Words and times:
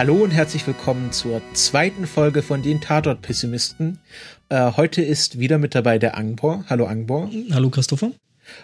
Hallo 0.00 0.14
und 0.14 0.30
herzlich 0.30 0.66
willkommen 0.66 1.12
zur 1.12 1.42
zweiten 1.52 2.06
Folge 2.06 2.40
von 2.40 2.62
den 2.62 2.80
Tatort-Pessimisten. 2.80 3.98
Äh, 4.48 4.72
heute 4.78 5.02
ist 5.02 5.38
wieder 5.38 5.58
mit 5.58 5.74
dabei 5.74 5.98
der 5.98 6.16
Angbor. 6.16 6.64
Hallo 6.70 6.86
Angbor. 6.86 7.28
Hallo 7.52 7.68
Christopher. 7.68 8.12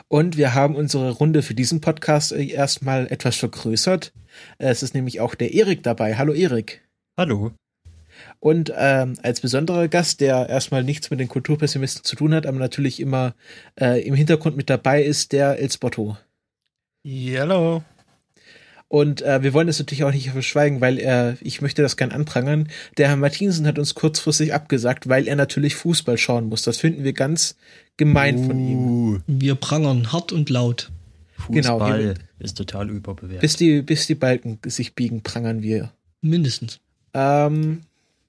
Und 0.09 0.39
wir 0.39 0.55
haben 0.55 0.75
unsere 0.75 1.11
Runde 1.11 1.43
für 1.43 1.53
diesen 1.53 1.83
Podcast 1.83 2.33
äh, 2.33 2.47
erstmal 2.47 3.07
etwas 3.09 3.37
vergrößert. 3.37 4.15
Äh, 4.57 4.69
es 4.69 4.83
ist 4.83 4.95
nämlich 4.95 5.21
auch 5.21 5.35
der 5.35 5.53
Erik 5.53 5.83
dabei. 5.83 6.17
Hallo 6.17 6.33
Erik. 6.33 6.89
Hallo. 7.19 7.53
Und 8.41 8.73
ähm, 8.75 9.19
als 9.23 9.43
besonderer 9.43 9.89
Gast, 9.89 10.23
der 10.23 10.49
erstmal 10.49 10.85
nichts 10.85 11.11
mit 11.11 11.21
den 11.21 11.29
Kulturpessimisten 11.29 12.03
zu 12.03 12.17
tun 12.17 12.33
hat, 12.33 12.47
aber 12.47 12.59
natürlich 12.59 12.99
immer 12.99 13.35
äh, 13.79 14.01
im 14.07 14.15
Hintergrund 14.15 14.57
mit 14.57 14.71
dabei 14.71 15.03
ist, 15.03 15.33
der 15.33 15.59
Elsbotto. 15.59 16.17
Hallo. 17.07 17.83
Und 18.89 19.23
äh, 19.23 19.43
wir 19.43 19.53
wollen 19.53 19.67
das 19.67 19.79
natürlich 19.81 20.05
auch 20.05 20.13
nicht 20.13 20.31
verschweigen, 20.31 20.81
weil 20.81 20.99
äh, 20.99 21.35
ich 21.41 21.61
möchte 21.61 21.83
das 21.83 21.97
gern 21.97 22.13
anprangern. 22.13 22.69
Der 22.99 23.09
Herr 23.09 23.17
Martinsen 23.17 23.67
hat 23.67 23.79
uns 23.79 23.95
kurzfristig 23.95 24.55
abgesagt, 24.55 25.09
weil 25.09 25.27
er 25.27 25.35
natürlich 25.35 25.75
Fußball 25.75 26.19
schauen 26.19 26.49
muss. 26.49 26.63
Das 26.63 26.79
finden 26.79 27.03
wir 27.03 27.13
ganz 27.13 27.57
gemein 27.97 28.39
uh, 28.39 28.47
von 28.47 28.59
ihm. 28.61 28.79
Uh. 28.79 29.19
Wir 29.27 29.57
prangern 29.57 30.13
hart 30.13 30.33
und 30.33 30.51
laut. 30.51 30.93
Fußball 31.37 31.99
genau, 31.99 32.15
ist 32.39 32.57
total 32.57 32.91
überbewertet. 32.91 33.41
Bis 33.41 33.57
die, 33.57 33.83
bis 33.83 34.07
die 34.07 34.15
Balken 34.15 34.59
sich 34.65 34.95
biegen, 34.95 35.23
prangern 35.23 35.63
wir. 35.63 35.93
Mindestens. 36.23 36.79
Ähm, 37.13 37.83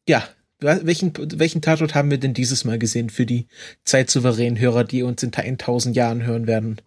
ja, 0.09 0.27
welchen, 0.59 1.13
welchen 1.39 1.61
Tatort 1.61 1.93
haben 1.93 2.09
wir 2.09 2.17
denn 2.17 2.33
dieses 2.33 2.65
Mal 2.65 2.79
gesehen 2.79 3.09
für 3.09 3.25
die 3.25 3.47
zeitsouveränen 3.83 4.59
Hörer, 4.59 4.83
die 4.83 5.03
uns 5.03 5.21
in 5.21 5.33
1000 5.33 5.95
Jahren 5.95 6.25
hören 6.25 6.47
werden? 6.47 6.81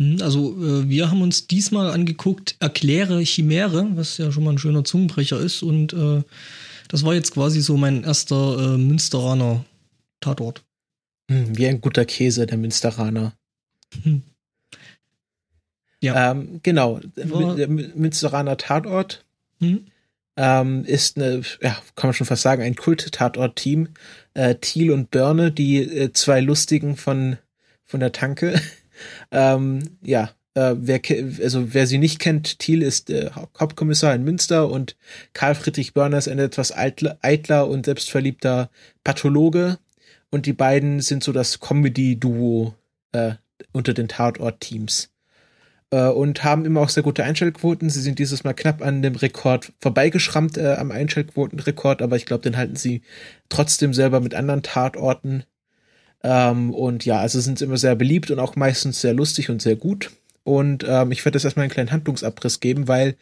Hm, 0.00 0.16
also 0.22 0.56
äh, 0.56 0.88
wir 0.88 1.10
haben 1.10 1.20
uns 1.20 1.46
diesmal 1.46 1.90
angeguckt, 1.90 2.56
Erkläre 2.58 3.20
Chimäre, 3.20 3.86
was 3.94 4.16
ja 4.16 4.32
schon 4.32 4.44
mal 4.44 4.52
ein 4.52 4.58
schöner 4.58 4.82
Zungenbrecher 4.82 5.38
ist. 5.38 5.62
Und 5.62 5.92
äh, 5.92 6.22
das 6.88 7.04
war 7.04 7.14
jetzt 7.14 7.34
quasi 7.34 7.60
so 7.60 7.76
mein 7.76 8.02
erster 8.02 8.74
äh, 8.74 8.78
Münsteraner 8.78 9.64
Tatort. 10.20 10.64
Hm, 11.30 11.56
wie 11.56 11.66
ein 11.66 11.82
guter 11.82 12.06
Käse, 12.06 12.46
der 12.46 12.56
Münsteraner. 12.56 13.34
Hm. 14.02 14.22
Ja. 16.02 16.30
Ähm, 16.30 16.60
genau, 16.62 17.00
war, 17.14 17.56
der 17.56 17.68
Münsteraner 17.68 18.56
Tatort 18.56 19.22
hm? 19.58 19.84
ähm, 20.36 20.84
ist 20.86 21.18
eine, 21.18 21.42
ja, 21.60 21.76
kann 21.94 22.08
man 22.08 22.14
schon 22.14 22.26
fast 22.26 22.40
sagen, 22.40 22.62
ein 22.62 22.74
Kult-Tatort-Team. 22.74 23.90
Äh, 24.32 24.54
Thiel 24.54 24.92
und 24.92 25.10
Börne, 25.10 25.52
die 25.52 25.82
äh, 25.82 26.12
zwei 26.14 26.40
Lustigen 26.40 26.96
von, 26.96 27.36
von 27.84 28.00
der 28.00 28.12
Tanke. 28.12 28.58
Ähm, 29.30 29.98
ja, 30.02 30.30
äh, 30.54 30.74
wer, 30.76 31.00
also 31.42 31.74
wer 31.74 31.86
sie 31.86 31.98
nicht 31.98 32.18
kennt, 32.18 32.58
Thiel 32.58 32.82
ist 32.82 33.10
äh, 33.10 33.30
Hauptkommissar 33.58 34.14
in 34.14 34.24
Münster 34.24 34.70
und 34.70 34.96
Karl 35.32 35.54
Friedrich 35.54 35.94
Börner 35.94 36.18
ist 36.18 36.28
ein 36.28 36.38
etwas 36.38 36.72
eitler 36.72 37.68
und 37.68 37.86
selbstverliebter 37.86 38.70
Pathologe 39.04 39.78
und 40.30 40.46
die 40.46 40.52
beiden 40.52 41.00
sind 41.00 41.22
so 41.22 41.32
das 41.32 41.60
Comedy-Duo 41.60 42.74
äh, 43.12 43.34
unter 43.72 43.94
den 43.94 44.08
Tatort-Teams 44.08 45.10
äh, 45.90 46.08
und 46.08 46.44
haben 46.44 46.64
immer 46.64 46.80
auch 46.80 46.88
sehr 46.88 47.02
gute 47.02 47.24
Einschaltquoten. 47.24 47.90
Sie 47.90 48.00
sind 48.00 48.18
dieses 48.18 48.44
Mal 48.44 48.54
knapp 48.54 48.82
an 48.82 49.02
dem 49.02 49.16
Rekord 49.16 49.72
vorbeigeschrammt 49.80 50.56
äh, 50.56 50.74
am 50.74 50.90
Einschaltquotenrekord, 50.90 52.02
aber 52.02 52.16
ich 52.16 52.26
glaube, 52.26 52.42
den 52.42 52.56
halten 52.56 52.76
sie 52.76 53.02
trotzdem 53.48 53.92
selber 53.94 54.20
mit 54.20 54.34
anderen 54.34 54.62
Tatorten. 54.62 55.44
Ähm, 56.22 56.74
und 56.74 57.04
ja, 57.04 57.18
also 57.18 57.40
sind 57.40 57.62
immer 57.62 57.76
sehr 57.76 57.96
beliebt 57.96 58.30
und 58.30 58.38
auch 58.38 58.56
meistens 58.56 59.00
sehr 59.00 59.14
lustig 59.14 59.50
und 59.50 59.62
sehr 59.62 59.76
gut. 59.76 60.10
Und 60.44 60.84
ähm, 60.88 61.12
ich 61.12 61.24
werde 61.24 61.36
jetzt 61.36 61.44
erstmal 61.44 61.64
einen 61.64 61.72
kleinen 61.72 61.92
Handlungsabriss 61.92 62.60
geben, 62.60 62.88
weil 62.88 63.16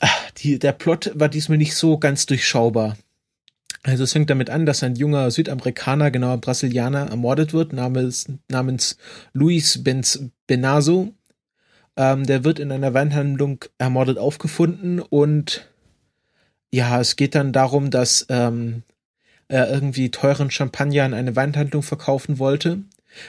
ach, 0.00 0.30
die, 0.38 0.58
der 0.58 0.72
Plot 0.72 1.12
war 1.14 1.28
diesmal 1.28 1.58
nicht 1.58 1.74
so 1.74 1.98
ganz 1.98 2.26
durchschaubar. 2.26 2.96
Also 3.82 4.04
es 4.04 4.12
fängt 4.12 4.30
damit 4.30 4.50
an, 4.50 4.66
dass 4.66 4.82
ein 4.82 4.96
junger 4.96 5.30
Südamerikaner, 5.30 6.10
genauer 6.10 6.38
Brasilianer, 6.38 7.08
ermordet 7.08 7.52
wird, 7.52 7.72
namens, 7.72 8.26
namens 8.48 8.96
Luis 9.32 9.82
Benz 9.84 10.24
Benazo. 10.46 11.14
Ähm, 11.96 12.26
der 12.26 12.44
wird 12.44 12.58
in 12.58 12.72
einer 12.72 12.94
Weinhandlung 12.94 13.64
ermordet 13.78 14.18
aufgefunden 14.18 15.00
und 15.00 15.68
ja, 16.72 17.00
es 17.00 17.16
geht 17.16 17.34
dann 17.34 17.52
darum, 17.52 17.90
dass 17.90 18.26
ähm, 18.28 18.82
er 19.48 19.70
irgendwie 19.70 20.10
teuren 20.10 20.50
Champagner 20.50 21.04
an 21.04 21.14
eine 21.14 21.36
Weinhandlung 21.36 21.82
verkaufen 21.82 22.38
wollte. 22.38 22.82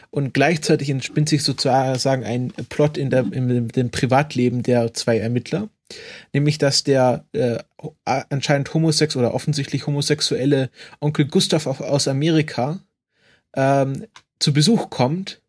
Und 0.09 0.33
gleichzeitig 0.33 0.89
entspinnt 0.89 1.29
sich 1.29 1.43
sozusagen 1.43 2.25
ein 2.25 2.51
Plot 2.69 2.97
in, 2.97 3.09
der, 3.09 3.21
in 3.31 3.69
dem 3.69 3.89
Privatleben 3.89 4.61
der 4.61 4.93
zwei 4.93 5.17
Ermittler. 5.17 5.69
Nämlich, 6.33 6.57
dass 6.57 6.83
der 6.83 7.25
äh, 7.31 7.59
anscheinend 8.03 8.73
homosexuell 8.73 9.25
oder 9.25 9.33
offensichtlich 9.33 9.87
homosexuelle 9.87 10.69
Onkel 10.99 11.27
Gustav 11.27 11.67
aus 11.67 12.09
Amerika 12.09 12.81
ähm, 13.55 14.05
zu 14.39 14.51
Besuch 14.51 14.89
kommt 14.89 15.41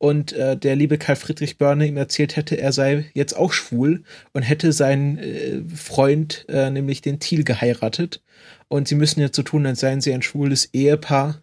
und 0.00 0.32
äh, 0.32 0.56
der 0.56 0.76
liebe 0.76 0.96
Karl 0.96 1.14
Friedrich 1.14 1.58
Börne 1.58 1.86
ihm 1.86 1.98
erzählt 1.98 2.34
hätte, 2.34 2.56
er 2.56 2.72
sei 2.72 3.10
jetzt 3.12 3.36
auch 3.36 3.52
schwul 3.52 4.02
und 4.32 4.40
hätte 4.40 4.72
seinen 4.72 5.18
äh, 5.18 5.60
Freund, 5.76 6.46
äh, 6.48 6.70
nämlich 6.70 7.02
den 7.02 7.20
Thiel, 7.20 7.44
geheiratet. 7.44 8.22
Und 8.68 8.88
sie 8.88 8.94
müssen 8.94 9.20
jetzt 9.20 9.36
so 9.36 9.42
tun, 9.42 9.66
als 9.66 9.80
seien 9.80 10.00
sie 10.00 10.14
ein 10.14 10.22
schwules 10.22 10.70
Ehepaar, 10.72 11.42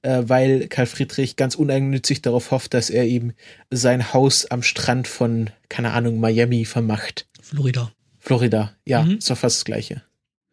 äh, 0.00 0.22
weil 0.22 0.68
Karl 0.68 0.86
Friedrich 0.86 1.36
ganz 1.36 1.54
uneigennützig 1.54 2.22
darauf 2.22 2.50
hofft, 2.50 2.72
dass 2.72 2.88
er 2.88 3.04
ihm 3.04 3.34
sein 3.70 4.14
Haus 4.14 4.46
am 4.46 4.62
Strand 4.62 5.06
von, 5.06 5.50
keine 5.68 5.92
Ahnung, 5.92 6.18
Miami 6.18 6.64
vermacht. 6.64 7.28
Florida. 7.42 7.92
Florida, 8.18 8.74
ja, 8.86 9.02
mhm. 9.02 9.18
ist 9.18 9.28
doch 9.28 9.36
fast 9.36 9.58
das 9.58 9.64
Gleiche. 9.66 10.02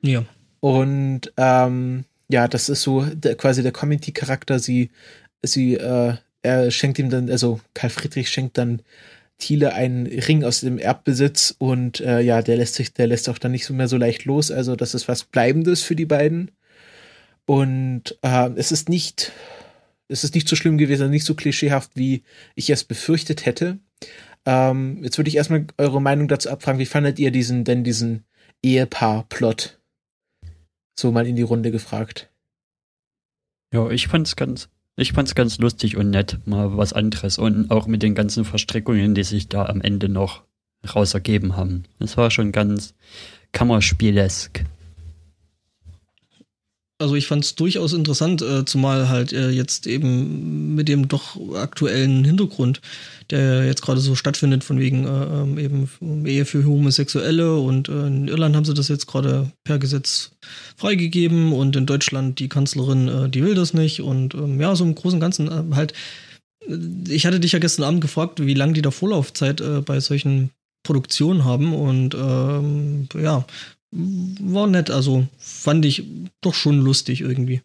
Ja. 0.01 0.25
Und 0.59 1.31
ähm, 1.37 2.03
ja, 2.27 2.49
das 2.49 2.67
ist 2.67 2.81
so 2.81 3.05
der, 3.05 3.35
quasi 3.35 3.63
der 3.63 3.71
Comedy-Charakter. 3.71 4.59
Sie, 4.59 4.91
sie 5.41 5.75
äh, 5.75 6.15
er 6.45 6.71
schenkt 6.71 6.99
ihm 6.99 7.09
dann, 7.09 7.29
also 7.29 7.59
Karl 7.73 7.89
Friedrich 7.89 8.29
schenkt 8.29 8.57
dann 8.57 8.81
Thiele 9.37 9.73
einen 9.73 10.05
Ring 10.05 10.43
aus 10.43 10.61
dem 10.61 10.77
Erbbesitz 10.77 11.55
und 11.57 11.99
äh, 11.99 12.21
ja, 12.21 12.41
der 12.41 12.57
lässt 12.57 12.75
sich, 12.75 12.93
der 12.93 13.07
lässt 13.07 13.27
auch 13.27 13.37
dann 13.37 13.51
nicht 13.51 13.69
mehr 13.69 13.87
so 13.87 13.97
leicht 13.97 14.25
los. 14.25 14.51
Also 14.51 14.75
das 14.75 14.93
ist 14.93 15.07
was 15.07 15.25
Bleibendes 15.25 15.81
für 15.81 15.95
die 15.95 16.05
beiden. 16.05 16.51
Und 17.45 18.17
äh, 18.21 18.49
es 18.55 18.71
ist 18.71 18.87
nicht, 18.87 19.33
es 20.07 20.23
ist 20.23 20.35
nicht 20.35 20.47
so 20.47 20.55
schlimm 20.55 20.77
gewesen, 20.77 21.09
nicht 21.09 21.25
so 21.25 21.35
klischeehaft, 21.35 21.91
wie 21.95 22.23
ich 22.55 22.69
es 22.69 22.83
befürchtet 22.83 23.45
hätte. 23.45 23.79
Ähm, 24.45 25.03
jetzt 25.03 25.17
würde 25.17 25.27
ich 25.27 25.35
erstmal 25.35 25.65
eure 25.77 26.01
Meinung 26.01 26.27
dazu 26.27 26.49
abfragen. 26.49 26.79
Wie 26.79 26.85
fandet 26.85 27.19
ihr 27.19 27.31
diesen, 27.31 27.65
denn 27.65 27.83
diesen 27.83 28.23
Ehepaar-Plot? 28.63 29.79
So 30.97 31.11
mal 31.11 31.27
in 31.27 31.35
die 31.35 31.41
Runde 31.41 31.71
gefragt. 31.71 32.29
Ja, 33.73 33.89
ich 33.89 34.07
fand's 34.07 34.37
ganz 34.37 34.69
ich 34.97 35.11
fand's 35.11 35.35
ganz 35.35 35.57
lustig 35.57 35.97
und 35.97 36.09
nett, 36.09 36.39
mal 36.45 36.77
was 36.77 36.93
anderes 36.93 37.37
und 37.37 37.69
auch 37.71 37.87
mit 37.87 38.01
den 38.01 38.15
ganzen 38.15 38.45
Verstrickungen, 38.45 39.15
die 39.15 39.23
sich 39.23 39.47
da 39.49 39.65
am 39.65 39.81
Ende 39.81 40.09
noch 40.09 40.43
raus 40.95 41.13
ergeben 41.13 41.57
haben. 41.57 41.83
Das 41.99 42.15
war 42.17 42.31
schon 42.31 42.51
ganz 42.51 42.93
Kammerspielesk. 43.51 44.63
Also 46.97 47.15
ich 47.15 47.27
fand 47.27 47.43
es 47.43 47.55
durchaus 47.55 47.91
interessant, 47.91 48.41
äh, 48.41 48.63
zumal 48.63 49.09
halt 49.09 49.33
äh, 49.33 49.49
jetzt 49.49 49.85
eben 49.85 50.75
mit 50.75 50.87
dem 50.87 51.09
doch 51.09 51.35
aktuellen 51.55 52.23
Hintergrund, 52.23 52.79
der 53.31 53.65
jetzt 53.65 53.81
gerade 53.81 53.99
so 53.99 54.15
stattfindet, 54.15 54.63
von 54.63 54.79
wegen 54.79 55.05
äh, 55.05 55.09
ähm, 55.09 55.57
eben 55.57 56.25
Ehe 56.25 56.45
für 56.45 56.65
Homosexuelle 56.65 57.57
und 57.57 57.89
äh, 57.89 58.07
in 58.07 58.27
Irland 58.27 58.55
haben 58.55 58.65
sie 58.65 58.73
das 58.73 58.87
jetzt 58.87 59.07
gerade 59.07 59.51
per 59.63 59.79
Gesetz 59.79 60.31
freigegeben 60.75 61.53
und 61.53 61.75
in 61.75 61.85
Deutschland 61.85 62.39
die 62.39 62.49
Kanzlerin, 62.49 63.07
äh, 63.07 63.29
die 63.29 63.43
will 63.43 63.55
das 63.55 63.73
nicht 63.73 64.01
und 64.01 64.33
ähm, 64.33 64.59
ja, 64.59 64.75
so 64.75 64.83
im 64.83 64.95
Großen 64.95 65.17
und 65.17 65.21
Ganzen 65.21 65.47
äh, 65.47 65.75
halt. 65.75 65.93
Ich 67.07 67.25
hatte 67.27 67.39
dich 67.39 67.51
ja 67.51 67.59
gestern 67.59 67.83
Abend 67.83 68.01
gefragt, 68.01 68.43
wie 68.43 68.55
lange 68.55 68.73
die 68.73 68.81
da 68.81 68.89
Vorlaufzeit 68.89 69.61
bei 69.85 69.99
solchen 69.99 70.49
Produktionen 70.81 71.45
haben 71.45 71.75
und 71.75 72.15
ähm, 72.15 73.07
ja, 73.13 73.45
war 73.91 74.65
nett, 74.65 74.89
also 74.89 75.27
fand 75.37 75.85
ich 75.85 76.05
doch 76.41 76.55
schon 76.55 76.79
lustig 76.79 77.21
irgendwie. 77.21 77.61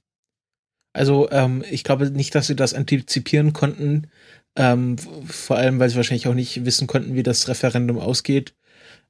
Also 0.92 1.30
ähm, 1.30 1.64
ich 1.70 1.84
glaube 1.84 2.10
nicht, 2.10 2.34
dass 2.34 2.48
sie 2.48 2.56
das 2.56 2.74
antizipieren 2.74 3.52
konnten, 3.52 4.08
ähm, 4.56 4.96
vor 4.98 5.56
allem 5.56 5.78
weil 5.78 5.88
sie 5.90 5.96
wahrscheinlich 5.96 6.28
auch 6.28 6.34
nicht 6.34 6.64
wissen 6.64 6.86
konnten, 6.86 7.14
wie 7.14 7.22
das 7.22 7.48
Referendum 7.48 7.98
ausgeht. 7.98 8.54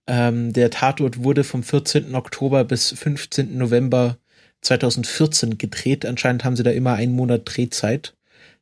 Ähm, 0.07 0.53
der 0.53 0.71
Tatort 0.71 1.23
wurde 1.23 1.45
vom 1.45 1.63
14. 1.63 2.15
Oktober 2.15 2.65
bis 2.65 2.91
15. 2.91 3.57
November 3.57 4.19
2014 4.63 5.59
gedreht. 5.59 6.05
Anscheinend 6.05 6.45
haben 6.45 6.57
sie 6.57 6.63
da 6.63 6.71
immer 6.71 6.95
einen 6.95 7.13
Monat 7.13 7.43
Drehzeit, 7.45 8.15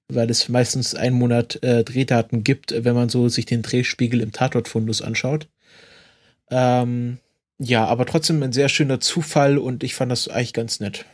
weil 0.08 0.30
es 0.30 0.48
meistens 0.48 0.94
einen 0.94 1.16
Monat 1.16 1.62
äh, 1.62 1.84
Drehdaten 1.84 2.44
gibt, 2.44 2.72
wenn 2.84 2.94
man 2.94 3.08
so 3.08 3.28
sich 3.28 3.46
den 3.46 3.62
Drehspiegel 3.62 4.20
im 4.20 4.32
Tatortfundus 4.32 5.02
anschaut. 5.02 5.48
Ähm, 6.50 7.18
ja, 7.58 7.84
aber 7.86 8.06
trotzdem 8.06 8.42
ein 8.42 8.52
sehr 8.52 8.68
schöner 8.68 9.00
Zufall 9.00 9.58
und 9.58 9.82
ich 9.82 9.94
fand 9.94 10.12
das 10.12 10.28
eigentlich 10.28 10.52
ganz 10.52 10.80
nett. 10.80 11.04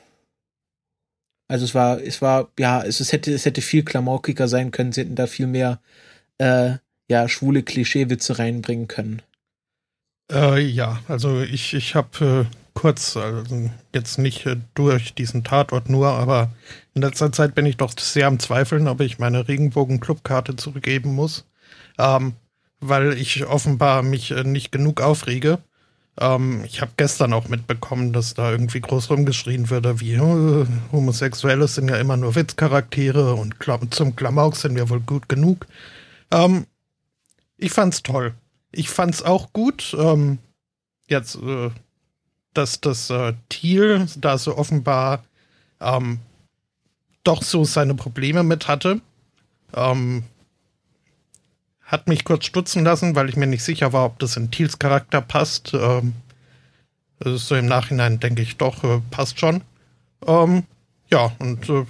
Also 1.55 1.67
es 1.67 1.75
war, 1.77 2.03
es 2.03 2.21
war, 2.21 2.49
ja, 2.59 2.83
es, 2.83 2.99
es 2.99 3.13
hätte, 3.13 3.33
es 3.33 3.45
hätte 3.45 3.61
viel 3.61 3.85
klamaukiger 3.85 4.49
sein 4.49 4.73
können, 4.73 4.91
sie 4.91 5.03
hätten 5.03 5.15
da 5.15 5.29
viel 5.29 5.47
mehr, 5.47 5.79
äh, 6.39 6.79
ja, 7.09 7.29
schwule 7.29 7.63
Klischeewitze 7.63 8.41
reinbringen 8.41 8.89
können. 8.89 9.23
Äh, 10.33 10.59
ja, 10.59 10.99
also 11.07 11.43
ich, 11.43 11.75
ich 11.75 11.95
habe 11.95 12.49
kurz, 12.75 13.17
also 13.17 13.71
jetzt 13.95 14.19
nicht 14.19 14.47
äh, 14.47 14.57
durch 14.75 15.15
diesen 15.15 15.45
Tatort 15.45 15.89
nur, 15.89 16.09
aber 16.09 16.51
in 16.93 17.03
letzter 17.03 17.31
Zeit 17.31 17.55
bin 17.55 17.67
ich 17.67 17.77
doch 17.77 17.97
sehr 17.97 18.27
am 18.27 18.41
Zweifeln, 18.41 18.89
ob 18.89 19.01
ich 19.01 19.21
meine 19.21 19.47
Regenbogen-Clubkarte 19.47 20.57
zurückgeben 20.57 21.15
muss, 21.15 21.47
ähm, 22.01 22.33
weil 22.81 23.13
ich 23.13 23.47
offenbar 23.47 24.03
mich 24.03 24.33
äh, 24.33 24.43
nicht 24.43 24.73
genug 24.73 25.01
aufrege. 25.01 25.61
Ähm, 26.21 26.63
ich 26.65 26.81
habe 26.81 26.93
gestern 26.97 27.33
auch 27.33 27.49
mitbekommen, 27.49 28.13
dass 28.13 28.35
da 28.35 28.51
irgendwie 28.51 28.81
groß 28.81 29.11
rumgeschrien 29.11 29.71
würde, 29.71 30.01
wie 30.01 30.15
äh, 30.15 30.67
Homosexuelle 30.93 31.67
sind 31.67 31.89
ja 31.89 31.97
immer 31.97 32.17
nur 32.17 32.35
Witzcharaktere 32.35 33.35
und 33.35 33.57
zum 33.91 34.15
Klamauk 34.15 34.57
sind 34.57 34.77
wir 34.77 34.89
wohl 34.91 35.01
gut 35.01 35.29
genug. 35.29 35.67
Ähm, 36.31 36.67
ich 37.57 37.73
fand's 37.73 38.03
toll. 38.03 38.35
Ich 38.71 38.91
fand's 38.91 39.23
auch 39.23 39.53
gut. 39.53 39.97
Ähm, 39.99 40.39
jetzt, 41.09 41.37
äh, 41.37 41.71
dass 42.53 42.81
das 42.81 43.11
äh, 43.11 43.35
Thiel 43.49 44.07
da 44.17 44.39
so 44.39 44.57
offenbar 44.57 45.25
ähm, 45.81 46.21
doch 47.25 47.43
so 47.43 47.65
seine 47.65 47.95
Probleme 47.95 48.43
mit 48.43 48.69
hatte. 48.69 49.01
Ähm, 49.75 50.23
hat 51.85 52.09
mich 52.09 52.25
kurz 52.25 52.47
stutzen 52.47 52.85
lassen, 52.85 53.15
weil 53.15 53.29
ich 53.29 53.37
mir 53.37 53.47
nicht 53.47 53.63
sicher 53.63 53.93
war, 53.93 54.07
ob 54.07 54.19
das 54.19 54.37
in 54.37 54.51
Thiels 54.51 54.79
Charakter 54.79 55.21
passt. 55.21 55.73
Ähm, 55.75 56.15
so 57.23 57.55
im 57.55 57.67
Nachhinein 57.67 58.21
denke 58.21 58.43
ich 58.43 58.57
doch, 58.57 58.83
äh, 58.85 59.01
passt 59.11 59.39
schon. 59.39 59.63
Ähm, 60.27 60.65
ja, 61.11 61.33
und 61.39 61.69
äh, 61.69 61.85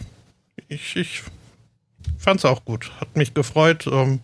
ich, 0.68 0.96
ich 0.96 1.22
fand 2.18 2.40
es 2.40 2.44
auch 2.44 2.64
gut. 2.64 2.90
Hat 3.00 3.16
mich 3.16 3.34
gefreut. 3.34 3.86
Ähm, 3.86 4.20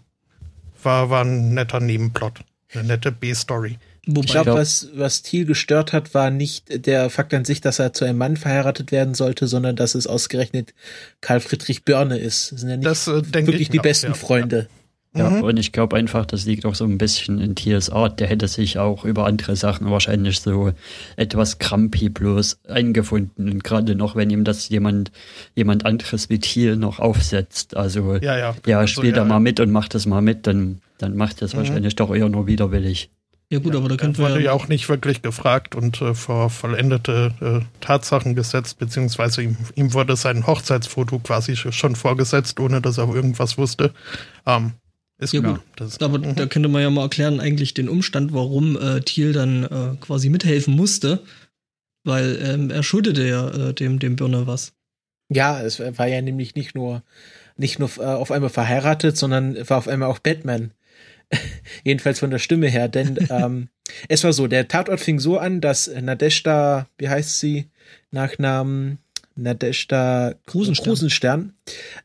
war, 0.83 1.11
war 1.11 1.25
ein 1.25 1.55
netter 1.55 1.81
Nebenplot. 1.81 2.41
Eine 2.73 2.85
nette 2.85 3.13
B-Story. 3.13 3.79
ich 4.07 4.27
glaube, 4.27 4.55
was, 4.55 4.89
was 4.95 5.23
Thiel 5.23 5.45
gestört 5.45 5.93
hat, 5.93 6.15
war 6.15 6.31
nicht 6.31 6.87
der 6.87 7.11
Fakt 7.11 7.35
an 7.35 7.45
sich, 7.45 7.61
dass 7.61 7.79
er 7.79 7.93
zu 7.93 8.05
einem 8.05 8.19
Mann 8.19 8.37
verheiratet 8.37 8.93
werden 8.93 9.15
sollte, 9.15 9.47
sondern 9.47 9.77
dass 9.77 9.95
es 9.95 10.07
ausgerechnet 10.07 10.73
Karl 11.21 11.41
Friedrich 11.41 11.85
Börne 11.85 12.19
ist. 12.19 12.53
Das 12.53 12.61
sind 12.61 12.71
ja 12.71 12.77
nicht 12.77 12.87
das, 12.87 13.09
äh, 13.09 13.23
wirklich 13.33 13.71
die 13.71 13.79
besten 13.79 14.13
auch, 14.13 14.17
Freunde. 14.17 14.69
Ja. 14.71 14.80
Ja, 15.13 15.29
mhm. 15.29 15.43
und 15.43 15.57
ich 15.59 15.73
glaube 15.73 15.97
einfach, 15.97 16.25
das 16.25 16.47
liegt 16.47 16.65
auch 16.65 16.77
so 16.77 16.85
ein 16.85 16.97
bisschen 16.97 17.41
in 17.41 17.57
Thiels 17.57 17.91
Art. 17.91 18.21
Der 18.21 18.29
hätte 18.29 18.47
sich 18.47 18.79
auch 18.79 19.05
über 19.05 19.27
andere 19.27 19.57
Sachen 19.57 19.91
wahrscheinlich 19.91 20.41
so 20.41 20.73
etwas 21.17 21.59
krampi 21.59 22.09
bloß 22.09 22.61
eingefunden. 22.69 23.51
Und 23.51 23.65
gerade 23.65 23.97
noch, 23.97 24.15
wenn 24.15 24.31
ihm 24.31 24.45
das 24.45 24.69
jemand, 24.69 25.11
jemand 25.57 25.85
anderes 25.85 26.31
wie 26.31 26.39
Thiel 26.39 26.77
noch 26.77 27.01
aufsetzt. 27.01 27.77
Also, 27.77 28.17
ja, 28.17 28.39
ja. 28.39 28.55
ja 28.67 28.79
also, 28.79 29.01
spiel 29.01 29.13
da 29.13 29.23
ja, 29.23 29.25
mal 29.25 29.41
mit 29.41 29.59
und 29.59 29.73
mach 29.73 29.89
das 29.89 30.07
mal 30.07 30.23
mit, 30.23 30.47
dann, 30.47 30.81
dann 30.99 31.17
macht 31.17 31.43
das 31.43 31.55
mhm. 31.55 31.59
wahrscheinlich 31.59 31.97
doch 31.97 32.15
eher 32.15 32.29
nur 32.29 32.47
widerwillig. 32.47 33.11
Ja 33.53 33.59
gut, 33.59 33.75
aber 33.75 33.89
da 33.89 33.97
könnte 33.97 34.19
wir 34.19 34.29
wurde 34.29 34.45
ja 34.45 34.53
auch 34.53 34.69
nicht 34.69 34.89
wirklich 34.89 35.23
gefragt 35.23 35.75
und 35.75 36.01
äh, 36.01 36.15
vor 36.15 36.51
vollendete 36.51 37.35
äh, 37.41 37.85
Tatsachen 37.85 38.37
gesetzt, 38.37 38.79
beziehungsweise 38.79 39.43
ihm, 39.43 39.57
ihm 39.75 39.93
wurde 39.93 40.15
sein 40.15 40.47
Hochzeitsfoto 40.47 41.19
quasi 41.19 41.57
schon 41.57 41.97
vorgesetzt, 41.97 42.61
ohne 42.61 42.81
dass 42.81 42.99
er 42.99 43.13
irgendwas 43.13 43.59
wusste. 43.59 43.93
Ähm, 44.47 44.75
ist 45.21 45.33
ja, 45.33 45.41
klar. 45.41 45.63
Gut. 45.79 46.03
Aber 46.03 46.19
mhm. 46.19 46.35
da 46.35 46.47
könnte 46.47 46.69
man 46.69 46.83
ja 46.83 46.91
mal 46.91 47.03
erklären, 47.03 47.41
eigentlich 47.41 47.75
den 47.75 47.89
Umstand, 47.89 48.33
warum 48.33 48.77
äh, 48.77 49.01
Thiel 49.01 49.33
dann 49.33 49.65
äh, 49.65 49.97
quasi 50.01 50.29
mithelfen 50.29 50.75
musste. 50.75 51.23
Weil 52.05 52.39
ähm, 52.43 52.71
er 52.71 52.83
schuldete 52.83 53.27
ja 53.29 53.49
äh, 53.51 53.75
dem, 53.75 53.99
dem 53.99 54.17
Birne 54.17 54.47
was. 54.47 54.73
Ja, 55.29 55.61
es 55.63 55.79
war 55.79 56.07
ja 56.07 56.23
nämlich 56.23 56.55
nicht 56.55 56.75
nur, 56.75 57.03
nicht 57.57 57.79
nur 57.79 57.91
äh, 57.99 58.05
auf 58.05 58.33
einmal 58.33 58.51
verheiratet, 58.51 59.17
sondern 59.17 59.57
war 59.69 59.79
auf 59.79 59.89
einmal 59.89 60.09
auch 60.09 60.19
Batman. 60.19 60.73
Jedenfalls 61.85 62.19
von 62.19 62.31
der 62.31 62.39
Stimme 62.39 62.69
her, 62.69 62.89
denn 62.89 63.19
ähm, 63.31 63.69
es 64.09 64.25
war 64.25 64.33
so, 64.33 64.47
der 64.47 64.69
Tatort 64.69 65.01
fing 65.01 65.21
so 65.21 65.39
an, 65.39 65.61
dass 65.61 65.89
Nadeshda, 65.89 66.89
wie 66.99 67.09
heißt 67.09 67.39
sie, 67.39 67.67
Nachnamen, 68.11 68.99
Nadeshda 69.43 70.35
Krusenstern, 70.47 70.85
Krusenstern 70.85 71.53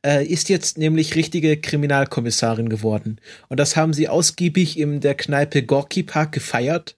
äh, 0.06 0.26
ist 0.26 0.50
jetzt 0.50 0.78
nämlich 0.78 1.16
richtige 1.16 1.58
Kriminalkommissarin 1.58 2.70
geworden. 2.70 3.20
Und 3.50 3.60
das 3.60 3.76
haben 3.76 3.94
sie 3.94 4.10
ausgiebig 4.10 4.80
in 4.80 5.00
der 5.00 5.16
Kneipe 5.16 5.64
Gorki 5.64 6.04
Park 6.04 6.32
gefeiert. 6.32 6.98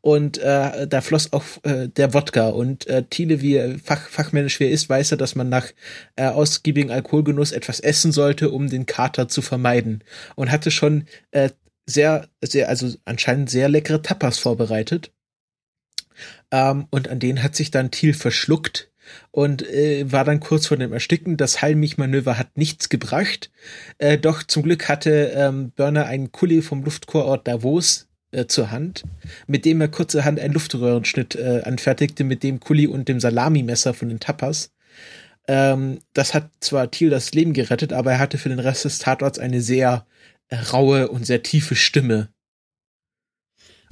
Und 0.00 0.38
äh, 0.38 0.86
da 0.86 1.00
floss 1.00 1.32
auch 1.32 1.42
äh, 1.64 1.88
der 1.88 2.14
Wodka. 2.14 2.50
Und 2.50 2.86
äh, 2.86 3.02
Thiele, 3.10 3.40
wie 3.40 3.76
fach, 3.82 4.08
fachmännisch 4.08 4.60
wie 4.60 4.64
er 4.64 4.70
ist, 4.70 4.88
weiß 4.88 5.10
er, 5.10 5.16
dass 5.16 5.34
man 5.34 5.48
nach 5.48 5.66
äh, 6.14 6.26
ausgiebigem 6.26 6.92
Alkoholgenuss 6.92 7.50
etwas 7.50 7.80
essen 7.80 8.12
sollte, 8.12 8.50
um 8.50 8.68
den 8.68 8.86
Kater 8.86 9.26
zu 9.26 9.42
vermeiden. 9.42 10.04
Und 10.36 10.52
hatte 10.52 10.70
schon 10.70 11.06
äh, 11.32 11.50
sehr, 11.86 12.28
sehr, 12.40 12.68
also 12.68 12.94
anscheinend 13.04 13.50
sehr 13.50 13.68
leckere 13.68 14.00
Tapas 14.00 14.38
vorbereitet. 14.38 15.10
Ähm, 16.50 16.86
und 16.90 17.08
an 17.08 17.18
denen 17.18 17.42
hat 17.42 17.56
sich 17.56 17.70
dann 17.70 17.90
Thiel 17.90 18.14
verschluckt 18.14 18.90
und 19.30 19.62
äh, 19.62 20.10
war 20.10 20.24
dann 20.24 20.40
kurz 20.40 20.66
vor 20.66 20.76
dem 20.76 20.92
Ersticken. 20.92 21.36
Das 21.36 21.62
Heilmich-Manöver 21.62 22.38
hat 22.38 22.56
nichts 22.56 22.88
gebracht. 22.88 23.50
Äh, 23.98 24.18
doch 24.18 24.42
zum 24.42 24.62
Glück 24.62 24.88
hatte 24.88 25.32
ähm, 25.34 25.72
Burner 25.76 26.06
einen 26.06 26.32
Kuli 26.32 26.62
vom 26.62 26.82
Luftkurort 26.82 27.46
Davos 27.46 28.08
äh, 28.32 28.46
zur 28.46 28.70
Hand, 28.70 29.04
mit 29.46 29.64
dem 29.64 29.80
er 29.80 29.88
kurzerhand 29.88 30.40
einen 30.40 30.54
Luftröhrenschnitt 30.54 31.36
äh, 31.36 31.62
anfertigte, 31.64 32.24
mit 32.24 32.42
dem 32.42 32.60
Kuli 32.60 32.86
und 32.86 33.08
dem 33.08 33.20
Salamimesser 33.20 33.94
von 33.94 34.08
den 34.08 34.20
Tapas. 34.20 34.72
Ähm, 35.48 36.00
das 36.12 36.34
hat 36.34 36.50
zwar 36.60 36.90
Thiel 36.90 37.10
das 37.10 37.32
Leben 37.32 37.52
gerettet, 37.52 37.92
aber 37.92 38.12
er 38.12 38.18
hatte 38.18 38.38
für 38.38 38.48
den 38.48 38.58
Rest 38.58 38.84
des 38.84 38.98
Tatorts 38.98 39.38
eine 39.38 39.60
sehr 39.60 40.06
äh, 40.48 40.56
raue 40.56 41.08
und 41.08 41.24
sehr 41.24 41.42
tiefe 41.42 41.76
Stimme. 41.76 42.28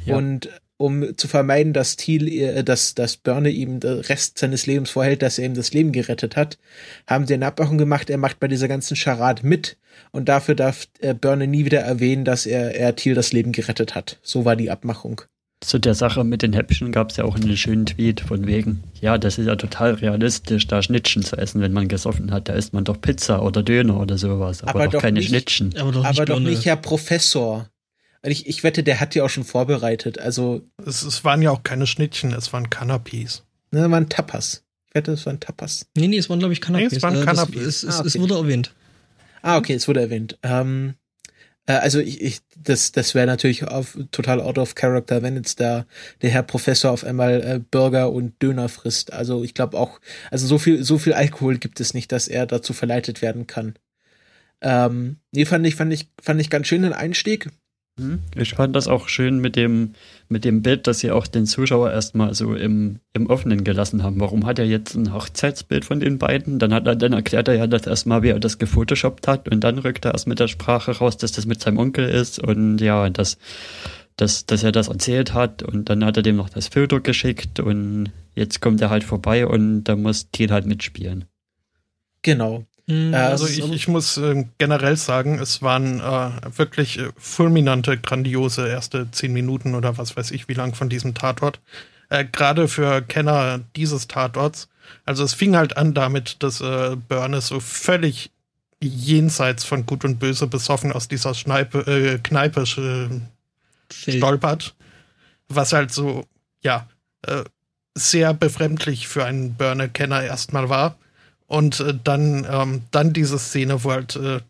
Ja. 0.04 0.16
Und 0.16 0.50
um 0.76 1.16
zu 1.16 1.28
vermeiden, 1.28 1.72
dass 1.72 1.96
Thiel, 1.96 2.28
äh, 2.28 2.64
dass, 2.64 2.94
dass 2.94 3.16
Börne 3.16 3.50
ihm 3.50 3.80
den 3.80 4.00
Rest 4.00 4.38
seines 4.38 4.66
Lebens 4.66 4.90
vorhält, 4.90 5.22
dass 5.22 5.38
er 5.38 5.46
ihm 5.46 5.54
das 5.54 5.72
Leben 5.72 5.92
gerettet 5.92 6.36
hat, 6.36 6.58
haben 7.06 7.26
sie 7.26 7.34
eine 7.34 7.46
Abmachung 7.46 7.78
gemacht, 7.78 8.10
er 8.10 8.18
macht 8.18 8.40
bei 8.40 8.48
dieser 8.48 8.68
ganzen 8.68 8.96
Charade 8.96 9.46
mit 9.46 9.76
und 10.10 10.28
dafür 10.28 10.54
darf 10.54 10.88
äh, 11.00 11.14
Börne 11.14 11.46
nie 11.46 11.64
wieder 11.64 11.80
erwähnen, 11.80 12.24
dass 12.24 12.46
er, 12.46 12.74
er 12.74 12.96
Thiel 12.96 13.14
das 13.14 13.32
Leben 13.32 13.52
gerettet 13.52 13.94
hat. 13.94 14.18
So 14.22 14.44
war 14.44 14.56
die 14.56 14.70
Abmachung. 14.70 15.22
Zu 15.60 15.78
der 15.78 15.94
Sache 15.94 16.24
mit 16.24 16.42
den 16.42 16.52
Häppchen 16.52 16.92
gab 16.92 17.10
es 17.10 17.16
ja 17.16 17.24
auch 17.24 17.36
einen 17.36 17.56
schönen 17.56 17.86
Tweet 17.86 18.20
von 18.20 18.46
wegen, 18.46 18.82
ja, 19.00 19.16
das 19.16 19.38
ist 19.38 19.46
ja 19.46 19.56
total 19.56 19.94
realistisch, 19.94 20.66
da 20.66 20.82
Schnittchen 20.82 21.22
zu 21.22 21.36
essen, 21.36 21.62
wenn 21.62 21.72
man 21.72 21.88
gesoffen 21.88 22.32
hat. 22.32 22.50
Da 22.50 22.52
isst 22.52 22.74
man 22.74 22.84
doch 22.84 23.00
Pizza 23.00 23.42
oder 23.42 23.62
Döner 23.62 23.98
oder 23.98 24.18
sowas, 24.18 24.62
aber, 24.62 24.74
aber 24.74 24.84
doch, 24.84 24.92
doch 24.92 25.00
keine 25.00 25.20
nicht, 25.20 25.28
Schnittchen. 25.28 25.74
Aber 25.78 25.90
doch 25.90 26.06
nicht, 26.06 26.20
aber 26.20 26.26
doch 26.26 26.40
nicht 26.40 26.66
Herr 26.66 26.76
Professor. 26.76 27.66
Ich, 28.24 28.46
ich 28.46 28.62
wette, 28.62 28.82
der 28.82 29.00
hat 29.00 29.14
die 29.14 29.20
auch 29.20 29.28
schon 29.28 29.44
vorbereitet. 29.44 30.18
Also. 30.18 30.62
Es, 30.84 31.02
es 31.02 31.24
waren 31.24 31.42
ja 31.42 31.50
auch 31.50 31.62
keine 31.62 31.86
Schnittchen, 31.86 32.32
es 32.32 32.52
waren 32.52 32.68
Canapés. 32.68 33.42
Ne, 33.70 33.84
es 33.84 33.90
waren 33.90 34.08
Tapas. 34.08 34.64
Ich 34.88 34.94
wette, 34.94 35.12
es 35.12 35.26
waren 35.26 35.40
Tapas. 35.40 35.86
Nee, 35.96 36.08
nee, 36.08 36.18
es 36.18 36.30
waren, 36.30 36.38
glaube 36.38 36.54
ich, 36.54 36.60
Canapés. 36.60 36.90
Nee, 36.90 36.96
es 36.96 37.02
waren 37.02 37.22
Canapés. 37.22 37.56
Äh, 37.56 37.64
es, 37.64 37.82
es, 37.82 37.96
ah, 37.96 37.98
okay. 38.00 38.08
es, 38.08 38.18
wurde 38.18 38.34
erwähnt. 38.34 38.74
Ah, 39.42 39.58
okay, 39.58 39.74
es 39.74 39.86
wurde 39.88 40.00
erwähnt. 40.00 40.38
Ähm, 40.42 40.94
äh, 41.66 41.72
also 41.72 41.98
ich, 41.98 42.20
ich, 42.20 42.40
das, 42.56 42.92
das 42.92 43.14
wäre 43.14 43.26
natürlich 43.26 43.64
auf, 43.64 43.98
total 44.10 44.40
out 44.40 44.58
of 44.58 44.74
character, 44.74 45.22
wenn 45.22 45.36
jetzt 45.36 45.60
da 45.60 45.86
der 46.22 46.30
Herr 46.30 46.42
Professor 46.42 46.90
auf 46.90 47.04
einmal 47.04 47.42
äh, 47.42 47.60
Burger 47.70 48.12
und 48.12 48.40
Döner 48.42 48.68
frisst. 48.68 49.12
Also 49.12 49.44
ich 49.44 49.54
glaube 49.54 49.78
auch, 49.78 50.00
also 50.30 50.46
so 50.46 50.58
viel, 50.58 50.82
so 50.84 50.98
viel 50.98 51.12
Alkohol 51.12 51.58
gibt 51.58 51.80
es 51.80 51.94
nicht, 51.94 52.12
dass 52.12 52.28
er 52.28 52.46
dazu 52.46 52.72
verleitet 52.72 53.22
werden 53.22 53.46
kann. 53.46 53.74
Ähm, 54.60 55.18
nee, 55.32 55.44
fand 55.44 55.66
ich, 55.66 55.74
fand 55.74 55.92
ich, 55.92 56.08
fand 56.22 56.40
ich 56.40 56.48
ganz 56.48 56.66
schön 56.66 56.82
den 56.82 56.92
Einstieg. 56.92 57.48
Hm? 57.96 58.18
Ich 58.34 58.54
fand 58.54 58.74
das 58.74 58.88
auch 58.88 59.08
schön 59.08 59.38
mit 59.38 59.54
dem, 59.54 59.94
mit 60.28 60.44
dem 60.44 60.62
Bild, 60.62 60.88
dass 60.88 60.98
sie 60.98 61.12
auch 61.12 61.28
den 61.28 61.46
Zuschauer 61.46 61.92
erstmal 61.92 62.34
so 62.34 62.54
im, 62.54 62.98
im 63.12 63.26
Offenen 63.26 63.62
gelassen 63.62 64.02
haben. 64.02 64.18
Warum 64.18 64.46
hat 64.46 64.58
er 64.58 64.64
jetzt 64.64 64.96
ein 64.96 65.12
Hochzeitsbild 65.12 65.84
von 65.84 66.00
den 66.00 66.18
beiden? 66.18 66.58
Dann 66.58 66.74
hat 66.74 66.88
er, 66.88 66.96
dann 66.96 67.12
erklärt 67.12 67.46
er 67.46 67.54
ja 67.54 67.66
das 67.68 67.86
erstmal, 67.86 68.24
wie 68.24 68.30
er 68.30 68.40
das 68.40 68.58
gefotoshoppt 68.58 69.28
hat 69.28 69.48
und 69.48 69.60
dann 69.60 69.78
rückt 69.78 70.04
er 70.04 70.12
erst 70.12 70.26
mit 70.26 70.40
der 70.40 70.48
Sprache 70.48 70.98
raus, 70.98 71.16
dass 71.18 71.32
das 71.32 71.46
mit 71.46 71.60
seinem 71.60 71.78
Onkel 71.78 72.08
ist 72.08 72.40
und 72.40 72.78
ja, 72.78 73.08
dass, 73.10 73.38
dass, 74.16 74.44
dass 74.44 74.64
er 74.64 74.72
das 74.72 74.88
erzählt 74.88 75.32
hat 75.32 75.62
und 75.62 75.88
dann 75.88 76.04
hat 76.04 76.16
er 76.16 76.24
dem 76.24 76.36
noch 76.36 76.48
das 76.48 76.68
Foto 76.68 77.00
geschickt 77.00 77.60
und 77.60 78.10
jetzt 78.34 78.60
kommt 78.60 78.80
er 78.80 78.90
halt 78.90 79.04
vorbei 79.04 79.46
und 79.46 79.84
da 79.84 79.94
muss 79.94 80.30
Thiel 80.32 80.50
halt 80.50 80.66
mitspielen. 80.66 81.26
Genau. 82.22 82.64
Mhm. 82.86 83.14
Also 83.14 83.46
ich, 83.46 83.60
ich 83.72 83.88
muss 83.88 84.16
äh, 84.18 84.44
generell 84.58 84.96
sagen, 84.96 85.38
es 85.38 85.62
waren 85.62 86.00
äh, 86.00 86.58
wirklich 86.58 86.98
äh, 86.98 87.10
fulminante, 87.16 87.96
grandiose 87.96 88.68
erste 88.68 89.10
zehn 89.10 89.32
Minuten 89.32 89.74
oder 89.74 89.96
was 89.96 90.16
weiß 90.16 90.32
ich 90.32 90.48
wie 90.48 90.54
lang 90.54 90.74
von 90.74 90.88
diesem 90.88 91.14
Tatort. 91.14 91.60
Äh, 92.10 92.26
Gerade 92.30 92.68
für 92.68 93.00
Kenner 93.00 93.60
dieses 93.74 94.06
Tatorts. 94.06 94.68
Also 95.06 95.24
es 95.24 95.32
fing 95.32 95.56
halt 95.56 95.76
an 95.78 95.94
damit, 95.94 96.42
dass 96.42 96.60
äh, 96.60 96.96
Burns 97.08 97.46
so 97.46 97.60
völlig 97.60 98.30
jenseits 98.82 99.64
von 99.64 99.86
Gut 99.86 100.04
und 100.04 100.18
Böse 100.18 100.46
besoffen 100.46 100.92
aus 100.92 101.08
dieser 101.08 101.32
Schneipe, 101.32 101.78
äh, 101.86 102.18
Kneipe 102.18 102.62
äh, 102.62 104.10
stolpert. 104.10 104.74
Was 105.48 105.72
halt 105.72 105.90
so, 105.90 106.24
ja, 106.62 106.86
äh, 107.22 107.44
sehr 107.94 108.34
befremdlich 108.34 109.08
für 109.08 109.24
einen 109.24 109.54
Burner-Kenner 109.54 110.22
erstmal 110.22 110.68
war. 110.68 110.98
Und 111.46 111.80
äh, 111.80 111.94
dann, 112.02 112.46
ähm, 112.50 112.82
dann 112.90 113.12
diese 113.12 113.38
Szene, 113.38 113.84
wo 113.84 113.92
halt 113.92 114.16
äh, 114.16 114.40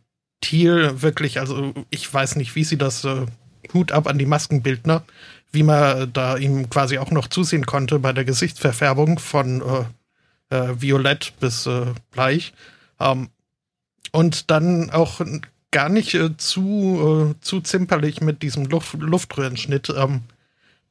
Thiel 0.41 1.03
wirklich, 1.03 1.41
also 1.41 1.73
ich 1.91 2.13
weiß 2.13 2.37
nicht, 2.37 2.55
wie 2.55 2.65
sie 2.65 2.79
das, 2.79 3.05
äh, 3.05 3.27
Hut 3.73 3.93
ab 3.93 4.07
an 4.07 4.19
die 4.19 4.27
Maskenbildner, 4.27 5.05
wie 5.53 5.63
man 5.63 6.13
da 6.13 6.37
ihm 6.37 6.69
quasi 6.69 6.99
auch 6.99 7.11
noch 7.11 7.29
zusehen 7.29 7.65
konnte 7.65 7.99
bei 7.99 8.13
der 8.13 8.25
Gesichtsverfärbung 8.25 9.19
von 9.19 9.63
äh, 10.51 10.57
äh, 10.57 10.81
violett 10.81 11.33
bis 11.41 11.67
äh, 11.67 11.87
bleich. 12.11 12.53
Ähm, 13.01 13.29
und 14.13 14.51
dann 14.51 14.91
auch 14.91 15.21
gar 15.71 15.89
nicht 15.89 16.15
äh, 16.15 16.37
zu, 16.37 17.35
äh, 17.35 17.41
zu 17.41 17.61
zimperlich 17.61 18.21
mit 18.21 18.43
diesem 18.43 18.67
Luft 18.67 18.95
Luftröhrenschnitt. 18.95 19.93
Ähm, 19.97 20.23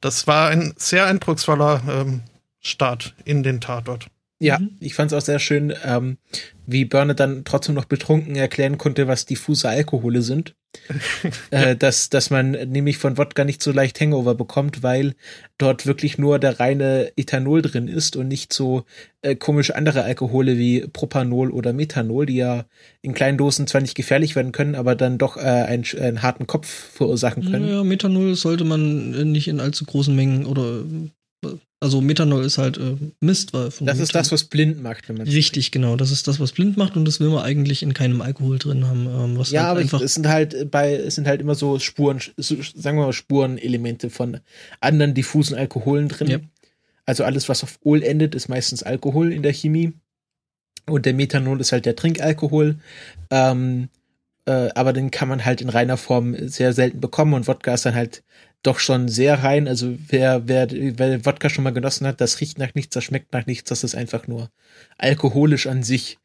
das 0.00 0.26
war 0.26 0.48
ein 0.48 0.74
sehr 0.76 1.06
eindrucksvoller 1.06 1.82
ähm, 1.88 2.22
Start 2.60 3.14
in 3.24 3.42
den 3.42 3.60
Tatort. 3.60 4.06
Ja, 4.40 4.58
mhm. 4.58 4.76
ich 4.80 4.94
fand 4.94 5.12
es 5.12 5.16
auch 5.16 5.24
sehr 5.24 5.38
schön, 5.38 5.72
ähm, 5.84 6.18
wie 6.66 6.84
Burnett 6.84 7.20
dann 7.20 7.44
trotzdem 7.44 7.74
noch 7.74 7.84
betrunken 7.84 8.34
erklären 8.36 8.78
konnte, 8.78 9.06
was 9.06 9.26
diffuse 9.26 9.68
Alkohole 9.68 10.22
sind. 10.22 10.54
ja. 11.52 11.62
äh, 11.70 11.76
dass, 11.76 12.10
dass 12.10 12.30
man 12.30 12.50
nämlich 12.50 12.98
von 12.98 13.16
Wodka 13.16 13.44
nicht 13.44 13.62
so 13.62 13.70
leicht 13.70 14.00
Hangover 14.00 14.34
bekommt, 14.34 14.82
weil 14.82 15.14
dort 15.56 15.86
wirklich 15.86 16.18
nur 16.18 16.40
der 16.40 16.58
reine 16.58 17.12
Ethanol 17.16 17.62
drin 17.62 17.86
ist 17.86 18.16
und 18.16 18.26
nicht 18.26 18.52
so 18.52 18.84
äh, 19.22 19.36
komisch 19.36 19.70
andere 19.70 20.02
Alkohole 20.02 20.58
wie 20.58 20.80
Propanol 20.80 21.52
oder 21.52 21.72
Methanol, 21.72 22.26
die 22.26 22.36
ja 22.36 22.64
in 23.02 23.14
kleinen 23.14 23.38
Dosen 23.38 23.68
zwar 23.68 23.82
nicht 23.82 23.94
gefährlich 23.94 24.34
werden 24.34 24.50
können, 24.50 24.74
aber 24.74 24.96
dann 24.96 25.16
doch 25.16 25.36
äh, 25.36 25.42
einen, 25.42 25.84
einen 26.00 26.22
harten 26.22 26.48
Kopf 26.48 26.66
verursachen 26.68 27.50
können. 27.50 27.68
Ja, 27.68 27.84
Methanol 27.84 28.34
sollte 28.34 28.64
man 28.64 29.10
nicht 29.30 29.46
in 29.46 29.60
allzu 29.60 29.84
großen 29.84 30.14
Mengen 30.14 30.44
oder 30.44 30.82
also 31.84 32.00
Methanol 32.00 32.44
ist 32.44 32.56
halt 32.56 32.78
äh, 32.78 32.96
Mist. 33.20 33.52
Weil 33.52 33.64
das 33.66 33.80
Methanol. 33.80 34.02
ist 34.02 34.14
das, 34.14 34.32
was 34.32 34.44
blind 34.44 34.82
macht. 34.82 35.06
Wenn 35.08 35.18
man 35.18 35.28
Richtig, 35.28 35.70
genau. 35.70 35.96
Das 35.96 36.10
ist 36.10 36.26
das, 36.26 36.40
was 36.40 36.52
blind 36.52 36.78
macht 36.78 36.96
und 36.96 37.04
das 37.04 37.20
will 37.20 37.28
man 37.28 37.44
eigentlich 37.44 37.82
in 37.82 37.92
keinem 37.92 38.22
Alkohol 38.22 38.58
drin 38.58 38.86
haben. 38.86 39.06
Ähm, 39.06 39.42
ja, 39.50 39.62
halt 39.62 39.70
aber 39.70 39.80
einfach 39.80 40.00
es 40.00 40.14
sind 40.14 40.26
halt 40.26 40.70
bei, 40.70 40.94
es 40.94 41.14
sind 41.14 41.26
halt 41.26 41.42
immer 41.42 41.54
so 41.54 41.78
Spuren, 41.78 42.20
sagen 42.38 42.96
wir 42.96 43.04
mal 43.04 43.12
Spurenelemente 43.12 44.08
von 44.08 44.40
anderen 44.80 45.12
diffusen 45.12 45.56
Alkoholen 45.56 46.08
drin. 46.08 46.28
Ja. 46.28 46.38
Also 47.04 47.22
alles, 47.22 47.50
was 47.50 47.62
auf 47.62 47.78
Ol 47.82 48.02
endet, 48.02 48.34
ist 48.34 48.48
meistens 48.48 48.82
Alkohol 48.82 49.30
in 49.30 49.42
der 49.42 49.52
Chemie. 49.52 49.92
Und 50.86 51.04
der 51.04 51.12
Methanol 51.12 51.60
ist 51.60 51.72
halt 51.72 51.84
der 51.84 51.96
Trinkalkohol. 51.96 52.78
Ähm, 53.30 53.90
äh, 54.46 54.70
aber 54.74 54.94
den 54.94 55.10
kann 55.10 55.28
man 55.28 55.44
halt 55.44 55.60
in 55.60 55.68
reiner 55.68 55.98
Form 55.98 56.34
sehr 56.48 56.72
selten 56.72 57.00
bekommen 57.00 57.34
und 57.34 57.46
Wodka 57.46 57.74
ist 57.74 57.84
dann 57.84 57.94
halt 57.94 58.22
doch 58.64 58.80
schon 58.80 59.08
sehr 59.08 59.44
rein. 59.44 59.68
Also 59.68 59.96
wer, 60.08 60.48
wer, 60.48 60.68
wer 60.70 61.24
Wodka 61.24 61.48
schon 61.48 61.64
mal 61.64 61.72
genossen 61.72 62.06
hat, 62.06 62.20
das 62.20 62.40
riecht 62.40 62.58
nach 62.58 62.74
nichts, 62.74 62.94
das 62.94 63.04
schmeckt 63.04 63.32
nach 63.32 63.46
nichts, 63.46 63.68
das 63.68 63.84
ist 63.84 63.94
einfach 63.94 64.26
nur 64.26 64.50
alkoholisch 64.98 65.68
an 65.68 65.84
sich. 65.84 66.18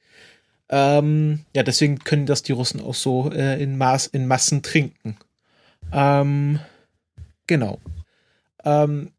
Ähm, 0.70 1.42
ja, 1.56 1.64
deswegen 1.64 2.00
können 2.00 2.26
das 2.26 2.44
die 2.44 2.52
Russen 2.54 2.82
auch 2.82 2.96
so 2.96 3.32
äh, 3.32 3.62
in 3.62 3.78
Maß, 3.78 4.08
in 4.08 4.26
Massen 4.28 4.62
trinken. 4.62 5.18
Ähm, 5.92 6.60
genau. 7.48 7.80
Ähm, 8.64 9.12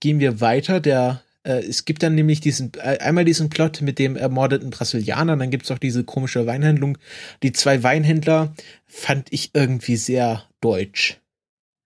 gehen 0.00 0.18
wir 0.18 0.40
weiter. 0.40 0.80
Der, 0.80 1.22
äh, 1.44 1.60
es 1.64 1.84
gibt 1.84 2.02
dann 2.02 2.14
nämlich 2.14 2.40
diesen, 2.40 2.72
äh, 2.76 2.98
einmal 2.98 3.24
diesen 3.24 3.50
Plot 3.50 3.82
mit 3.82 3.98
dem 3.98 4.16
ermordeten 4.16 4.70
Brasilianer, 4.70 5.36
dann 5.36 5.50
gibt 5.50 5.64
es 5.64 5.70
auch 5.70 5.78
diese 5.78 6.04
komische 6.04 6.46
Weinhandlung. 6.46 6.98
Die 7.42 7.52
zwei 7.52 7.82
Weinhändler 7.82 8.54
fand 8.86 9.32
ich 9.32 9.50
irgendwie 9.54 9.96
sehr 9.96 10.44
deutsch. 10.60 11.20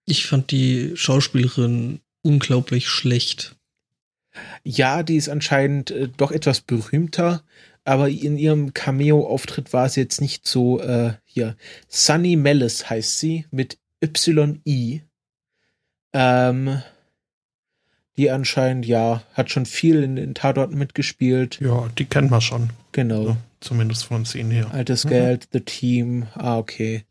Ich 0.09 0.27
fand 0.27 0.51
die 0.51 0.93
Schauspielerin 0.95 2.01
unglaublich 2.23 2.89
schlecht. 2.89 3.57
Ja, 4.65 5.03
die 5.03 5.17
ist 5.17 5.29
anscheinend 5.29 5.91
äh, 5.91 6.09
doch 6.09 6.31
etwas 6.31 6.63
berühmter, 6.63 7.43
aber 7.85 8.09
in 8.09 8.39
ihrem 8.39 8.73
Cameo-Auftritt 8.73 9.75
war 9.75 9.87
sie 9.91 10.01
jetzt 10.01 10.23
nicht 10.23 10.47
so, 10.47 10.81
äh, 10.81 11.13
hier. 11.25 11.57
Sunny 11.89 12.37
Mellis 12.37 12.89
heißt 12.89 13.19
sie, 13.19 13.45
mit 13.51 13.79
Y-I. 14.03 15.03
Ähm, 16.15 16.83
die 18.17 18.31
anscheinend, 18.31 18.87
ja, 18.87 19.23
hat 19.35 19.51
schon 19.51 19.67
viel 19.67 20.03
in 20.03 20.17
den 20.17 20.35
Tatorten 20.35 20.79
mitgespielt. 20.79 21.61
Ja, 21.61 21.89
die 21.99 22.07
kennen 22.07 22.31
wir 22.31 22.41
schon. 22.41 22.71
Genau. 22.93 23.25
So, 23.25 23.37
zumindest 23.61 24.05
von 24.07 24.25
Szenen 24.25 24.53
her. 24.53 24.71
Altes 24.73 25.05
mhm. 25.05 25.09
Geld, 25.11 25.49
The 25.53 25.61
Team, 25.61 26.29
ah, 26.33 26.57
okay. 26.57 27.05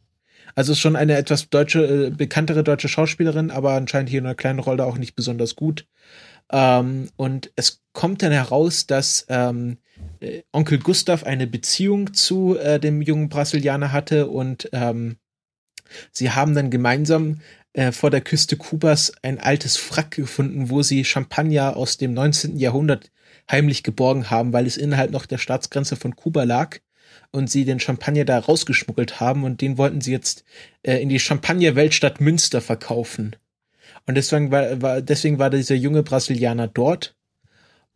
Also 0.58 0.74
schon 0.74 0.96
eine 0.96 1.16
etwas 1.16 1.52
deutsche, 1.52 2.08
äh, 2.08 2.10
bekanntere 2.10 2.64
deutsche 2.64 2.88
Schauspielerin, 2.88 3.52
aber 3.52 3.74
anscheinend 3.74 4.10
hier 4.10 4.18
in 4.18 4.26
einer 4.26 4.34
kleinen 4.34 4.58
Rolle 4.58 4.86
auch 4.86 4.98
nicht 4.98 5.16
besonders 5.16 5.56
gut. 5.56 5.86
Ähm, 6.52 7.10
und 7.16 7.52
es 7.56 7.84
kommt 7.94 8.24
dann 8.24 8.32
heraus, 8.32 8.88
dass 8.88 9.28
ähm, 9.30 9.78
äh, 10.20 10.42
Onkel 10.52 10.80
Gustav 10.80 11.26
eine 11.26 11.46
Beziehung 11.46 12.16
zu 12.16 12.58
äh, 12.58 12.80
dem 12.80 13.04
jungen 13.04 13.30
Brasilianer 13.30 13.92
hatte 13.92 14.26
und 14.26 14.68
ähm, 14.72 15.18
sie 16.12 16.32
haben 16.32 16.56
dann 16.56 16.72
gemeinsam 16.72 17.42
äh, 17.74 17.92
vor 17.92 18.10
der 18.10 18.22
Küste 18.22 18.58
Kubas 18.58 19.12
ein 19.22 19.40
altes 19.40 19.78
Frack 19.78 20.10
gefunden, 20.10 20.72
wo 20.72 20.82
sie 20.82 21.06
Champagner 21.06 21.78
aus 21.78 21.98
dem 21.98 22.16
19. 22.16 22.58
Jahrhundert 22.58 23.12
heimlich 23.52 23.84
geborgen 23.84 24.32
haben, 24.32 24.54
weil 24.54 24.66
es 24.66 24.76
innerhalb 24.76 25.12
noch 25.12 25.28
der 25.28 25.38
Staatsgrenze 25.38 25.98
von 25.98 26.16
Kuba 26.16 26.46
lag 26.46 26.80
und 27.32 27.50
sie 27.50 27.66
den 27.66 27.80
Champagner 27.80 28.26
da 28.26 28.40
rausgeschmuggelt 28.40 29.20
haben 29.20 29.44
und 29.44 29.62
den 29.62 29.78
wollten 29.78 30.02
sie 30.02 30.12
jetzt 30.12 30.44
äh, 30.84 30.98
in 31.02 31.10
die 31.10 31.20
Champagner-Weltstadt 31.20 32.22
Münster 32.22 32.62
verkaufen. 32.62 33.36
Und 34.06 34.16
deswegen 34.16 34.52
war, 34.52 34.82
war, 34.82 35.02
deswegen 35.02 35.40
war 35.40 35.50
dieser 35.50 35.76
junge 35.76 36.04
Brasilianer 36.04 36.68
dort. 36.68 37.16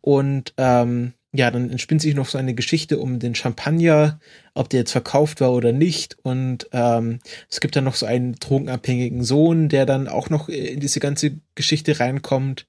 Und 0.00 0.52
ähm, 0.58 1.14
ja, 1.34 1.50
dann 1.50 1.70
entspinnt 1.70 2.02
sich 2.02 2.14
noch 2.14 2.28
so 2.28 2.36
eine 2.36 2.54
Geschichte 2.54 2.98
um 2.98 3.18
den 3.18 3.34
Champagner, 3.34 4.20
ob 4.52 4.68
der 4.68 4.80
jetzt 4.80 4.92
verkauft 4.92 5.40
war 5.40 5.52
oder 5.52 5.72
nicht. 5.72 6.18
Und 6.22 6.68
ähm, 6.72 7.20
es 7.48 7.60
gibt 7.60 7.74
dann 7.74 7.84
noch 7.84 7.94
so 7.94 8.04
einen 8.04 8.34
drogenabhängigen 8.34 9.24
Sohn, 9.24 9.70
der 9.70 9.86
dann 9.86 10.08
auch 10.08 10.28
noch 10.28 10.50
in 10.50 10.80
diese 10.80 11.00
ganze 11.00 11.40
Geschichte 11.54 11.98
reinkommt. 11.98 12.66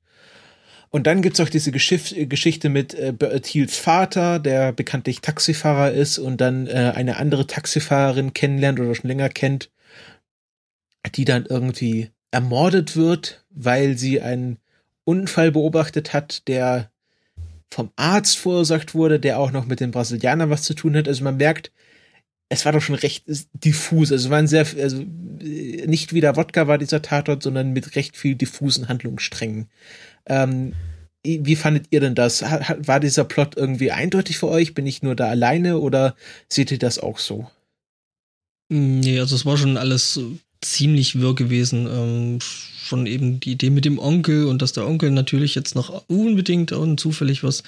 Und 0.95 1.07
dann 1.07 1.23
gibt's 1.23 1.39
auch 1.39 1.49
diese 1.49 1.71
Geschiff 1.71 2.13
Geschichte 2.15 2.69
mit 2.69 2.93
äh, 2.93 3.41
Thiels 3.41 3.75
Vater, 3.75 4.37
der 4.37 4.71
bekanntlich 4.71 5.21
Taxifahrer 5.21 5.91
ist 5.91 6.19
und 6.19 6.39
dann 6.39 6.67
äh, 6.67 6.93
eine 6.95 7.17
andere 7.17 7.47
Taxifahrerin 7.47 8.35
kennenlernt 8.35 8.79
oder 8.79 8.93
schon 8.93 9.07
länger 9.07 9.29
kennt, 9.29 9.71
die 11.15 11.25
dann 11.25 11.47
irgendwie 11.47 12.11
ermordet 12.29 12.95
wird, 12.95 13.43
weil 13.49 13.97
sie 13.97 14.21
einen 14.21 14.59
Unfall 15.03 15.51
beobachtet 15.51 16.13
hat, 16.13 16.47
der 16.47 16.91
vom 17.71 17.89
Arzt 17.95 18.37
verursacht 18.37 18.93
wurde, 18.93 19.19
der 19.19 19.39
auch 19.39 19.49
noch 19.49 19.65
mit 19.65 19.79
den 19.79 19.89
Brasilianern 19.89 20.51
was 20.51 20.61
zu 20.61 20.75
tun 20.75 20.95
hat. 20.95 21.07
Also 21.07 21.23
man 21.23 21.37
merkt, 21.37 21.71
es 22.49 22.65
war 22.65 22.71
doch 22.71 22.83
schon 22.83 22.93
recht 22.93 23.25
diffus. 23.53 24.11
Also 24.11 24.27
es 24.27 24.31
waren 24.31 24.45
sehr, 24.45 24.67
also 24.79 25.01
äh, 25.41 25.87
nicht 25.87 26.13
wie 26.13 26.21
der 26.21 26.35
Wodka 26.35 26.67
war 26.67 26.77
dieser 26.77 27.01
Tatort, 27.01 27.41
sondern 27.41 27.73
mit 27.73 27.95
recht 27.95 28.15
viel 28.15 28.35
diffusen 28.35 28.89
Handlungssträngen. 28.89 29.69
Ähm, 30.25 30.73
wie 31.25 31.55
fandet 31.55 31.87
ihr 31.91 32.01
denn 32.01 32.15
das? 32.15 32.41
War 32.41 32.99
dieser 32.99 33.23
Plot 33.23 33.55
irgendwie 33.55 33.91
eindeutig 33.91 34.37
für 34.37 34.49
euch? 34.49 34.73
Bin 34.73 34.85
ich 34.85 35.03
nur 35.03 35.15
da 35.15 35.29
alleine 35.29 35.79
oder 35.79 36.15
seht 36.49 36.71
ihr 36.71 36.79
das 36.79 36.99
auch 36.99 37.19
so? 37.19 37.49
Nee, 38.69 39.19
also 39.19 39.35
es 39.35 39.45
war 39.45 39.57
schon 39.57 39.77
alles 39.77 40.19
ziemlich 40.61 41.19
wirr 41.19 41.35
gewesen. 41.35 41.87
Ähm, 41.87 42.39
schon 42.83 43.05
eben 43.05 43.39
die 43.39 43.53
Idee 43.53 43.69
mit 43.69 43.85
dem 43.85 43.97
Onkel 43.97 44.45
und 44.45 44.61
dass 44.61 44.73
der 44.73 44.85
Onkel 44.85 45.09
natürlich 45.11 45.55
jetzt 45.55 45.75
noch 45.75 46.03
unbedingt 46.07 46.73
und 46.73 46.99
zufällig 46.99 47.43
was 47.43 47.63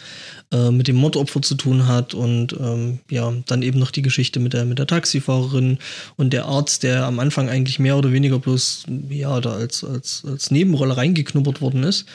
äh, 0.52 0.72
mit 0.72 0.88
dem 0.88 0.98
Mordopfer 0.98 1.42
zu 1.42 1.56
tun 1.56 1.88
hat 1.88 2.14
und 2.14 2.54
ähm, 2.60 3.00
ja, 3.10 3.34
dann 3.46 3.62
eben 3.62 3.80
noch 3.80 3.92
die 3.92 4.02
Geschichte 4.02 4.40
mit 4.40 4.54
der, 4.54 4.66
mit 4.66 4.78
der 4.78 4.88
Taxifahrerin 4.88 5.80
und 6.18 6.34
der 6.34 6.46
Arzt, 6.46 6.84
der 6.84 7.06
am 7.06 7.20
Anfang 7.20 7.50
eigentlich 7.50 7.80
mehr 7.80 7.98
oder 7.98 8.12
weniger 8.12 8.40
bloß, 8.40 8.86
ja, 9.10 9.40
da 9.40 9.54
als, 9.54 9.84
als, 9.84 10.24
als 10.28 10.52
Nebenrolle 10.52 10.98
reingeknuppert 10.98 11.62
worden 11.62 11.84
ist. 11.84 12.06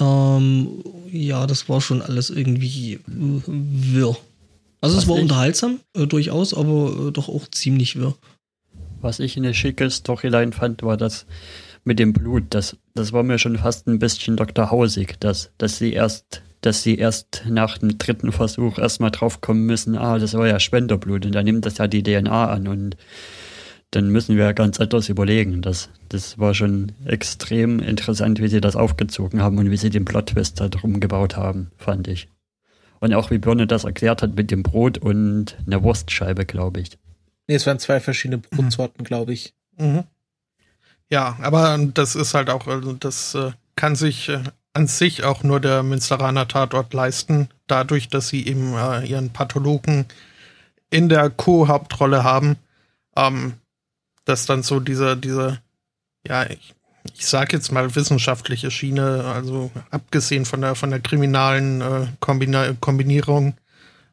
Ähm, 0.00 0.68
ja, 1.10 1.46
das 1.46 1.68
war 1.68 1.80
schon 1.80 2.02
alles 2.02 2.30
irgendwie 2.30 3.00
wirr. 3.06 4.16
Also 4.80 4.96
Was 4.96 5.04
es 5.04 5.08
war 5.08 5.16
ich, 5.16 5.22
unterhaltsam, 5.22 5.80
äh, 5.96 6.06
durchaus, 6.06 6.54
aber 6.54 7.08
äh, 7.08 7.10
doch 7.10 7.28
auch 7.28 7.48
ziemlich 7.48 7.96
wirr. 7.96 8.14
Was 9.00 9.20
ich 9.20 9.36
eine 9.36 9.54
schicke 9.54 9.90
Storyline 9.90 10.52
fand, 10.52 10.82
war 10.82 10.96
das 10.96 11.26
mit 11.84 11.98
dem 11.98 12.12
Blut. 12.12 12.44
Das, 12.50 12.76
das 12.94 13.12
war 13.12 13.22
mir 13.22 13.38
schon 13.38 13.58
fast 13.58 13.86
ein 13.86 13.98
bisschen 13.98 14.36
Dr. 14.36 14.70
Hausig, 14.70 15.18
dass, 15.20 15.50
dass 15.58 15.78
sie 15.78 15.92
erst 15.92 16.42
dass 16.60 16.82
sie 16.82 16.96
erst 16.96 17.44
nach 17.48 17.78
dem 17.78 17.98
dritten 17.98 18.32
Versuch 18.32 18.78
erstmal 18.78 19.10
draufkommen 19.10 19.64
müssen, 19.64 19.96
ah, 19.96 20.18
das 20.18 20.34
war 20.34 20.48
ja 20.48 20.58
Spenderblut 20.58 21.24
und 21.24 21.32
dann 21.32 21.44
nimmt 21.44 21.64
das 21.64 21.78
ja 21.78 21.86
die 21.86 22.02
DNA 22.02 22.50
an 22.50 22.66
und 22.66 22.96
dann 23.90 24.10
müssen 24.10 24.36
wir 24.36 24.52
ganz 24.52 24.78
etwas 24.78 25.08
überlegen. 25.08 25.62
Das, 25.62 25.88
das 26.08 26.38
war 26.38 26.54
schon 26.54 26.92
extrem 27.06 27.80
interessant, 27.80 28.40
wie 28.40 28.48
sie 28.48 28.60
das 28.60 28.76
aufgezogen 28.76 29.40
haben 29.42 29.58
und 29.58 29.70
wie 29.70 29.76
sie 29.76 29.90
den 29.90 30.04
Plot-Twist 30.04 30.60
da 30.60 30.68
drum 30.68 31.00
gebaut 31.00 31.36
haben, 31.36 31.70
fand 31.76 32.08
ich. 32.08 32.28
Und 33.00 33.14
auch 33.14 33.30
wie 33.30 33.38
Birne 33.38 33.66
das 33.66 33.84
erklärt 33.84 34.22
hat 34.22 34.34
mit 34.34 34.50
dem 34.50 34.62
Brot 34.62 34.98
und 34.98 35.56
einer 35.66 35.82
Wurstscheibe, 35.82 36.44
glaube 36.44 36.80
ich. 36.80 36.98
Nee, 37.46 37.54
es 37.54 37.66
waren 37.66 37.78
zwei 37.78 38.00
verschiedene 38.00 38.38
Brotsorten, 38.38 39.04
glaube 39.04 39.32
ich. 39.32 39.54
Mhm. 39.78 40.04
Ja, 41.10 41.38
aber 41.40 41.78
das 41.94 42.14
ist 42.16 42.34
halt 42.34 42.50
auch, 42.50 42.66
also 42.66 42.92
das 42.92 43.34
äh, 43.34 43.52
kann 43.76 43.96
sich 43.96 44.28
äh, 44.28 44.42
an 44.74 44.86
sich 44.86 45.24
auch 45.24 45.42
nur 45.42 45.60
der 45.60 45.82
Münsteraner 45.82 46.46
Tatort 46.46 46.92
leisten, 46.92 47.48
dadurch, 47.66 48.08
dass 48.08 48.28
sie 48.28 48.46
eben 48.46 48.74
äh, 48.74 49.06
ihren 49.06 49.30
Pathologen 49.30 50.06
in 50.90 51.08
der 51.08 51.30
Co-Hauptrolle 51.30 52.24
haben. 52.24 52.56
Ähm, 53.16 53.54
dass 54.28 54.46
dann 54.46 54.62
so 54.62 54.78
diese, 54.78 55.16
diese, 55.16 55.58
ja, 56.26 56.48
ich, 56.48 56.74
ich 57.14 57.26
sag 57.26 57.52
jetzt 57.52 57.72
mal 57.72 57.94
wissenschaftliche 57.94 58.70
Schiene, 58.70 59.24
also 59.24 59.70
abgesehen 59.90 60.44
von 60.44 60.60
der 60.60 60.74
von 60.74 60.90
der 60.90 61.00
kriminalen 61.00 61.80
äh, 61.80 62.06
Kombina 62.20 62.74
Kombinierung, 62.78 63.54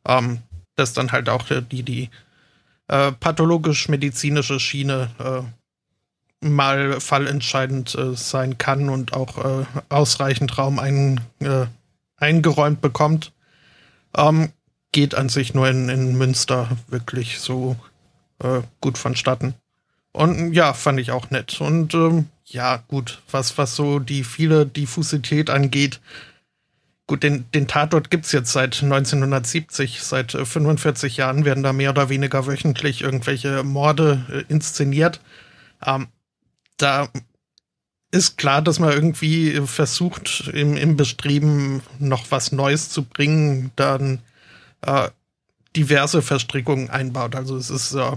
ähm, 0.08 0.40
dass 0.76 0.94
dann 0.94 1.12
halt 1.12 1.28
auch 1.28 1.44
die 1.70 1.84
die 1.84 2.10
äh, 2.88 3.12
pathologisch-medizinische 3.12 4.60
Schiene 4.60 5.10
äh, 5.20 6.46
mal 6.46 7.02
fallentscheidend 7.02 7.96
äh, 7.96 8.16
sein 8.16 8.58
kann 8.58 8.88
und 8.88 9.14
auch 9.14 9.44
äh, 9.44 9.66
ausreichend 9.90 10.58
Raum 10.58 10.80
ein, 10.80 11.20
äh, 11.40 11.66
eingeräumt 12.18 12.80
bekommt, 12.80 13.34
ähm, 14.16 14.54
geht 14.94 15.16
an 15.16 15.28
sich 15.28 15.54
nur 15.54 15.68
in, 15.68 15.90
in 15.90 16.18
Münster 16.18 16.70
wirklich 16.88 17.40
so 17.40 17.76
äh, 18.42 18.62
gut 18.80 18.98
vonstatten. 18.98 19.56
Und 20.16 20.54
ja, 20.54 20.74
fand 20.74 21.00
ich 21.00 21.12
auch 21.12 21.30
nett. 21.30 21.60
Und 21.60 21.94
ähm, 21.94 22.30
ja, 22.46 22.84
gut, 22.88 23.22
was, 23.32 23.58
was 23.58 23.76
so 23.76 24.00
die 24.00 24.24
viele 24.24 24.66
Diffusität 24.66 25.50
angeht, 25.50 26.00
Gut, 27.08 27.22
den, 27.22 27.46
den 27.52 27.68
Tatort 27.68 28.10
gibt's 28.10 28.32
jetzt 28.32 28.52
seit 28.52 28.82
1970. 28.82 30.02
Seit 30.02 30.32
45 30.32 31.18
äh, 31.18 31.22
Jahren 31.22 31.46
werden 31.46 31.64
da 31.64 31.72
mehr 31.72 31.92
oder 31.92 32.10
weniger 32.10 32.48
wöchentlich 32.48 33.02
irgendwelche 33.02 33.64
Morde 33.64 34.26
äh, 34.32 34.52
inszeniert. 34.52 35.22
Ähm, 35.86 36.08
da 36.78 37.10
ist 38.10 38.38
klar, 38.38 38.62
dass 38.64 38.80
man 38.80 38.92
irgendwie 38.92 39.62
versucht, 39.68 40.50
im, 40.54 40.76
im 40.78 40.98
Bestreben 40.98 41.84
noch 42.00 42.32
was 42.32 42.52
Neues 42.52 42.90
zu 42.90 43.04
bringen, 43.04 43.72
dann 43.76 44.20
äh, 44.82 45.10
diverse 45.76 46.24
Verstrickungen 46.24 46.90
einbaut. 46.90 47.36
Also 47.36 47.56
es 47.56 47.70
ist 47.70 47.94
äh, 47.94 48.14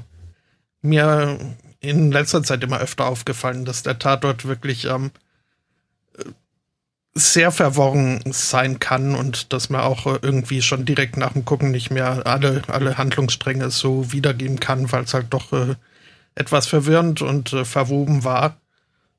mir 0.81 1.38
in 1.80 2.11
letzter 2.11 2.42
Zeit 2.42 2.62
immer 2.64 2.80
öfter 2.80 3.06
aufgefallen, 3.06 3.64
dass 3.64 3.82
der 3.82 3.99
Tatort 3.99 4.47
wirklich 4.47 4.87
ähm, 4.87 5.11
sehr 7.14 7.50
verworren 7.50 8.20
sein 8.26 8.78
kann 8.78 9.14
und 9.14 9.52
dass 9.52 9.70
man 9.70 9.80
auch 9.82 10.06
äh, 10.06 10.18
irgendwie 10.23 10.62
schon 10.62 10.85
direkt 10.85 11.16
nach 11.16 11.32
dem 11.32 11.44
Gucken 11.44 11.70
nicht 11.70 11.90
mehr 11.90 12.26
alle, 12.26 12.62
alle 12.68 12.99
Handlungsstränge 12.99 13.70
so 13.70 14.12
wiedergeben 14.12 14.61
kann, 14.61 14.90
weil 14.92 15.04
es 15.04 15.14
halt 15.14 15.26
doch 15.30 15.52
äh, 15.52 15.75
etwas 16.35 16.66
verwirrend 16.66 17.23
und 17.23 17.52
äh, 17.52 17.64
verwoben 17.64 18.25
war. 18.25 18.56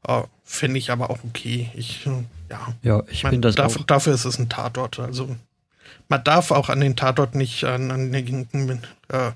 Äh, 0.07 0.23
Finde 0.43 0.79
ich 0.79 0.91
aber 0.91 1.09
auch 1.09 1.19
okay. 1.23 1.69
Ich, 1.75 2.07
äh, 2.07 2.23
ja, 2.49 2.73
ja 2.81 3.03
ich 3.07 3.21
finde 3.21 3.49
das 3.49 3.55
dafür, 3.55 3.81
auch. 3.81 3.85
Dafür 3.85 4.13
ist 4.13 4.25
es 4.25 4.39
ein 4.39 4.49
Tatort. 4.49 4.99
Also 4.99 5.35
man 6.07 6.23
darf 6.23 6.51
auch 6.51 6.69
an 6.69 6.79
den 6.79 6.95
Tatort 6.95 7.35
nicht 7.35 7.65
an, 7.65 7.91
an 7.91 8.11
den, 8.11 8.47
äh, 9.09 9.31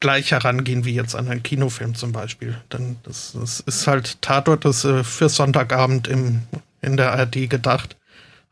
gleich 0.00 0.30
herangehen 0.30 0.84
wie 0.84 0.94
jetzt 0.94 1.14
an 1.14 1.28
einen 1.28 1.42
Kinofilm 1.42 1.94
zum 1.94 2.12
Beispiel. 2.12 2.56
Denn 2.72 2.96
das, 3.02 3.32
das 3.38 3.60
ist 3.60 3.86
halt 3.86 4.20
Tatort, 4.22 4.64
das 4.64 4.84
äh, 4.84 5.04
für 5.04 5.28
Sonntagabend 5.28 6.08
im 6.08 6.42
in 6.80 6.96
der 6.96 7.12
ARD 7.12 7.48
gedacht. 7.48 7.96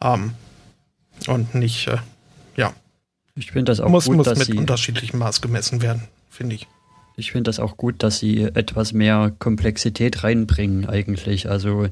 Ähm, 0.03 0.33
und 1.27 1.55
nicht, 1.55 1.89
äh, 1.89 1.99
ja. 2.57 2.73
Ich 3.35 3.53
finde 3.53 3.73
das 3.73 3.81
auch 3.81 3.89
muss, 3.89 4.07
gut, 4.07 4.17
muss 4.17 4.27
dass 4.27 4.39
mit 4.39 4.49
sie, 4.49 4.59
unterschiedlichem 4.59 5.19
Maß 5.19 5.41
gemessen 5.41 5.83
werden, 5.83 6.03
finde 6.31 6.57
ich. 6.57 6.67
Ich 7.17 7.33
finde 7.33 7.49
das 7.49 7.61
auch 7.61 7.77
gut, 7.77 8.03
dass 8.03 8.19
sie 8.19 8.43
etwas 8.43 8.93
mehr 8.93 9.33
Komplexität 9.39 10.23
reinbringen 10.23 10.87
eigentlich. 10.87 11.49
Also 11.49 11.89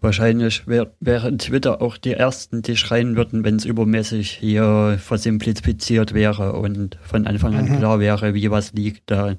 wahrscheinlich 0.00 0.66
wär, 0.66 0.92
wären 1.00 1.38
Twitter 1.38 1.82
auch 1.82 1.96
die 1.96 2.12
ersten, 2.12 2.62
die 2.62 2.76
schreien 2.76 3.16
würden, 3.16 3.44
wenn 3.44 3.56
es 3.56 3.64
übermäßig 3.64 4.30
hier 4.30 4.98
versimplifiziert 5.00 6.14
wäre 6.14 6.54
und 6.54 6.98
von 7.02 7.26
Anfang 7.26 7.54
an 7.54 7.68
mhm. 7.68 7.78
klar 7.78 8.00
wäre, 8.00 8.34
wie 8.34 8.50
was 8.50 8.72
liegt. 8.72 9.10
Da, 9.10 9.36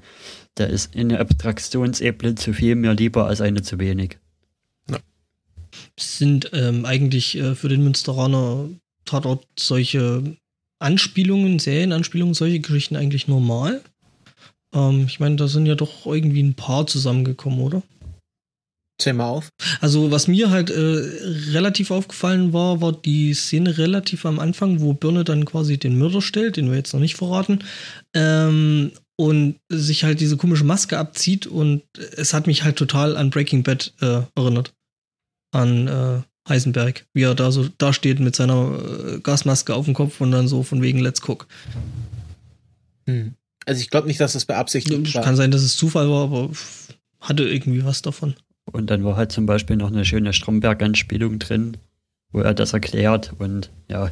da 0.54 0.64
ist 0.64 0.96
eine 0.96 1.20
Abstraktionsebene 1.20 2.34
zu 2.34 2.52
viel 2.52 2.74
mir 2.74 2.94
lieber 2.94 3.26
als 3.26 3.40
eine 3.40 3.62
zu 3.62 3.78
wenig 3.78 4.18
sind 5.98 6.50
ähm, 6.52 6.84
eigentlich 6.84 7.36
äh, 7.36 7.54
für 7.54 7.68
den 7.68 7.84
Münsteraner 7.84 8.68
Tatort 9.04 9.46
solche 9.58 10.36
Anspielungen, 10.78 11.58
Serienanspielungen, 11.58 12.34
solche 12.34 12.60
Geschichten 12.60 12.96
eigentlich 12.96 13.28
normal. 13.28 13.82
Ähm, 14.72 15.04
ich 15.06 15.20
meine, 15.20 15.36
da 15.36 15.48
sind 15.48 15.66
ja 15.66 15.74
doch 15.74 16.06
irgendwie 16.06 16.42
ein 16.42 16.54
paar 16.54 16.86
zusammengekommen, 16.86 17.60
oder? 17.60 17.82
Zähl 19.02 19.12
mal 19.12 19.28
auf. 19.28 19.48
Also, 19.80 20.10
was 20.10 20.28
mir 20.28 20.50
halt 20.50 20.70
äh, 20.70 21.02
relativ 21.50 21.90
aufgefallen 21.90 22.52
war, 22.52 22.80
war 22.80 22.92
die 22.92 23.34
Szene 23.34 23.78
relativ 23.78 24.24
am 24.26 24.38
Anfang, 24.38 24.80
wo 24.80 24.94
Birne 24.94 25.24
dann 25.24 25.44
quasi 25.44 25.78
den 25.78 25.98
Mörder 25.98 26.22
stellt, 26.22 26.56
den 26.56 26.70
wir 26.70 26.76
jetzt 26.76 26.92
noch 26.92 27.00
nicht 27.00 27.16
verraten, 27.16 27.60
ähm, 28.14 28.92
und 29.16 29.56
sich 29.68 30.04
halt 30.04 30.20
diese 30.20 30.36
komische 30.36 30.64
Maske 30.64 30.98
abzieht 30.98 31.46
und 31.46 31.82
es 32.16 32.34
hat 32.34 32.46
mich 32.46 32.64
halt 32.64 32.76
total 32.76 33.16
an 33.16 33.30
Breaking 33.30 33.62
Bad 33.62 33.92
äh, 34.00 34.22
erinnert 34.34 34.72
an 35.52 35.86
äh, 35.86 36.22
Heisenberg, 36.48 37.06
wie 37.14 37.22
er 37.22 37.34
da 37.34 37.52
so 37.52 37.68
da 37.78 37.92
steht 37.92 38.18
mit 38.18 38.34
seiner 38.34 38.78
äh, 38.78 39.20
Gasmaske 39.20 39.74
auf 39.74 39.84
dem 39.84 39.94
Kopf 39.94 40.20
und 40.20 40.32
dann 40.32 40.48
so 40.48 40.62
von 40.62 40.82
wegen 40.82 40.98
Let's 40.98 41.22
Cook. 41.26 41.46
Hm. 43.06 43.34
Also 43.64 43.80
ich 43.80 43.90
glaube 43.90 44.08
nicht, 44.08 44.18
dass 44.18 44.32
das 44.32 44.44
beabsichtigt 44.44 45.14
war. 45.14 45.22
Kann 45.22 45.36
sein, 45.36 45.50
dass 45.52 45.62
es 45.62 45.76
Zufall 45.76 46.10
war, 46.10 46.24
aber 46.24 46.50
hatte 47.20 47.44
irgendwie 47.44 47.84
was 47.84 48.02
davon. 48.02 48.34
Und 48.64 48.90
dann 48.90 49.04
war 49.04 49.16
halt 49.16 49.32
zum 49.32 49.46
Beispiel 49.46 49.76
noch 49.76 49.90
eine 49.90 50.04
schöne 50.04 50.32
Stromberg-Anspielung 50.32 51.38
drin, 51.38 51.76
wo 52.30 52.40
er 52.40 52.54
das 52.54 52.72
erklärt 52.72 53.32
und 53.38 53.70
ja, 53.88 54.10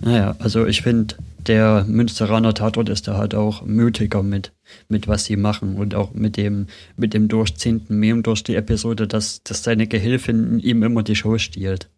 naja, 0.00 0.36
also 0.38 0.66
ich 0.66 0.82
finde, 0.82 1.14
der 1.38 1.84
Münsteraner 1.86 2.52
Tatort 2.52 2.88
ist 2.88 3.08
da 3.08 3.16
halt 3.16 3.34
auch 3.34 3.64
mutiger 3.64 4.22
mit, 4.22 4.52
mit 4.88 5.08
was 5.08 5.24
sie 5.24 5.36
machen 5.36 5.76
und 5.76 5.94
auch 5.94 6.12
mit 6.12 6.36
dem, 6.36 6.66
mit 6.96 7.14
dem 7.14 7.28
durchziehenden 7.28 7.98
Mem 7.98 8.22
durch 8.22 8.44
die 8.44 8.56
Episode, 8.56 9.06
dass, 9.06 9.42
dass 9.44 9.62
seine 9.62 9.86
Gehilfin 9.86 10.58
ihm 10.58 10.82
immer 10.82 11.02
die 11.02 11.16
Show 11.16 11.38
stiehlt. 11.38 11.88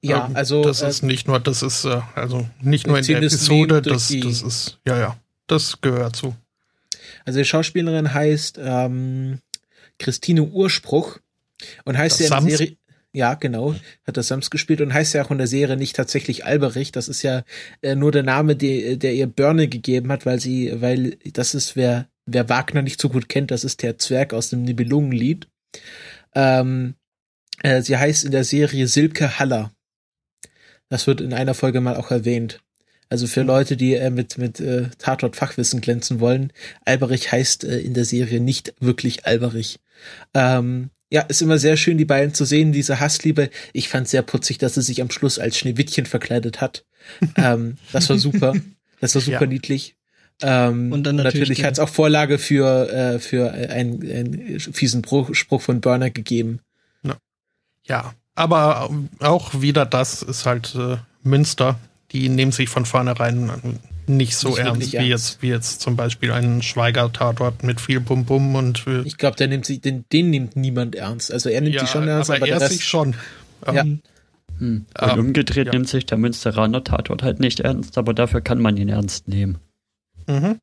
Ja, 0.00 0.26
ähm, 0.26 0.36
also. 0.36 0.62
Das 0.62 0.82
äh, 0.82 0.88
ist 0.88 1.02
nicht 1.02 1.26
nur, 1.26 1.40
das 1.40 1.62
ist, 1.62 1.84
äh, 1.84 2.00
also 2.14 2.48
nicht 2.60 2.86
nur 2.86 2.98
in 2.98 3.04
der 3.04 3.18
Episode, 3.18 3.82
das, 3.82 4.08
das 4.08 4.42
ist, 4.42 4.78
ja, 4.86 4.98
ja, 4.98 5.16
das 5.46 5.80
gehört 5.80 6.16
zu. 6.16 6.34
Also 7.24 7.38
die 7.38 7.44
Schauspielerin 7.44 8.12
heißt 8.12 8.58
ähm, 8.62 9.38
Christine 9.98 10.42
Urspruch 10.42 11.18
und 11.84 11.96
heißt 11.96 12.20
ja 12.20 12.38
in 12.38 12.46
der 12.46 12.56
Serie. 12.56 12.76
Ja, 13.12 13.34
genau. 13.34 13.76
Hat 14.04 14.16
das 14.16 14.26
Sams 14.26 14.50
gespielt 14.50 14.80
und 14.80 14.92
heißt 14.92 15.14
ja 15.14 15.24
auch 15.24 15.30
in 15.30 15.38
der 15.38 15.46
Serie 15.46 15.76
nicht 15.76 15.94
tatsächlich 15.94 16.44
Alberich. 16.44 16.90
Das 16.90 17.06
ist 17.06 17.22
ja 17.22 17.44
äh, 17.80 17.94
nur 17.94 18.10
der 18.10 18.24
Name, 18.24 18.56
die, 18.56 18.98
der 18.98 19.14
ihr 19.14 19.28
Börne 19.28 19.68
gegeben 19.68 20.10
hat, 20.10 20.26
weil 20.26 20.40
sie, 20.40 20.80
weil 20.80 21.16
das 21.32 21.54
ist, 21.54 21.76
wer, 21.76 22.08
wer 22.26 22.48
Wagner 22.48 22.82
nicht 22.82 23.00
so 23.00 23.08
gut 23.08 23.28
kennt, 23.28 23.52
das 23.52 23.62
ist 23.62 23.82
der 23.82 23.98
Zwerg 23.98 24.34
aus 24.34 24.50
dem 24.50 24.64
Nibelungenlied. 24.64 25.46
Ähm, 26.34 26.94
äh, 27.62 27.82
sie 27.82 27.96
heißt 27.96 28.24
in 28.24 28.32
der 28.32 28.42
Serie 28.42 28.88
Silke 28.88 29.38
Haller. 29.38 29.72
Das 30.88 31.06
wird 31.06 31.20
in 31.20 31.32
einer 31.32 31.54
Folge 31.54 31.80
mal 31.80 31.96
auch 31.96 32.10
erwähnt. 32.10 32.62
Also 33.08 33.28
für 33.28 33.42
Leute, 33.42 33.76
die 33.76 33.94
äh, 33.94 34.10
mit, 34.10 34.38
mit 34.38 34.58
äh, 34.58 34.88
Tatort-Fachwissen 34.98 35.80
glänzen 35.80 36.18
wollen, 36.18 36.52
Alberich 36.84 37.30
heißt 37.30 37.62
äh, 37.62 37.78
in 37.78 37.94
der 37.94 38.04
Serie 38.04 38.40
nicht 38.40 38.74
wirklich 38.80 39.24
Alberich. 39.24 39.78
Ähm, 40.34 40.90
ja, 41.10 41.22
ist 41.22 41.42
immer 41.42 41.58
sehr 41.58 41.76
schön, 41.76 41.98
die 41.98 42.04
beiden 42.04 42.34
zu 42.34 42.44
sehen, 42.44 42.72
diese 42.72 42.98
Hassliebe. 43.00 43.50
Ich 43.72 43.88
fand 43.88 44.08
sehr 44.08 44.22
putzig, 44.22 44.58
dass 44.58 44.74
sie 44.74 44.82
sich 44.82 45.00
am 45.00 45.10
Schluss 45.10 45.38
als 45.38 45.58
Schneewittchen 45.58 46.06
verkleidet 46.06 46.60
hat. 46.60 46.84
ähm, 47.36 47.76
das 47.92 48.08
war 48.08 48.18
super. 48.18 48.54
Das 49.00 49.14
war 49.14 49.22
super 49.22 49.42
ja. 49.42 49.46
niedlich. 49.46 49.96
Ähm, 50.42 50.90
und 50.92 51.04
dann 51.04 51.16
natürlich, 51.16 51.40
natürlich 51.40 51.64
hat 51.64 51.74
es 51.74 51.78
auch 51.78 51.88
Vorlage 51.88 52.38
für, 52.38 52.90
äh, 52.90 53.18
für 53.18 53.52
einen, 53.52 54.02
einen 54.02 54.58
fiesen 54.60 55.02
Bruch, 55.02 55.34
Spruch 55.34 55.62
von 55.62 55.80
Burner 55.80 56.10
gegeben. 56.10 56.60
Ja, 57.86 58.14
aber 58.34 58.90
auch 59.20 59.60
wieder 59.60 59.86
das 59.86 60.22
ist 60.22 60.46
halt 60.46 60.74
äh, 60.74 60.96
Münster. 61.22 61.78
Die 62.12 62.28
nehmen 62.28 62.52
sich 62.52 62.68
von 62.68 62.86
vornherein 62.86 63.50
nicht 64.08 64.36
so 64.36 64.50
nicht 64.50 64.58
ernst, 64.58 64.92
wie 64.92 64.96
ernst. 64.96 65.08
jetzt 65.08 65.42
wie 65.42 65.48
jetzt 65.48 65.80
zum 65.80 65.96
Beispiel 65.96 66.32
ein 66.32 66.62
Schweiger-Tatort 66.62 67.62
mit 67.62 67.80
viel 67.80 68.00
Bum 68.00 68.24
Bum 68.24 68.54
und 68.54 68.86
äh 68.86 69.02
ich 69.02 69.16
glaube, 69.16 69.36
der 69.36 69.48
nimmt 69.48 69.64
sie, 69.64 69.78
den, 69.78 70.04
den 70.12 70.30
nimmt 70.30 70.56
niemand 70.56 70.94
ernst. 70.94 71.32
Also 71.32 71.48
er 71.48 71.60
nimmt 71.60 71.74
ja, 71.74 71.82
die 71.82 71.86
schon 71.88 72.08
ernst, 72.08 72.30
aber, 72.30 72.42
aber 72.42 72.48
er 72.48 72.68
sich 72.68 72.84
schon. 72.84 73.14
Ja. 73.66 73.82
Um, 73.82 74.00
hm. 74.58 74.86
Und 75.00 75.12
um, 75.12 75.18
umgedreht 75.18 75.66
ja. 75.66 75.72
nimmt 75.72 75.88
sich 75.88 76.06
der 76.06 76.18
Münsteraner 76.18 76.84
Tatort 76.84 77.22
halt 77.22 77.40
nicht 77.40 77.60
ernst, 77.60 77.98
aber 77.98 78.14
dafür 78.14 78.40
kann 78.40 78.60
man 78.60 78.76
ihn 78.76 78.88
ernst 78.88 79.28
nehmen. 79.28 79.58
Mhm. 80.26 80.58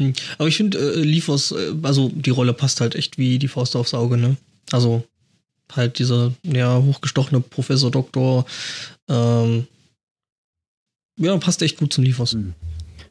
Hm. 0.00 0.12
Aber 0.38 0.48
ich 0.48 0.56
finde, 0.56 0.78
äh, 0.78 1.00
Liefers, 1.00 1.52
äh, 1.52 1.74
also 1.82 2.08
die 2.08 2.30
Rolle 2.30 2.52
passt 2.52 2.80
halt 2.80 2.94
echt 2.94 3.18
wie 3.18 3.38
die 3.38 3.48
Faust 3.48 3.76
aufs 3.76 3.94
Auge, 3.94 4.16
ne? 4.16 4.36
Also 4.70 5.04
halt 5.74 5.98
dieser 5.98 6.32
ja 6.44 6.80
hochgestochene 6.80 7.40
Professor 7.40 7.90
Doktor 7.90 8.46
ähm, 9.08 9.66
ja, 11.18 11.36
passt 11.36 11.62
echt 11.62 11.78
gut 11.78 11.92
zum 11.92 12.04
Liefers. 12.04 12.34
Mhm. 12.34 12.54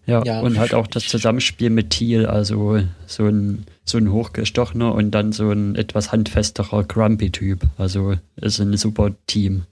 Ja, 0.05 0.23
ja, 0.23 0.39
und 0.39 0.57
halt 0.57 0.73
auch 0.73 0.87
das 0.87 1.05
Zusammenspiel 1.07 1.69
mit 1.69 1.89
Thiel, 1.89 2.25
also 2.25 2.79
so 3.07 3.25
ein, 3.25 3.65
so 3.83 3.97
ein 3.97 4.09
hochgestochener 4.09 4.95
und 4.95 5.11
dann 5.11 5.33
so 5.33 5.51
ein 5.51 5.75
etwas 5.75 6.13
handfesterer 6.13 6.85
Grumpy-Typ. 6.85 7.67
Also 7.77 8.15
ist 8.37 8.59
ein 8.59 8.77
super 8.77 9.11
Team. 9.27 9.63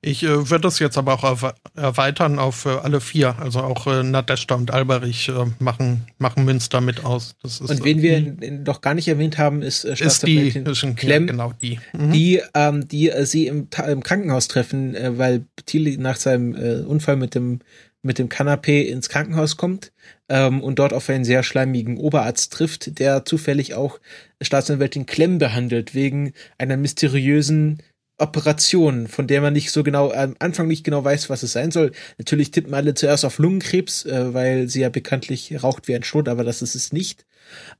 Ich 0.00 0.22
äh, 0.22 0.50
würde 0.50 0.60
das 0.60 0.78
jetzt 0.78 0.96
aber 0.96 1.14
auch 1.14 1.52
erweitern 1.74 2.38
auf 2.38 2.66
äh, 2.66 2.68
alle 2.68 3.00
vier. 3.00 3.36
Also 3.40 3.60
auch 3.60 3.86
äh, 3.88 4.02
Nadeshda 4.02 4.54
und 4.54 4.72
Alberich 4.72 5.28
äh, 5.28 5.46
machen, 5.58 6.06
machen 6.18 6.44
Münster 6.44 6.80
mit 6.80 7.04
aus. 7.04 7.34
Ist, 7.42 7.60
und 7.60 7.84
wen 7.84 8.00
wir 8.00 8.16
in, 8.16 8.38
in, 8.38 8.62
noch 8.62 8.80
gar 8.80 8.94
nicht 8.94 9.08
erwähnt 9.08 9.38
haben, 9.38 9.62
ist 9.62 9.84
äh, 9.84 9.94
ist 9.94 10.24
die, 10.24 10.48
ist 10.48 10.84
ein, 10.84 10.94
Clem, 10.94 11.26
ja, 11.26 11.32
genau 11.32 11.52
die. 11.60 11.80
Mhm. 11.92 12.12
Die, 12.12 12.40
ähm, 12.54 12.86
die 12.86 13.10
äh, 13.10 13.26
sie 13.26 13.48
im, 13.48 13.68
im 13.88 14.02
Krankenhaus 14.02 14.46
treffen, 14.46 14.94
äh, 14.94 15.18
weil 15.18 15.46
Thiel 15.66 15.98
nach 15.98 16.16
seinem 16.16 16.54
äh, 16.54 16.84
Unfall 16.84 17.16
mit 17.16 17.34
dem 17.34 17.60
mit 18.00 18.18
dem 18.18 18.28
Kanapee 18.28 18.82
ins 18.82 19.08
Krankenhaus 19.08 19.56
kommt 19.56 19.92
ähm, 20.28 20.62
und 20.62 20.78
dort 20.78 20.92
auf 20.92 21.08
einen 21.10 21.24
sehr 21.24 21.42
schleimigen 21.42 21.98
Oberarzt 21.98 22.52
trifft, 22.52 23.00
der 23.00 23.24
zufällig 23.24 23.74
auch 23.74 23.98
Staatsanwältin 24.40 25.06
Klemm 25.06 25.38
behandelt, 25.38 25.94
wegen 25.94 26.32
einer 26.58 26.76
mysteriösen 26.76 27.82
Operation, 28.18 29.06
von 29.06 29.26
der 29.26 29.40
man 29.40 29.52
nicht 29.52 29.70
so 29.70 29.82
genau 29.82 30.10
am 30.10 30.34
Anfang 30.38 30.66
nicht 30.66 30.84
genau 30.84 31.04
weiß, 31.04 31.30
was 31.30 31.42
es 31.42 31.52
sein 31.52 31.70
soll. 31.70 31.92
Natürlich 32.18 32.50
tippen 32.50 32.74
alle 32.74 32.94
zuerst 32.94 33.24
auf 33.24 33.38
Lungenkrebs, 33.38 34.04
äh, 34.06 34.34
weil 34.34 34.68
sie 34.68 34.80
ja 34.80 34.88
bekanntlich 34.88 35.62
raucht 35.62 35.88
wie 35.88 35.94
ein 35.94 36.02
Schlot, 36.02 36.28
aber 36.28 36.44
das 36.44 36.60
ist 36.62 36.74
es 36.74 36.92
nicht. 36.92 37.26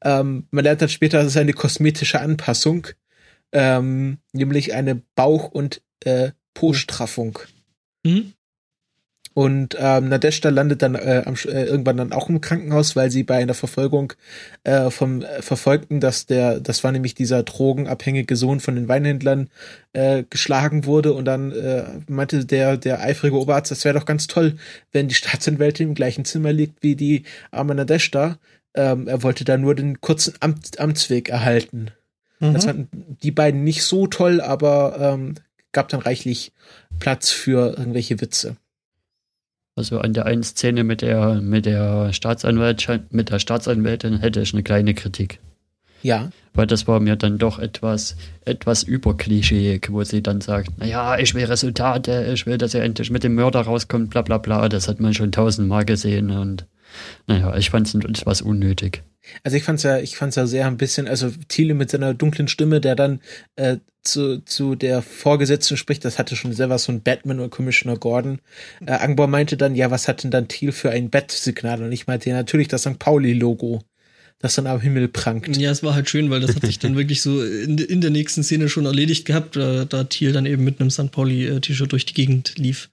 Ähm, 0.02 0.46
man 0.50 0.64
lernt 0.64 0.80
dann 0.80 0.88
später, 0.88 1.20
es 1.20 1.36
eine 1.36 1.52
kosmetische 1.52 2.20
Anpassung, 2.20 2.86
ähm, 3.52 4.18
nämlich 4.32 4.74
eine 4.74 5.02
Bauch- 5.14 5.50
und 5.50 5.82
äh, 6.04 6.30
Po-Straffung. 6.54 7.38
Mhm. 8.04 8.32
Und 9.38 9.76
ähm, 9.78 10.08
Nadeshda 10.08 10.48
landet 10.48 10.82
dann 10.82 10.96
äh, 10.96 11.22
am, 11.24 11.34
äh, 11.34 11.62
irgendwann 11.62 11.96
dann 11.96 12.12
auch 12.12 12.28
im 12.28 12.40
Krankenhaus, 12.40 12.96
weil 12.96 13.12
sie 13.12 13.22
bei 13.22 13.36
einer 13.36 13.54
Verfolgung 13.54 14.14
äh, 14.64 14.90
vom 14.90 15.22
äh, 15.22 15.42
Verfolgten, 15.42 16.00
dass 16.00 16.26
der, 16.26 16.58
das 16.58 16.82
war 16.82 16.90
nämlich 16.90 17.14
dieser 17.14 17.44
drogenabhängige 17.44 18.34
Sohn 18.34 18.58
von 18.58 18.74
den 18.74 18.88
Weinhändlern, 18.88 19.48
äh, 19.92 20.24
geschlagen 20.28 20.86
wurde. 20.86 21.12
Und 21.12 21.24
dann 21.24 21.52
äh, 21.52 21.84
meinte 22.08 22.46
der, 22.46 22.78
der 22.78 23.00
eifrige 23.00 23.38
Oberarzt, 23.38 23.70
das 23.70 23.84
wäre 23.84 23.96
doch 23.96 24.06
ganz 24.06 24.26
toll, 24.26 24.56
wenn 24.90 25.06
die 25.06 25.14
Staatsanwältin 25.14 25.90
im 25.90 25.94
gleichen 25.94 26.24
Zimmer 26.24 26.52
liegt 26.52 26.82
wie 26.82 26.96
die 26.96 27.22
arme 27.52 27.76
Nadeshda. 27.76 28.38
Ähm, 28.74 29.06
er 29.06 29.22
wollte 29.22 29.44
da 29.44 29.56
nur 29.56 29.76
den 29.76 30.00
kurzen 30.00 30.34
Amt, 30.40 30.80
Amtsweg 30.80 31.28
erhalten. 31.28 31.92
Mhm. 32.40 32.54
Das 32.54 32.64
fanden 32.64 33.16
die 33.22 33.30
beiden 33.30 33.62
nicht 33.62 33.84
so 33.84 34.08
toll, 34.08 34.40
aber 34.40 34.96
ähm, 34.98 35.36
gab 35.70 35.90
dann 35.90 36.00
reichlich 36.00 36.50
Platz 36.98 37.30
für 37.30 37.76
irgendwelche 37.78 38.20
Witze. 38.20 38.56
Also 39.78 40.00
an 40.00 40.12
der 40.12 40.26
einen 40.26 40.42
Szene 40.42 40.82
mit 40.82 41.02
der, 41.02 41.34
mit 41.34 41.64
der 41.64 42.12
Staatsanwältin, 42.12 43.04
mit 43.10 43.30
der 43.30 43.38
Staatsanwältin 43.38 44.18
hätte 44.18 44.40
ich 44.40 44.52
eine 44.52 44.64
kleine 44.64 44.92
Kritik. 44.92 45.38
Ja. 46.02 46.30
Weil 46.52 46.66
das 46.66 46.88
war 46.88 46.98
mir 46.98 47.14
dann 47.14 47.38
doch 47.38 47.60
etwas, 47.60 48.16
etwas 48.44 48.82
überklischeeig, 48.82 49.92
wo 49.92 50.02
sie 50.02 50.20
dann 50.20 50.40
sagt, 50.40 50.76
naja, 50.80 51.16
ich 51.20 51.32
will 51.36 51.44
Resultate, 51.44 52.28
ich 52.34 52.44
will, 52.44 52.58
dass 52.58 52.74
er 52.74 52.82
endlich 52.82 53.12
mit 53.12 53.22
dem 53.22 53.36
Mörder 53.36 53.60
rauskommt, 53.60 54.10
bla 54.10 54.22
bla 54.22 54.38
bla. 54.38 54.68
Das 54.68 54.88
hat 54.88 54.98
man 54.98 55.14
schon 55.14 55.30
tausendmal 55.30 55.84
gesehen 55.84 56.32
und 56.32 56.66
naja, 57.28 57.56
ich 57.56 57.70
fand 57.70 57.86
es 57.86 57.94
etwas 57.94 58.42
unnötig. 58.42 59.04
Also 59.42 59.56
ich 59.56 59.64
fand's 59.64 59.82
ja, 59.82 59.98
ich 59.98 60.16
fand's 60.16 60.36
ja 60.36 60.46
sehr 60.46 60.66
ein 60.66 60.76
bisschen, 60.76 61.08
also 61.08 61.30
Thiele 61.48 61.74
mit 61.74 61.90
seiner 61.90 62.14
dunklen 62.14 62.48
Stimme, 62.48 62.80
der 62.80 62.96
dann 62.96 63.20
äh, 63.56 63.78
zu, 64.02 64.38
zu 64.44 64.74
der 64.74 65.02
Vorgesetzten 65.02 65.76
spricht, 65.76 66.04
das 66.04 66.18
hatte 66.18 66.36
schon 66.36 66.52
selber 66.52 66.78
so 66.78 66.92
ein 66.92 67.02
Batman 67.02 67.40
oder 67.40 67.48
Commissioner 67.48 67.98
Gordon. 67.98 68.40
Äh, 68.84 68.92
Angbor 68.92 69.26
meinte 69.26 69.56
dann, 69.56 69.74
ja, 69.74 69.90
was 69.90 70.08
hat 70.08 70.24
denn 70.24 70.30
dann 70.30 70.48
Thiel 70.48 70.72
für 70.72 70.90
ein 70.90 71.10
Bat-Signal? 71.10 71.82
Und 71.82 71.92
ich 71.92 72.06
meinte 72.06 72.30
ja 72.30 72.36
natürlich 72.36 72.68
das 72.68 72.82
St. 72.82 72.98
Pauli-Logo, 72.98 73.82
das 74.38 74.54
dann 74.54 74.66
am 74.66 74.80
Himmel 74.80 75.08
prangt. 75.08 75.56
Ja, 75.56 75.70
es 75.70 75.82
war 75.82 75.94
halt 75.94 76.08
schön, 76.08 76.30
weil 76.30 76.40
das 76.40 76.54
hat 76.54 76.64
sich 76.64 76.78
dann 76.78 76.96
wirklich 76.96 77.20
so 77.20 77.42
in, 77.42 77.76
in 77.78 78.00
der 78.00 78.10
nächsten 78.10 78.42
Szene 78.42 78.68
schon 78.68 78.86
erledigt 78.86 79.26
gehabt, 79.26 79.56
da, 79.56 79.84
da 79.84 80.04
Thiel 80.04 80.32
dann 80.32 80.46
eben 80.46 80.64
mit 80.64 80.80
einem 80.80 80.90
St. 80.90 81.10
Pauli-T-Shirt 81.10 81.92
durch 81.92 82.06
die 82.06 82.14
Gegend 82.14 82.54
lief. 82.56 82.88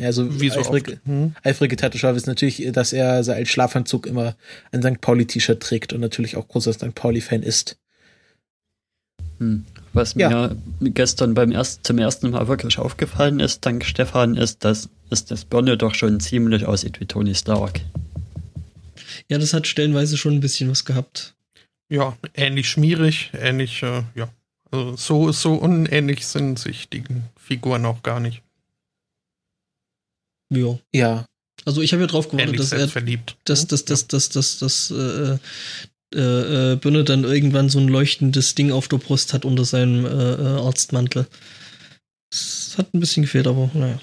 Ja, 0.00 0.12
so 0.12 0.40
wie 0.40 0.50
so 0.50 0.58
eifrige, 0.58 0.98
hm? 1.04 1.34
eifrige 1.44 1.76
Tattoo 1.76 2.08
ist 2.08 2.26
natürlich, 2.26 2.66
dass 2.72 2.92
er 2.92 3.14
als 3.14 3.48
Schlafanzug 3.48 4.06
immer 4.06 4.34
ein 4.72 4.82
St. 4.82 5.00
Pauli-T-Shirt 5.00 5.60
trägt 5.60 5.92
und 5.92 6.00
natürlich 6.00 6.36
auch 6.36 6.48
großer 6.48 6.72
St. 6.72 6.94
Pauli-Fan 6.94 7.42
ist. 7.42 7.76
Hm. 9.38 9.64
Was 9.92 10.14
ja. 10.14 10.28
mir 10.28 10.56
gestern 10.90 11.34
beim 11.34 11.52
erst, 11.52 11.86
zum 11.86 11.98
ersten 11.98 12.30
Mal 12.30 12.48
wirklich 12.48 12.78
aufgefallen 12.78 13.38
ist, 13.38 13.64
dank 13.64 13.84
Stefan, 13.84 14.36
ist, 14.36 14.64
dass, 14.64 14.88
ist 15.10 15.30
das 15.30 15.44
Birne 15.44 15.76
doch 15.76 15.94
schon 15.94 16.18
ziemlich 16.18 16.66
aussieht 16.66 17.00
wie 17.00 17.06
Tony 17.06 17.34
Stark. 17.34 17.80
Ja, 19.28 19.38
das 19.38 19.54
hat 19.54 19.68
stellenweise 19.68 20.16
schon 20.16 20.34
ein 20.34 20.40
bisschen 20.40 20.68
was 20.68 20.84
gehabt. 20.84 21.34
Ja, 21.88 22.16
ähnlich 22.34 22.68
schmierig, 22.68 23.30
ähnlich, 23.34 23.82
äh, 23.84 24.02
ja. 24.16 24.28
Also 24.72 24.96
so, 24.96 25.30
so 25.32 25.54
unähnlich 25.54 26.26
sind 26.26 26.58
sich 26.58 26.88
die 26.88 27.04
Figuren 27.36 27.86
auch 27.86 28.02
gar 28.02 28.18
nicht. 28.18 28.42
Ja. 30.56 30.78
Ja. 30.92 31.26
Also 31.64 31.80
ich 31.80 31.92
habe 31.92 32.02
ja 32.02 32.06
drauf 32.06 32.28
gewartet, 32.28 32.58
dass 32.58 32.72
er, 32.72 32.88
verliebt. 32.88 33.36
dass, 33.44 33.66
dass, 33.66 33.84
dass, 33.84 34.06
dass, 34.06 34.28
dass, 34.28 34.58
dass, 34.58 34.90
äh, 34.90 35.38
äh, 36.14 36.72
äh, 36.72 36.76
Birne 36.76 37.04
dann 37.04 37.24
irgendwann 37.24 37.68
so 37.68 37.78
ein 37.78 37.88
leuchtendes 37.88 38.54
Ding 38.54 38.70
auf 38.70 38.88
der 38.88 38.98
Brust 38.98 39.32
hat 39.32 39.44
unter 39.44 39.64
seinem 39.64 40.04
äh, 40.04 40.08
äh, 40.08 40.60
Arztmantel. 40.60 41.26
Das 42.30 42.74
hat 42.76 42.94
ein 42.94 43.00
bisschen 43.00 43.22
gefehlt, 43.22 43.46
aber 43.46 43.70
naja. 43.74 44.00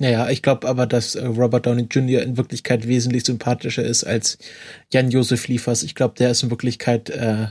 Naja, 0.00 0.28
ich 0.28 0.42
glaube 0.42 0.68
aber, 0.68 0.86
dass 0.86 1.14
äh, 1.14 1.24
Robert 1.24 1.66
Downey 1.66 1.86
Jr. 1.90 2.22
in 2.22 2.36
Wirklichkeit 2.36 2.86
wesentlich 2.86 3.24
sympathischer 3.24 3.84
ist 3.84 4.04
als 4.04 4.38
Jan-Josef 4.92 5.48
Liefers. 5.48 5.82
Ich 5.82 5.94
glaube, 5.94 6.14
der 6.18 6.30
ist 6.30 6.42
in 6.42 6.50
Wirklichkeit, 6.50 7.10
äh, 7.10 7.48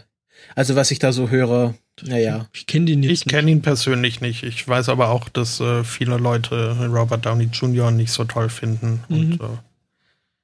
also 0.55 0.75
was 0.75 0.91
ich 0.91 0.99
da 0.99 1.11
so 1.11 1.29
höre, 1.29 1.75
naja. 2.01 2.47
Ich 2.53 2.65
kenne 2.65 2.85
den 2.85 3.01
nicht. 3.01 3.11
Ich 3.11 3.25
kenne 3.25 3.51
ihn 3.51 3.61
persönlich 3.61 4.21
nicht. 4.21 4.43
Ich 4.43 4.67
weiß 4.67 4.89
aber 4.89 5.09
auch, 5.09 5.29
dass 5.29 5.59
äh, 5.59 5.83
viele 5.83 6.17
Leute 6.17 6.75
Robert 6.89 7.25
Downey 7.25 7.49
Jr. 7.51 7.91
nicht 7.91 8.11
so 8.11 8.23
toll 8.23 8.49
finden. 8.49 9.03
Mhm. 9.09 9.17
Und, 9.17 9.33
äh, 9.41 9.57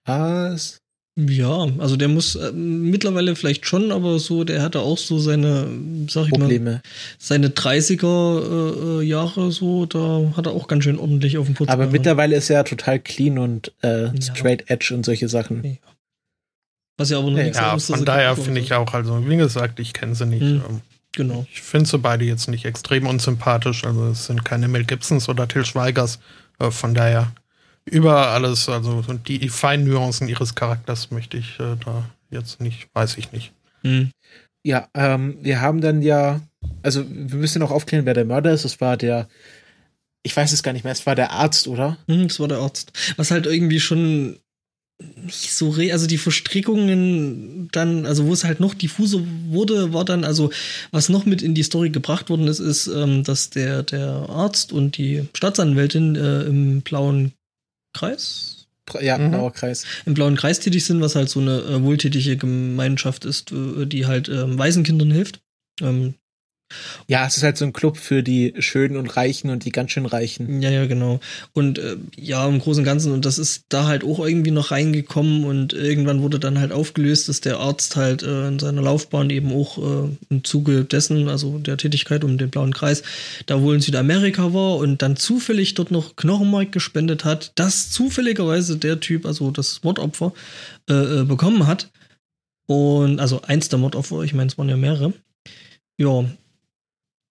Was? 0.05 0.79
Ja, 1.27 1.67
also 1.79 1.97
der 1.97 2.07
muss 2.07 2.35
äh, 2.35 2.51
mittlerweile 2.53 3.35
vielleicht 3.35 3.65
schon, 3.65 3.91
aber 3.91 4.19
so, 4.19 4.45
der 4.45 4.61
hatte 4.61 4.79
auch 4.79 4.97
so 4.97 5.19
seine, 5.19 5.67
sag 6.07 6.25
ich 6.25 6.31
Probleme. 6.31 6.71
mal, 6.71 6.81
seine 7.17 7.49
30er 7.49 9.01
äh, 9.01 9.03
Jahre 9.03 9.51
so, 9.51 9.85
da 9.85 10.31
hat 10.37 10.45
er 10.45 10.53
auch 10.53 10.67
ganz 10.67 10.85
schön 10.85 10.97
ordentlich 10.97 11.37
auf 11.37 11.47
dem 11.47 11.55
Putz. 11.55 11.67
Aber 11.67 11.83
gehabt. 11.83 11.93
mittlerweile 11.93 12.37
ist 12.37 12.49
er 12.49 12.63
total 12.63 12.99
clean 12.99 13.37
und 13.37 13.73
äh, 13.81 14.09
straight 14.21 14.61
ja. 14.69 14.75
edge 14.75 14.93
und 14.93 15.05
solche 15.05 15.27
Sachen. 15.27 15.63
Ja. 15.63 15.71
Was 16.99 17.09
ja 17.09 17.17
aber 17.17 17.31
noch 17.31 17.37
ja, 17.37 17.43
nichts 17.45 17.57
ja, 17.57 17.73
ist, 17.73 17.87
von 17.87 18.03
daher 18.03 18.35
finde 18.35 18.59
ich 18.59 18.73
auch, 18.73 18.93
also 18.93 19.25
wie 19.25 19.37
gesagt, 19.37 19.79
ich 19.79 19.93
kenne 19.93 20.15
sie 20.15 20.25
nicht. 20.25 20.41
Hm, 20.41 20.61
ähm, 20.69 20.81
genau. 21.13 21.47
Ich 21.49 21.61
finde 21.61 21.89
sie 21.89 21.97
beide 21.97 22.25
jetzt 22.25 22.49
nicht 22.49 22.65
extrem 22.65 23.07
unsympathisch, 23.07 23.85
also 23.85 24.07
es 24.09 24.25
sind 24.25 24.43
keine 24.43 24.67
Mel 24.67 24.83
Gibsons 24.83 25.29
oder 25.29 25.47
Till 25.47 25.63
Schweigers, 25.63 26.19
äh, 26.59 26.71
von 26.71 26.93
daher 26.93 27.31
über 27.85 28.27
alles, 28.27 28.67
also 28.67 29.01
die, 29.01 29.39
die 29.39 29.47
feinen 29.47 29.87
Nuancen 29.87 30.27
ihres 30.27 30.55
Charakters 30.55 31.09
möchte 31.09 31.37
ich 31.37 31.57
äh, 31.61 31.77
da 31.85 32.03
jetzt 32.31 32.59
nicht, 32.59 32.89
weiß 32.93 33.17
ich 33.17 33.31
nicht. 33.31 33.53
Mhm. 33.83 34.11
Ja, 34.63 34.89
ähm, 34.93 35.37
wir 35.41 35.61
haben 35.61 35.79
dann 35.79 36.01
ja, 36.01 36.41
also 36.83 37.05
wir 37.09 37.37
müssen 37.37 37.59
noch 37.59 37.71
aufklären, 37.71 38.05
wer 38.05 38.13
der 38.13 38.25
Mörder 38.25 38.51
ist. 38.51 38.65
Es 38.65 38.81
war 38.81 38.97
der, 38.97 39.29
ich 40.21 40.35
weiß 40.35 40.51
es 40.51 40.63
gar 40.63 40.73
nicht 40.73 40.83
mehr, 40.83 40.91
es 40.91 41.05
war 41.05 41.15
der 41.15 41.31
Arzt, 41.31 41.69
oder? 41.69 41.97
Mhm, 42.07 42.25
es 42.25 42.41
war 42.41 42.49
der 42.49 42.57
Arzt. 42.57 42.91
Was 43.15 43.31
halt 43.31 43.45
irgendwie 43.45 43.79
schon 43.79 44.37
nicht 45.15 45.53
so 45.53 45.69
re 45.69 45.93
also 45.93 46.07
die 46.07 46.17
Verstrickungen 46.17 47.69
dann, 47.71 48.05
also 48.05 48.25
wo 48.25 48.33
es 48.33 48.43
halt 48.43 48.59
noch 48.59 48.73
diffuser 48.73 49.19
wurde, 49.47 49.93
war 49.93 50.03
dann, 50.03 50.25
also 50.25 50.51
was 50.91 51.09
noch 51.09 51.25
mit 51.25 51.41
in 51.41 51.55
die 51.55 51.63
Story 51.63 51.89
gebracht 51.89 52.29
worden 52.29 52.47
ist, 52.47 52.59
ist, 52.59 52.87
ähm, 52.87 53.23
dass 53.23 53.49
der, 53.49 53.83
der 53.83 54.27
Arzt 54.29 54.73
und 54.73 54.97
die 54.97 55.25
Staatsanwältin 55.33 56.15
äh, 56.15 56.41
im 56.43 56.81
blauen 56.81 57.33
Kreis? 57.93 58.67
Ja, 58.99 59.17
mhm. 59.17 59.31
blauer 59.31 59.53
Kreis. 59.53 59.85
Im 60.05 60.15
blauen 60.15 60.35
Kreis 60.35 60.59
tätig 60.59 60.83
sind, 60.83 60.99
was 60.99 61.15
halt 61.15 61.29
so 61.29 61.39
eine 61.39 61.59
äh, 61.59 61.83
wohltätige 61.83 62.37
Gemeinschaft 62.37 63.23
ist, 63.23 63.51
äh, 63.51 63.85
die 63.85 64.05
halt 64.05 64.27
äh, 64.29 64.57
Waisenkindern 64.57 65.11
hilft. 65.11 65.39
Ähm, 65.81 66.15
ja, 67.07 67.25
es 67.25 67.37
ist 67.37 67.43
halt 67.43 67.57
so 67.57 67.65
ein 67.65 67.73
Club 67.73 67.97
für 67.97 68.23
die 68.23 68.53
Schönen 68.59 68.97
und 68.97 69.07
Reichen 69.15 69.49
und 69.49 69.65
die 69.65 69.71
ganz 69.71 69.91
schön 69.91 70.05
Reichen. 70.05 70.61
Ja, 70.61 70.69
ja, 70.69 70.85
genau. 70.85 71.19
Und 71.53 71.79
äh, 71.79 71.97
ja, 72.15 72.47
im 72.47 72.59
Großen 72.59 72.81
und 72.81 72.85
Ganzen, 72.85 73.11
und 73.11 73.25
das 73.25 73.37
ist 73.37 73.65
da 73.69 73.87
halt 73.87 74.03
auch 74.03 74.19
irgendwie 74.19 74.51
noch 74.51 74.71
reingekommen 74.71 75.43
und 75.43 75.73
irgendwann 75.73 76.21
wurde 76.21 76.39
dann 76.39 76.59
halt 76.59 76.71
aufgelöst, 76.71 77.29
dass 77.29 77.41
der 77.41 77.59
Arzt 77.59 77.95
halt 77.95 78.23
äh, 78.23 78.47
in 78.47 78.59
seiner 78.59 78.81
Laufbahn 78.81 79.29
eben 79.29 79.51
auch 79.51 79.77
äh, 79.77 80.09
im 80.29 80.43
Zuge 80.43 80.85
dessen, 80.85 81.27
also 81.29 81.57
der 81.57 81.77
Tätigkeit 81.77 82.23
um 82.23 82.37
den 82.37 82.49
blauen 82.49 82.73
Kreis, 82.73 83.03
da 83.45 83.61
wohl 83.61 83.75
in 83.75 83.81
Südamerika 83.81 84.53
war 84.53 84.77
und 84.77 85.01
dann 85.01 85.15
zufällig 85.15 85.73
dort 85.73 85.91
noch 85.91 86.15
Knochenmark 86.15 86.71
gespendet 86.71 87.25
hat, 87.25 87.51
das 87.55 87.89
zufälligerweise 87.91 88.77
der 88.77 88.99
Typ, 88.99 89.25
also 89.25 89.51
das 89.51 89.81
Mordopfer, 89.83 90.33
äh, 90.89 90.93
äh 90.93 91.23
bekommen 91.23 91.67
hat. 91.67 91.89
Und 92.67 93.19
also 93.19 93.41
eins 93.41 93.69
der 93.69 93.79
Mordopfer, 93.79 94.21
ich 94.21 94.35
meine, 94.35 94.47
es 94.47 94.57
waren 94.57 94.69
ja 94.69 94.77
mehrere. 94.77 95.13
Ja, 95.97 96.25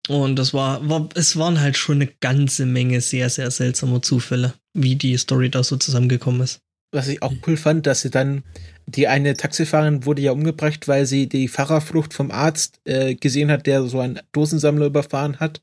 und 0.08 0.36
das 0.36 0.54
war, 0.54 0.88
war, 0.88 1.08
es 1.14 1.36
waren 1.36 1.60
halt 1.60 1.76
schon 1.76 1.96
eine 1.96 2.06
ganze 2.06 2.66
Menge 2.66 3.00
sehr, 3.00 3.28
sehr 3.28 3.50
seltsamer 3.50 4.02
Zufälle, 4.02 4.54
wie 4.74 4.96
die 4.96 5.16
Story 5.16 5.50
da 5.50 5.62
so 5.62 5.76
zusammengekommen 5.76 6.40
ist. 6.40 6.60
Was 6.90 7.08
ich 7.08 7.22
auch 7.22 7.34
cool 7.46 7.58
fand, 7.58 7.86
dass 7.86 8.00
sie 8.00 8.10
dann, 8.10 8.42
die 8.86 9.08
eine 9.08 9.34
Taxifahrerin 9.34 10.06
wurde 10.06 10.22
ja 10.22 10.32
umgebracht, 10.32 10.88
weil 10.88 11.04
sie 11.04 11.28
die 11.28 11.48
Fahrerflucht 11.48 12.14
vom 12.14 12.30
Arzt 12.30 12.80
äh, 12.84 13.14
gesehen 13.14 13.50
hat, 13.50 13.66
der 13.66 13.82
so 13.84 14.00
einen 14.00 14.20
Dosensammler 14.32 14.86
überfahren 14.86 15.38
hat. 15.38 15.60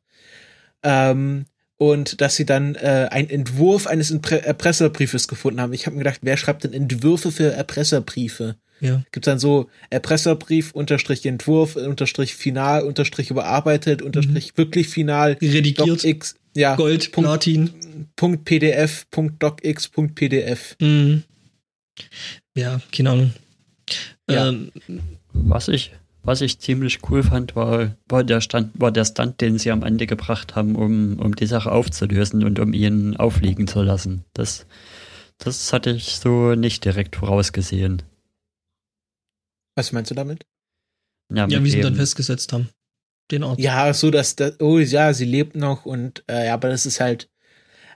Ähm, 0.84 1.46
und 1.78 2.22
dass 2.22 2.36
sie 2.36 2.46
dann 2.46 2.76
äh, 2.76 3.08
einen 3.12 3.30
Entwurf 3.30 3.88
eines 3.88 4.12
Erpresserbriefes 4.12 5.28
gefunden 5.28 5.60
haben. 5.60 5.74
Ich 5.74 5.88
habe 5.88 5.96
mir 5.96 6.04
gedacht, 6.04 6.20
wer 6.22 6.38
schreibt 6.38 6.64
denn 6.64 6.74
Entwürfe 6.74 7.32
für 7.32 7.52
Erpresserbriefe? 7.52 8.56
Ja. 8.82 9.04
Gibt 9.12 9.28
dann 9.28 9.40
so 9.40 9.70
Erpresserbrief, 9.90 10.72
Unterstrich 10.72 11.26
Entwurf, 11.26 11.76
Unterstrich 11.76 12.36
Final, 12.36 12.84
Unterstrich 12.84 13.32
überarbeitet, 13.32 14.02
Unterstrich 14.02 14.54
mhm. 14.54 14.58
wirklich 14.58 14.90
final. 14.90 15.38
Redigiert. 15.42 16.04
X, 16.04 16.36
ja, 16.56 16.76
Gold, 16.76 17.12
Punkt, 17.12 17.30
Platin. 17.30 17.70
Punkt 18.16 18.46
PDF, 18.46 19.10
Punkt 19.12 19.42
DocX, 19.42 19.88
Punkt 19.88 20.16
PDF. 20.16 20.76
Mhm. 20.80 21.24
Ja, 22.56 22.82
keine 22.92 23.10
Ahnung. 23.12 23.34
Ja. 24.30 24.50
Ähm, 24.50 24.72
was 25.32 25.68
ich 25.68 25.92
was 26.26 26.42
ich 26.42 26.60
ziemlich 26.60 27.00
cool 27.10 27.22
fand, 27.22 27.56
war, 27.56 27.96
war, 28.10 28.24
der, 28.24 28.42
Stand, 28.42 28.72
war 28.74 28.92
der 28.92 29.06
Stunt, 29.06 29.42
den 29.42 29.60
sie 29.60 29.72
am 29.72 29.84
Ende 29.84 30.08
gebracht 30.08 30.56
haben, 30.56 30.76
um, 30.76 31.20
um 31.20 31.36
die 31.36 31.46
Sache 31.46 31.72
aufzulösen 31.72 32.44
und 32.44 32.60
um 32.60 32.74
ihn 32.74 33.16
aufliegen 33.16 33.68
zu 33.68 33.84
lassen. 33.84 34.26
Das, 34.34 34.66
das 35.38 35.72
hatte 35.72 35.92
ich 35.92 36.18
so 36.18 36.56
nicht 36.56 36.84
direkt 36.84 37.16
vorausgesehen. 37.16 38.02
Was 39.76 39.92
meinst 39.92 40.12
du 40.12 40.16
damit? 40.16 40.46
Ja, 41.34 41.48
ja 41.48 41.64
wie 41.64 41.70
sie 41.70 41.82
dann 41.82 41.96
festgesetzt 41.96 42.54
haben. 42.54 42.70
Den 43.32 43.44
Ort. 43.44 43.60
Ja, 43.60 43.94
so 43.94 44.12
dass, 44.12 44.36
das, 44.36 44.60
oh 44.60 44.78
ja, 44.78 45.14
sie 45.14 45.26
lebt 45.26 45.56
noch 45.56 45.86
und, 45.86 46.24
äh, 46.28 46.50
aber 46.50 46.70
das 46.70 46.86
ist 46.86 47.00
halt, 47.00 47.30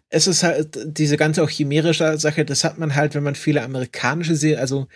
es 0.09 0.25
ist 0.25 0.41
halt 0.41 0.79
diese 0.85 1.17
ganze 1.17 1.43
auch 1.43 1.49
chimärische 1.49 2.17
Sache, 2.17 2.45
das 2.45 2.63
hat 2.63 2.79
man 2.79 2.95
halt, 2.95 3.13
wenn 3.13 3.23
man 3.23 3.35
viele 3.35 3.61
amerikanische 3.61 4.35
Serien, 4.35 4.59
also 4.59 4.87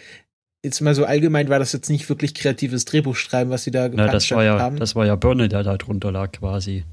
jetzt 0.63 0.81
mal 0.81 0.95
so 0.95 1.05
allgemein 1.05 1.49
war 1.49 1.59
das 1.59 1.73
jetzt 1.73 1.89
nicht 1.89 2.09
wirklich 2.09 2.33
kreatives 2.33 2.85
Drehbuchschreiben, 2.85 3.51
was 3.51 3.63
sie 3.63 3.71
da 3.71 3.89
gemacht 3.89 4.13
das 4.13 4.31
war 4.31 4.43
ja, 4.43 4.59
haben. 4.59 4.77
Das 4.77 4.95
war 4.95 5.05
ja 5.05 5.15
Birne, 5.15 5.49
der 5.49 5.63
da 5.63 5.77
drunter 5.77 6.11
lag 6.11 6.31
quasi. 6.31 6.83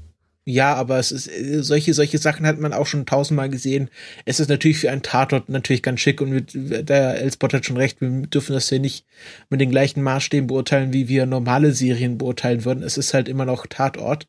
Ja, 0.51 0.75
aber 0.75 0.99
es 0.99 1.13
ist, 1.13 1.27
äh, 1.27 1.63
solche, 1.63 1.93
solche 1.93 2.17
Sachen 2.17 2.45
hat 2.45 2.59
man 2.59 2.73
auch 2.73 2.85
schon 2.85 3.05
tausendmal 3.05 3.49
gesehen. 3.49 3.89
Es 4.25 4.41
ist 4.41 4.49
natürlich 4.49 4.79
für 4.79 4.91
einen 4.91 5.01
Tatort 5.01 5.47
natürlich 5.47 5.81
ganz 5.81 6.01
schick 6.01 6.19
und 6.19 6.45
der 6.53 7.21
Elspot 7.21 7.53
hat 7.53 7.65
schon 7.65 7.77
recht, 7.77 8.01
wir 8.01 8.09
dürfen 8.27 8.51
das 8.51 8.69
ja 8.69 8.77
nicht 8.77 9.05
mit 9.49 9.61
den 9.61 9.69
gleichen 9.69 10.03
Maßstäben 10.03 10.47
beurteilen, 10.47 10.91
wie 10.91 11.07
wir 11.07 11.25
normale 11.25 11.71
Serien 11.71 12.17
beurteilen 12.17 12.65
würden. 12.65 12.83
Es 12.83 12.97
ist 12.97 13.13
halt 13.13 13.29
immer 13.29 13.45
noch 13.45 13.65
Tatort. 13.65 14.27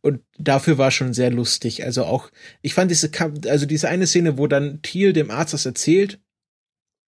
Und 0.00 0.20
dafür 0.38 0.78
war 0.78 0.92
schon 0.92 1.12
sehr 1.12 1.30
lustig. 1.30 1.84
Also 1.84 2.04
auch, 2.04 2.30
ich 2.62 2.74
fand 2.74 2.92
diese, 2.92 3.10
also 3.48 3.66
diese 3.66 3.88
eine 3.88 4.06
Szene, 4.06 4.38
wo 4.38 4.46
dann 4.46 4.80
Thiel 4.82 5.12
dem 5.12 5.32
Arzt 5.32 5.54
das 5.54 5.66
erzählt 5.66 6.20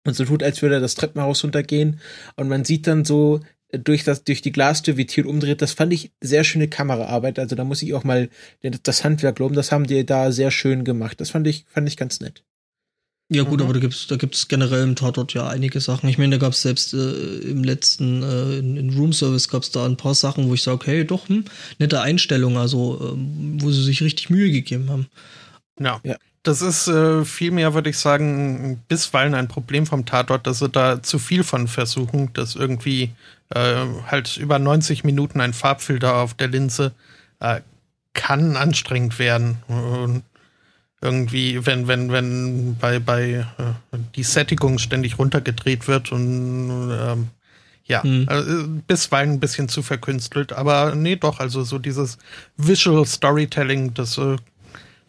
und 0.05 0.15
so 0.15 0.25
tut, 0.25 0.43
als 0.43 0.61
würde 0.61 0.77
er 0.77 0.81
das 0.81 0.97
Treppenhaus 0.97 1.45
runtergehen. 1.45 2.01
Und 2.35 2.49
man 2.49 2.65
sieht 2.65 2.89
dann 2.89 3.05
so 3.05 3.41
durch 3.73 4.05
das, 4.05 4.25
durch 4.25 4.43
die 4.43 4.53
Glastür, 4.53 4.97
wie 4.97 5.07
Thiel 5.07 5.27
umdreht. 5.27 5.63
Das 5.63 5.73
fand 5.73 5.93
ich 5.93 6.13
sehr 6.21 6.45
schöne 6.45 6.69
Kameraarbeit. 6.69 7.39
Also 7.39 7.57
da 7.57 7.65
muss 7.65 7.83
ich 7.83 7.95
auch 7.95 8.05
mal 8.05 8.29
das 8.63 9.05
Handwerk 9.05 9.39
loben. 9.39 9.55
Das 9.55 9.73
haben 9.73 9.87
die 9.87 10.07
da 10.07 10.33
sehr 10.33 10.51
schön 10.51 10.85
gemacht. 10.85 11.21
Das 11.21 11.31
fand 11.31 11.47
ich, 11.47 11.65
fand 11.69 11.89
ich 11.89 11.97
ganz 11.97 12.21
nett. 12.21 12.45
Ja 13.29 13.43
gut, 13.43 13.59
mhm. 13.59 13.65
aber 13.65 13.75
da 13.75 13.81
gibt's 13.81 14.07
da 14.07 14.15
gibt's 14.15 14.47
generell 14.47 14.85
im 14.85 14.95
Tatort 14.95 15.35
ja 15.35 15.49
einige 15.49 15.81
Sachen. 15.81 16.09
Ich 16.09 16.17
meine, 16.17 16.39
da 16.39 16.47
gab's 16.47 16.63
selbst 16.63 16.95
äh, 16.95 17.39
im 17.39 17.65
letzten 17.65 18.23
äh, 18.23 18.59
in, 18.59 18.77
in 18.77 18.91
Room 18.97 19.13
Service 19.13 19.49
gab's 19.49 19.73
da 19.73 19.85
ein 19.85 19.97
paar 19.97 20.15
Sachen, 20.15 20.49
wo 20.49 20.55
ich 20.55 20.63
sage, 20.63 20.87
hey, 20.87 21.05
doch, 21.05 21.29
hm, 21.29 21.45
nette 21.81 22.01
Einstellung, 22.01 22.57
also 22.57 23.01
ähm, 23.15 23.61
wo 23.61 23.71
sie 23.73 23.83
sich 23.83 24.01
richtig 24.01 24.31
Mühe 24.31 24.53
gegeben 24.53 24.91
haben. 24.91 25.09
Ja. 25.81 26.01
ja. 26.05 26.17
Das 26.45 26.63
ist 26.63 26.87
äh, 26.87 27.25
vielmehr, 27.25 27.75
würde 27.75 27.91
ich 27.91 27.99
sagen, 27.99 28.81
bisweilen 28.87 29.35
ein 29.35 29.49
Problem 29.49 29.85
vom 29.87 30.07
Tatort, 30.07 30.47
dass 30.47 30.61
sie 30.61 30.69
da 30.69 31.03
zu 31.03 31.19
viel 31.19 31.43
von 31.43 31.67
versuchen, 31.67 32.33
dass 32.35 32.55
irgendwie 32.55 33.11
äh, 33.51 33.85
halt 34.07 34.37
über 34.37 34.59
90 34.59 35.05
Minuten 35.05 35.41
ein 35.41 35.53
Farbfilter 35.53 36.17
auf 36.17 36.35
der 36.35 36.49
Linse 36.49 36.93
äh, 37.41 37.61
kann 38.15 38.57
anstrengend 38.57 39.19
werden. 39.19 39.59
Und 39.69 40.23
irgendwie, 41.01 41.65
wenn, 41.67 41.87
wenn, 41.89 42.11
wenn 42.11 42.77
bei, 42.77 42.99
bei 42.99 43.47
äh, 43.59 43.99
die 44.15 44.23
Sättigung 44.23 44.79
ständig 44.79 45.19
runtergedreht 45.19 45.87
wird 45.87 46.11
und 46.11 46.91
ähm, 46.99 47.29
ja, 47.85 48.03
hm. 48.03 48.25
also, 48.29 48.67
bisweilen 48.89 49.35
ein 49.35 49.41
bisschen 49.41 49.69
zu 49.69 49.83
verkünstelt, 49.83 50.53
aber 50.53 50.97
nee, 50.97 51.15
doch, 51.15 51.39
also 51.39 51.63
so 51.63 51.79
dieses 51.79 52.19
Visual 52.57 53.07
Storytelling, 53.07 53.95
das 53.95 54.19
äh, 54.19 54.37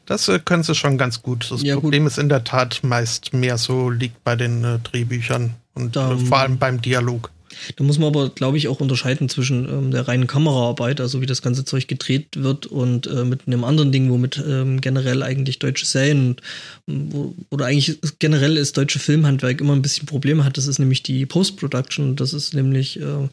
das 0.05 0.31
können 0.45 0.63
sie 0.63 0.73
schon 0.73 0.97
ganz 0.97 1.21
gut. 1.21 1.51
Das 1.51 1.61
ja, 1.63 1.75
Problem 1.75 2.03
gut. 2.03 2.13
ist 2.13 2.17
in 2.17 2.29
der 2.29 2.45
Tat 2.45 2.79
meist 2.81 3.33
mehr 3.33 3.57
so 3.57 3.89
liegt 3.89 4.23
bei 4.23 4.35
den 4.35 4.63
äh, 4.63 4.79
Drehbüchern 4.79 5.53
und 5.73 5.95
da, 5.95 6.13
äh, 6.13 6.17
vor 6.17 6.39
allem 6.39 6.57
beim 6.57 6.81
Dialog. 6.81 7.29
Da 7.75 7.83
muss 7.83 7.97
man 7.97 8.07
aber, 8.07 8.29
glaube 8.29 8.57
ich, 8.57 8.67
auch 8.67 8.79
unterscheiden 8.79 9.29
zwischen 9.29 9.67
ähm, 9.67 9.91
der 9.91 10.07
reinen 10.07 10.27
Kameraarbeit, 10.27 11.01
also 11.01 11.21
wie 11.21 11.25
das 11.25 11.41
ganze 11.41 11.65
Zeug 11.65 11.87
gedreht 11.87 12.27
wird, 12.35 12.65
und 12.65 13.07
äh, 13.07 13.23
mit 13.23 13.47
einem 13.47 13.63
anderen 13.63 13.91
Ding, 13.91 14.09
womit 14.09 14.43
ähm, 14.47 14.81
generell 14.81 15.23
eigentlich 15.23 15.59
deutsche 15.59 15.85
Serien 15.85 16.37
wo, 16.85 17.35
oder 17.49 17.65
eigentlich 17.65 17.99
generell 18.19 18.57
ist 18.57 18.77
deutsche 18.77 18.99
Filmhandwerk 18.99 19.61
immer 19.61 19.73
ein 19.73 19.81
bisschen 19.81 20.05
Probleme 20.05 20.43
hat. 20.43 20.57
Das 20.57 20.67
ist 20.67 20.79
nämlich 20.79 21.03
die 21.03 21.25
Post-Production. 21.25 22.15
Das 22.15 22.33
ist 22.33 22.53
nämlich 22.53 22.99
äh, 22.99 23.29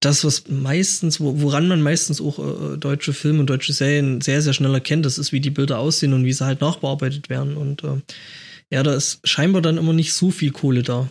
das, 0.00 0.24
was 0.24 0.48
meistens, 0.48 1.20
woran 1.20 1.68
man 1.68 1.82
meistens 1.82 2.20
auch 2.20 2.38
äh, 2.38 2.76
deutsche 2.76 3.12
Filme 3.12 3.40
und 3.40 3.50
deutsche 3.50 3.72
Serien 3.72 4.20
sehr, 4.20 4.42
sehr 4.42 4.52
schnell 4.52 4.74
erkennt, 4.74 5.06
das 5.06 5.18
ist, 5.18 5.32
wie 5.32 5.40
die 5.40 5.50
Bilder 5.50 5.78
aussehen 5.78 6.12
und 6.12 6.24
wie 6.24 6.32
sie 6.32 6.44
halt 6.44 6.60
nachbearbeitet 6.60 7.30
werden. 7.30 7.56
Und 7.56 7.84
äh, 7.84 8.00
ja, 8.70 8.82
da 8.82 8.94
ist 8.94 9.20
scheinbar 9.24 9.62
dann 9.62 9.78
immer 9.78 9.92
nicht 9.92 10.12
so 10.12 10.30
viel 10.30 10.50
Kohle 10.50 10.82
da. 10.82 11.08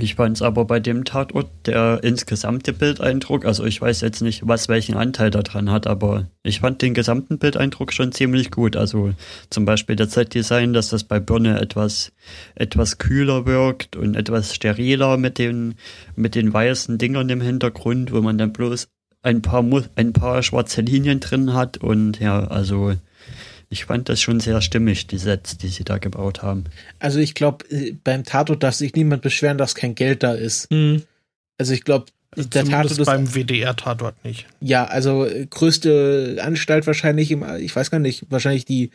Ich 0.00 0.14
fand 0.14 0.36
es 0.36 0.42
aber 0.42 0.64
bei 0.64 0.78
dem 0.78 1.04
Tatort 1.04 1.50
der 1.66 2.04
insgesamte 2.04 2.72
Bildeindruck, 2.72 3.44
also 3.44 3.64
ich 3.64 3.80
weiß 3.80 4.00
jetzt 4.02 4.22
nicht, 4.22 4.46
was 4.46 4.68
welchen 4.68 4.94
Anteil 4.94 5.30
daran 5.30 5.72
hat, 5.72 5.88
aber 5.88 6.28
ich 6.44 6.60
fand 6.60 6.80
den 6.82 6.94
gesamten 6.94 7.40
Bildeindruck 7.40 7.92
schon 7.92 8.12
ziemlich 8.12 8.52
gut. 8.52 8.76
Also 8.76 9.12
zum 9.50 9.64
Beispiel 9.64 9.96
der 9.96 10.06
Set-Design, 10.06 10.72
dass 10.72 10.90
das 10.90 11.02
bei 11.02 11.18
Birne 11.18 11.60
etwas, 11.60 12.12
etwas 12.54 12.98
kühler 12.98 13.44
wirkt 13.44 13.96
und 13.96 14.14
etwas 14.14 14.54
steriler 14.54 15.16
mit 15.16 15.36
den, 15.36 15.74
mit 16.14 16.36
den 16.36 16.52
weißen 16.52 16.96
Dingern 16.98 17.28
im 17.28 17.40
Hintergrund, 17.40 18.12
wo 18.12 18.20
man 18.20 18.38
dann 18.38 18.52
bloß 18.52 18.86
ein 19.22 19.42
paar, 19.42 19.64
ein 19.96 20.12
paar 20.12 20.44
schwarze 20.44 20.80
Linien 20.80 21.18
drin 21.18 21.54
hat 21.54 21.78
und 21.78 22.20
ja, 22.20 22.46
also 22.46 22.94
ich 23.70 23.84
fand 23.84 24.08
das 24.08 24.20
schon 24.20 24.40
sehr 24.40 24.60
stimmig, 24.62 25.06
die 25.06 25.18
Sets, 25.18 25.58
die 25.58 25.68
sie 25.68 25.84
da 25.84 25.98
gebaut 25.98 26.42
haben. 26.42 26.64
Also 26.98 27.18
ich 27.18 27.34
glaube, 27.34 27.66
äh, 27.70 27.92
beim 27.92 28.24
Tatort 28.24 28.62
darf 28.62 28.74
sich 28.74 28.94
niemand 28.94 29.22
beschweren, 29.22 29.58
dass 29.58 29.74
kein 29.74 29.94
Geld 29.94 30.22
da 30.22 30.32
ist. 30.32 30.70
Mhm. 30.70 31.02
Also 31.58 31.74
ich 31.74 31.84
glaube, 31.84 32.06
der 32.36 32.64
Tatort 32.64 32.98
ist 32.98 33.04
beim 33.04 33.34
WDR-Tatort 33.34 34.24
nicht. 34.24 34.46
Ja, 34.60 34.84
also 34.84 35.26
äh, 35.26 35.46
größte 35.46 36.38
Anstalt 36.40 36.86
wahrscheinlich 36.86 37.30
im, 37.30 37.44
ich 37.58 37.74
weiß 37.74 37.90
gar 37.90 37.98
nicht, 37.98 38.26
wahrscheinlich 38.30 38.64
die, 38.64 38.90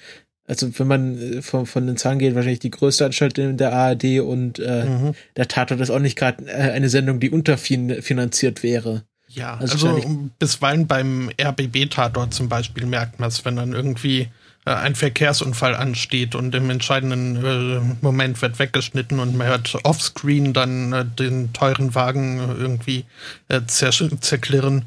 also 0.48 0.68
wenn 0.80 0.88
man 0.88 1.18
äh, 1.18 1.42
von, 1.42 1.66
von 1.66 1.86
den 1.86 1.98
Zahlen 1.98 2.20
geht, 2.20 2.36
wahrscheinlich 2.36 2.60
die 2.60 2.72
größte 2.72 3.06
Anstalt 3.06 3.38
in 3.38 3.58
der 3.58 3.74
ARD 3.74 4.22
und 4.22 4.60
äh, 4.60 4.86
mhm. 4.86 5.16
der 5.36 5.48
Tatort 5.48 5.82
ist 5.82 5.90
auch 5.90 6.00
nicht 6.00 6.18
gerade 6.18 6.46
eine 6.52 6.90
Sendung, 6.90 7.20
die 7.20 7.30
unterfinanziert 7.30 8.64
wäre. 8.64 9.04
Ja, 9.28 9.58
also, 9.58 9.88
also 9.88 10.30
bisweilen 10.38 10.86
beim 10.88 11.32
RBB-Tatort 11.42 12.34
zum 12.34 12.50
Beispiel 12.50 12.86
merkt 12.86 13.20
man 13.20 13.30
es, 13.30 13.44
wenn 13.46 13.56
dann 13.56 13.74
irgendwie 13.74 14.22
äh, 14.22 14.30
ein 14.66 14.96
Verkehrsunfall 14.96 15.76
ansteht 15.76 16.36
und 16.36 16.56
im 16.56 16.70
entscheidenden 16.70 17.36
äh, 17.44 17.96
Moment 18.02 18.42
wird 18.42 18.60
weggeschnitten 18.60 19.20
und 19.20 19.36
man 19.36 19.48
hört 19.48 19.76
offscreen 19.84 20.54
dann 20.54 20.94
äh, 20.94 21.06
den 21.06 21.52
teuren 21.52 21.96
Wagen 21.96 22.40
äh, 22.40 22.54
irgendwie 22.54 23.06
äh, 23.50 23.62
zer 23.68 23.92
zerklirren, 23.92 24.86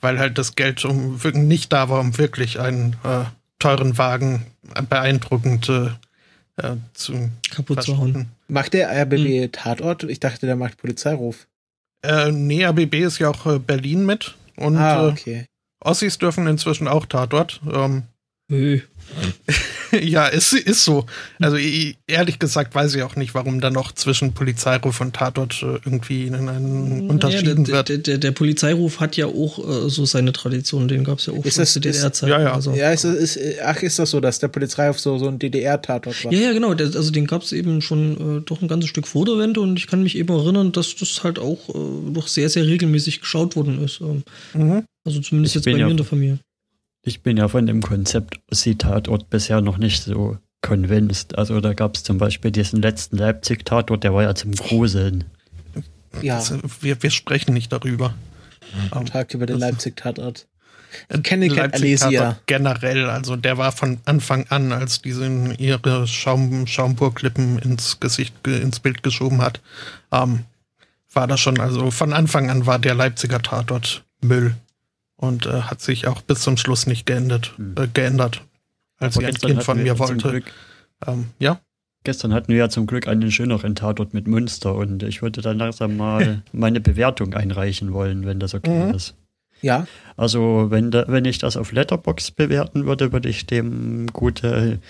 weil 0.00 0.18
halt 0.18 0.36
das 0.38 0.56
Geld 0.56 0.84
um, 0.84 1.20
nicht 1.32 1.72
da 1.72 1.88
war, 1.88 2.00
um 2.00 2.18
wirklich 2.18 2.58
einen 2.58 2.96
äh, 3.04 3.24
teuren 3.60 3.96
Wagen 3.98 4.46
beeindruckend 4.88 5.64
zu 5.64 7.30
kaputt 7.50 7.82
zu 7.82 7.98
hauen. 7.98 8.28
Macht 8.46 8.74
der 8.74 8.88
RBB 8.88 9.42
hm. 9.42 9.52
Tatort? 9.52 10.04
Ich 10.04 10.20
dachte, 10.20 10.46
der 10.46 10.54
macht 10.54 10.76
Polizeiruf. 10.76 11.48
Äh, 12.02 12.30
nee, 12.30 12.64
RBB 12.64 12.94
ist 12.94 13.18
ja 13.18 13.30
auch 13.30 13.58
Berlin 13.58 14.06
mit 14.06 14.34
und 14.56 14.76
ah, 14.76 15.08
okay. 15.08 15.46
Ossis 15.80 16.18
dürfen 16.18 16.46
inzwischen 16.46 16.86
auch 16.86 17.06
Tatort. 17.06 17.60
Ähm, 17.72 18.04
Nö. 18.48 18.80
Ja, 20.02 20.28
es 20.28 20.52
ist 20.52 20.84
so. 20.84 21.06
Also 21.40 21.56
ehrlich 22.06 22.38
gesagt 22.38 22.74
weiß 22.74 22.94
ich 22.94 23.02
auch 23.02 23.16
nicht, 23.16 23.34
warum 23.34 23.60
da 23.60 23.70
noch 23.70 23.92
zwischen 23.92 24.32
Polizeiruf 24.32 25.00
und 25.00 25.14
Tatort 25.14 25.62
äh, 25.62 25.78
irgendwie 25.84 26.26
einen 26.26 27.08
Unterschied 27.10 27.46
ja, 27.46 27.56
wird. 27.56 27.88
Der, 27.88 27.98
der, 27.98 28.18
der, 28.18 28.32
Polizeiruf 28.32 29.00
hat 29.00 29.16
ja 29.16 29.26
auch 29.26 29.58
äh, 29.58 29.90
so 29.90 30.04
seine 30.04 30.32
Tradition, 30.32 30.88
den 30.88 31.04
gab 31.04 31.18
es 31.18 31.26
ja 31.26 31.32
auch 31.32 31.44
ist 31.44 31.58
das, 31.58 31.74
DDR-Zeit. 31.74 32.28
Ja, 32.28 32.40
ja. 32.40 32.54
Also. 32.54 32.72
ja 32.72 32.90
ist, 32.90 33.04
ist, 33.04 33.38
ach, 33.64 33.82
ist 33.82 33.98
das 33.98 34.10
so, 34.10 34.20
dass 34.20 34.38
der 34.38 34.48
Polizeiruf 34.48 34.98
so, 34.98 35.18
so 35.18 35.28
ein 35.28 35.38
DDR-Tatort 35.38 36.24
war? 36.24 36.32
Ja, 36.32 36.40
ja, 36.40 36.52
genau. 36.52 36.74
Der, 36.74 36.86
also 36.86 37.10
den 37.10 37.26
gab 37.26 37.42
es 37.42 37.52
eben 37.52 37.82
schon 37.82 38.38
äh, 38.38 38.40
doch 38.44 38.62
ein 38.62 38.68
ganzes 38.68 38.90
Stück 38.90 39.06
vor 39.06 39.24
der 39.24 39.38
Wende 39.38 39.60
und 39.60 39.78
ich 39.78 39.86
kann 39.86 40.02
mich 40.02 40.16
eben 40.16 40.34
erinnern, 40.34 40.72
dass 40.72 40.96
das 40.96 41.22
halt 41.22 41.38
auch 41.38 41.68
äh, 41.68 42.12
doch 42.12 42.28
sehr, 42.28 42.48
sehr 42.48 42.66
regelmäßig 42.66 43.20
geschaut 43.20 43.56
worden 43.56 43.84
ist. 43.84 44.00
Ähm, 44.00 44.22
mhm. 44.54 44.84
Also 45.04 45.20
zumindest 45.20 45.56
ich 45.56 45.64
jetzt 45.64 45.72
bei 45.72 45.78
mir 45.78 45.90
in 45.90 45.96
der 45.96 46.06
Familie. 46.06 46.38
Ich 47.06 47.22
bin 47.22 47.36
ja 47.36 47.48
von 47.48 47.66
dem 47.66 47.82
Konzept 47.82 48.40
Ossi-Tatort 48.50 49.28
bisher 49.28 49.60
noch 49.60 49.76
nicht 49.76 50.02
so 50.02 50.38
convinced. 50.62 51.36
Also 51.36 51.60
da 51.60 51.74
gab 51.74 51.96
es 51.96 52.02
zum 52.02 52.16
Beispiel 52.16 52.50
diesen 52.50 52.80
letzten 52.80 53.18
Leipzig-Tatort, 53.18 54.02
der 54.02 54.14
war 54.14 54.22
ja 54.22 54.34
zum 54.34 54.52
Gruseln. 54.52 55.24
Ja. 56.22 56.36
Das, 56.36 56.54
wir, 56.80 57.02
wir 57.02 57.10
sprechen 57.10 57.52
nicht 57.52 57.70
darüber. 57.72 58.14
Am 58.90 59.04
Tag 59.04 59.34
über 59.34 59.44
den 59.44 59.58
Leipzig-Tatort. 59.58 60.46
kenne 61.22 61.48
Cat 61.48 61.74
Alesia. 61.74 62.38
Generell, 62.46 63.10
also 63.10 63.36
der 63.36 63.58
war 63.58 63.72
von 63.72 63.98
Anfang 64.06 64.46
an, 64.48 64.72
als 64.72 65.02
die 65.02 65.10
ihre 65.58 66.06
Schaum, 66.06 66.66
Schaumburglippen 66.66 67.58
ins 67.58 68.00
Gesicht, 68.00 68.34
ins 68.46 68.80
Bild 68.80 69.02
geschoben 69.02 69.42
hat, 69.42 69.60
ähm, 70.10 70.44
war 71.12 71.26
das 71.26 71.40
schon, 71.40 71.60
also 71.60 71.90
von 71.90 72.14
Anfang 72.14 72.50
an 72.50 72.64
war 72.64 72.78
der 72.78 72.94
Leipziger 72.94 73.42
Tatort 73.42 74.04
Müll 74.22 74.56
und 75.16 75.46
äh, 75.46 75.62
hat 75.62 75.80
sich 75.80 76.06
auch 76.06 76.22
bis 76.22 76.40
zum 76.40 76.56
Schluss 76.56 76.86
nicht 76.86 77.06
geändert, 77.06 77.54
mhm. 77.58 77.74
äh, 77.78 77.88
geändert 77.88 78.42
als 78.98 79.14
sie 79.14 79.26
ein 79.26 79.34
Kind 79.34 79.62
von 79.62 79.82
mir 79.82 79.98
wollte. 79.98 80.42
Ähm, 81.06 81.26
ja. 81.38 81.60
Gestern 82.04 82.34
hatten 82.34 82.48
wir 82.48 82.58
ja 82.58 82.68
zum 82.68 82.86
Glück 82.86 83.08
einen 83.08 83.30
schöneren 83.30 83.74
Tatort 83.74 84.12
mit 84.12 84.28
Münster 84.28 84.74
und 84.74 85.02
ich 85.02 85.22
würde 85.22 85.40
dann 85.40 85.58
langsam 85.58 85.96
mal 85.96 86.42
meine 86.52 86.80
Bewertung 86.80 87.32
einreichen 87.34 87.92
wollen, 87.92 88.26
wenn 88.26 88.40
das 88.40 88.54
okay 88.54 88.86
mhm. 88.86 88.94
ist. 88.94 89.14
Ja. 89.62 89.86
Also, 90.16 90.66
wenn, 90.68 90.90
da, 90.90 91.06
wenn 91.08 91.24
ich 91.24 91.38
das 91.38 91.56
auf 91.56 91.72
Letterbox 91.72 92.32
bewerten 92.32 92.84
würde, 92.84 93.12
würde 93.12 93.30
ich 93.30 93.46
dem 93.46 94.08
gute 94.08 94.80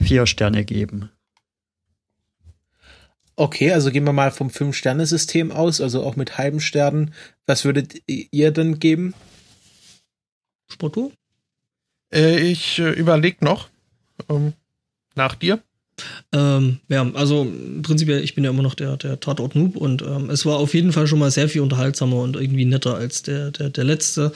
vier 0.00 0.26
Sterne 0.26 0.64
geben. 0.64 1.10
Okay, 3.34 3.72
also 3.72 3.90
gehen 3.90 4.04
wir 4.04 4.12
mal 4.12 4.30
vom 4.30 4.50
Fünf-Sterne-System 4.50 5.50
aus, 5.50 5.80
also 5.80 6.04
auch 6.04 6.14
mit 6.14 6.38
halben 6.38 6.60
Sternen. 6.60 7.12
Was 7.46 7.64
würdet 7.64 7.96
ihr 8.06 8.52
denn 8.52 8.78
geben? 8.78 9.14
Spotto? 10.74 11.12
Äh, 12.12 12.40
ich 12.40 12.80
äh, 12.80 12.90
überlege 12.90 13.44
noch. 13.44 13.68
Ähm, 14.28 14.52
nach 15.14 15.36
dir? 15.36 15.62
Ähm, 16.32 16.80
ja, 16.88 17.08
also 17.14 17.46
prinzipiell, 17.82 18.22
ich 18.24 18.34
bin 18.34 18.42
ja 18.42 18.50
immer 18.50 18.64
noch 18.64 18.74
der, 18.74 18.96
der 18.96 19.20
Tatort-Noob 19.20 19.76
und 19.76 20.02
ähm, 20.02 20.30
es 20.30 20.44
war 20.44 20.56
auf 20.56 20.74
jeden 20.74 20.92
Fall 20.92 21.06
schon 21.06 21.20
mal 21.20 21.30
sehr 21.30 21.48
viel 21.48 21.60
unterhaltsamer 21.60 22.16
und 22.16 22.34
irgendwie 22.34 22.64
netter 22.64 22.96
als 22.96 23.22
der, 23.22 23.52
der, 23.52 23.70
der 23.70 23.84
letzte. 23.84 24.32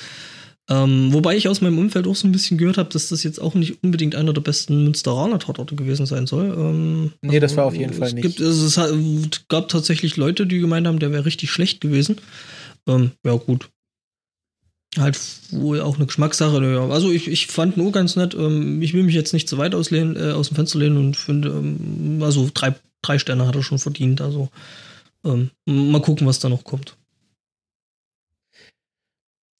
Ähm, 0.71 1.13
wobei 1.13 1.37
ich 1.37 1.49
aus 1.49 1.61
meinem 1.61 1.79
Umfeld 1.79 2.07
auch 2.07 2.15
so 2.15 2.29
ein 2.29 2.33
bisschen 2.33 2.59
gehört 2.59 2.79
habe, 2.79 2.91
dass 2.91 3.09
das 3.09 3.25
jetzt 3.25 3.41
auch 3.41 3.55
nicht 3.55 3.83
unbedingt 3.83 4.15
einer 4.15 4.33
der 4.33 4.43
besten 4.43 4.85
Münsteraner 4.85 5.41
Tatorte 5.41 5.75
gewesen 5.75 6.07
sein 6.07 6.29
soll. 6.29 6.55
Ähm, 6.57 7.13
nee, 7.23 7.31
also, 7.31 7.41
das 7.41 7.57
war 7.57 7.65
auf 7.65 7.75
jeden 7.75 7.95
Fall 7.95 8.13
nicht. 8.13 8.23
Gibt, 8.23 8.41
also, 8.41 8.67
es 8.67 9.49
gab 9.49 9.69
tatsächlich 9.69 10.17
Leute, 10.17 10.47
die 10.47 10.61
gemeint 10.61 10.87
haben, 10.87 11.01
der 11.01 11.11
wäre 11.11 11.25
richtig 11.25 11.51
schlecht 11.51 11.81
gewesen. 11.81 12.21
Ähm, 12.87 13.11
ja, 13.25 13.35
gut 13.35 13.69
halt 15.01 15.19
wohl 15.51 15.81
auch 15.81 15.97
eine 15.97 16.07
Geschmackssache. 16.07 16.61
Also 16.91 17.11
ich, 17.11 17.29
ich 17.29 17.47
fand 17.47 17.77
nur 17.77 17.93
ganz 17.93 18.17
nett. 18.17 18.35
Ähm, 18.35 18.83
ich 18.83 18.95
will 18.95 19.03
mich 19.03 19.15
jetzt 19.15 19.33
nicht 19.33 19.49
zu 19.49 19.59
weit 19.59 19.75
auslehnen, 19.75 20.17
äh, 20.17 20.33
aus 20.33 20.49
dem 20.49 20.57
Fenster 20.57 20.79
lehnen 20.79 20.97
und 20.97 21.17
finde, 21.17 21.49
ähm, 21.49 22.21
also 22.23 22.51
drei, 22.53 22.75
drei 23.03 23.19
Sterne 23.19 23.47
hat 23.47 23.57
er 23.57 23.63
schon 23.63 23.79
verdient. 23.79 24.21
Also 24.21 24.51
ähm, 25.25 25.51
mal 25.67 26.03
gucken, 26.03 26.27
was 26.27 26.41
da 26.41 26.49
noch 26.49 26.65
kommt. 26.65 26.97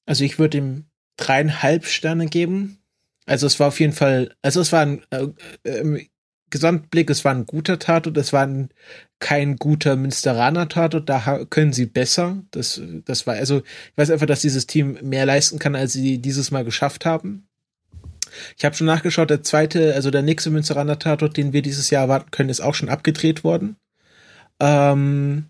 Also 0.05 0.23
ich 0.23 0.39
würde 0.39 0.57
ihm 0.57 0.85
dreieinhalb 1.17 1.85
Sterne 1.85 2.27
geben. 2.27 2.79
Also 3.25 3.45
es 3.45 3.59
war 3.59 3.67
auf 3.67 3.79
jeden 3.79 3.93
Fall, 3.93 4.35
also 4.41 4.61
es 4.61 4.71
war 4.71 4.81
ein, 4.81 5.03
äh, 5.11 5.27
äh, 5.63 6.07
Gesamtblick, 6.49 7.09
es 7.09 7.25
war 7.25 7.33
ein 7.33 7.45
guter 7.45 7.79
Tatort, 7.79 8.17
es 8.17 8.33
war 8.33 8.45
ein, 8.45 8.69
kein 9.19 9.57
guter 9.57 9.95
Münsteraner 9.95 10.69
Tatort, 10.69 11.09
da 11.09 11.45
können 11.49 11.73
sie 11.73 11.85
besser. 11.85 12.43
Das, 12.51 12.81
das 13.05 13.27
war, 13.27 13.35
also, 13.35 13.59
ich 13.59 13.97
weiß 13.97 14.11
einfach, 14.11 14.27
dass 14.27 14.41
dieses 14.41 14.67
Team 14.67 14.97
mehr 15.01 15.25
leisten 15.25 15.59
kann, 15.59 15.75
als 15.75 15.93
sie 15.93 16.19
dieses 16.19 16.51
Mal 16.51 16.63
geschafft 16.63 17.05
haben. 17.05 17.47
Ich 18.57 18.65
habe 18.65 18.75
schon 18.75 18.87
nachgeschaut, 18.87 19.29
der 19.29 19.43
zweite, 19.43 19.95
also 19.95 20.11
der 20.11 20.21
nächste 20.21 20.51
Münsteraner 20.51 20.99
Tatort, 20.99 21.37
den 21.37 21.53
wir 21.53 21.61
dieses 21.61 21.89
Jahr 21.89 22.03
erwarten 22.03 22.31
können, 22.31 22.49
ist 22.49 22.61
auch 22.61 22.75
schon 22.75 22.89
abgedreht 22.89 23.43
worden. 23.43 23.75
Ähm, 24.59 25.45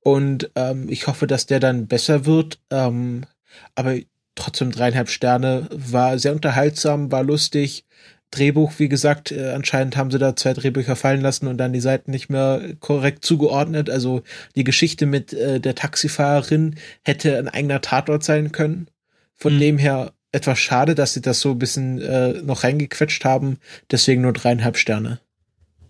und 0.00 0.50
ähm, 0.54 0.88
ich 0.88 1.06
hoffe, 1.06 1.26
dass 1.26 1.46
der 1.46 1.60
dann 1.60 1.86
besser 1.86 2.26
wird. 2.26 2.58
Ähm, 2.70 3.24
aber 3.74 3.96
trotzdem 4.34 4.70
dreieinhalb 4.70 5.08
Sterne, 5.08 5.68
war 5.70 6.18
sehr 6.18 6.32
unterhaltsam, 6.32 7.12
war 7.12 7.22
lustig, 7.22 7.84
Drehbuch, 8.34 8.72
wie 8.78 8.88
gesagt, 8.88 9.32
äh, 9.32 9.52
anscheinend 9.52 9.96
haben 9.96 10.10
sie 10.10 10.18
da 10.18 10.36
zwei 10.36 10.52
Drehbücher 10.52 10.96
fallen 10.96 11.20
lassen 11.20 11.46
und 11.46 11.58
dann 11.58 11.72
die 11.72 11.80
Seiten 11.80 12.10
nicht 12.10 12.28
mehr 12.28 12.60
korrekt 12.80 13.24
zugeordnet. 13.24 13.90
Also 13.90 14.22
die 14.56 14.64
Geschichte 14.64 15.06
mit 15.06 15.32
äh, 15.32 15.60
der 15.60 15.74
Taxifahrerin 15.74 16.76
hätte 17.04 17.38
ein 17.38 17.48
eigener 17.48 17.80
Tatort 17.80 18.24
sein 18.24 18.52
können. 18.52 18.88
Von 19.34 19.56
mhm. 19.56 19.60
dem 19.60 19.78
her 19.78 20.12
etwas 20.32 20.58
schade, 20.58 20.94
dass 20.94 21.14
sie 21.14 21.22
das 21.22 21.40
so 21.40 21.52
ein 21.52 21.58
bisschen 21.58 22.00
äh, 22.00 22.42
noch 22.42 22.64
reingequetscht 22.64 23.24
haben. 23.24 23.58
Deswegen 23.90 24.22
nur 24.22 24.32
dreieinhalb 24.32 24.76
Sterne. 24.76 25.20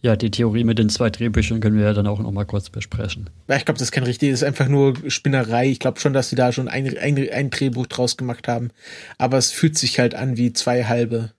Ja, 0.03 0.17
die 0.17 0.31
Theorie 0.31 0.65
mit 0.65 0.79
den 0.79 0.91
zwei 0.91 1.09
Drehbüchern 1.09 1.61
können 1.61 1.79
wir 1.79 1.87
ja 1.87 1.95
dann 1.95 2.07
auch 2.07 2.19
noch 2.19 2.31
mal 2.31 2.45
kurz 2.45 2.69
besprechen. 2.69 3.31
Ja, 3.49 3.57
ich 3.57 3.65
glaube, 3.65 3.79
das 3.79 3.89
ist 3.89 3.93
kein 3.93 4.03
richtig, 4.03 4.33
das 4.33 4.43
ist 4.43 4.47
einfach 4.47 4.69
nur 4.69 4.93
Spinnerei. 5.09 5.71
Ich 5.71 5.79
glaube 5.79 5.99
schon, 5.99 6.13
dass 6.13 6.29
sie 6.29 6.37
da 6.37 6.53
schon 6.53 6.69
ein, 6.69 6.99
ein, 6.99 7.31
ein 7.31 7.49
Drehbuch 7.49 7.87
draus 7.87 8.19
gemacht 8.19 8.47
haben. 8.47 8.69
Aber 9.17 9.39
es 9.39 9.51
fühlt 9.51 9.79
sich 9.79 9.99
halt 9.99 10.15
an 10.15 10.37
wie 10.37 10.53
zwei 10.53 10.85
halbe. 10.85 11.33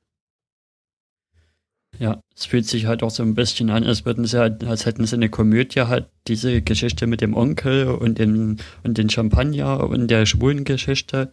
Ja, 1.99 2.21
es 2.35 2.45
fühlt 2.45 2.65
sich 2.65 2.85
halt 2.85 3.03
auch 3.03 3.09
so 3.09 3.23
ein 3.23 3.35
bisschen 3.35 3.69
an, 3.69 3.83
als 3.83 4.05
würden 4.05 4.25
sie 4.25 4.39
halt, 4.39 4.63
als 4.63 4.85
hätten 4.85 5.05
sie 5.05 5.15
eine 5.15 5.29
Komödie 5.29 5.81
halt 5.81 6.07
diese 6.27 6.61
Geschichte 6.61 7.07
mit 7.07 7.21
dem 7.21 7.33
Onkel 7.33 7.87
und 7.87 8.19
dem 8.19 8.57
und 8.83 8.97
den 8.97 9.09
Champagner 9.09 9.87
und 9.87 10.09
der 10.09 10.25
schwulen 10.25 10.63
Geschichte 10.63 11.31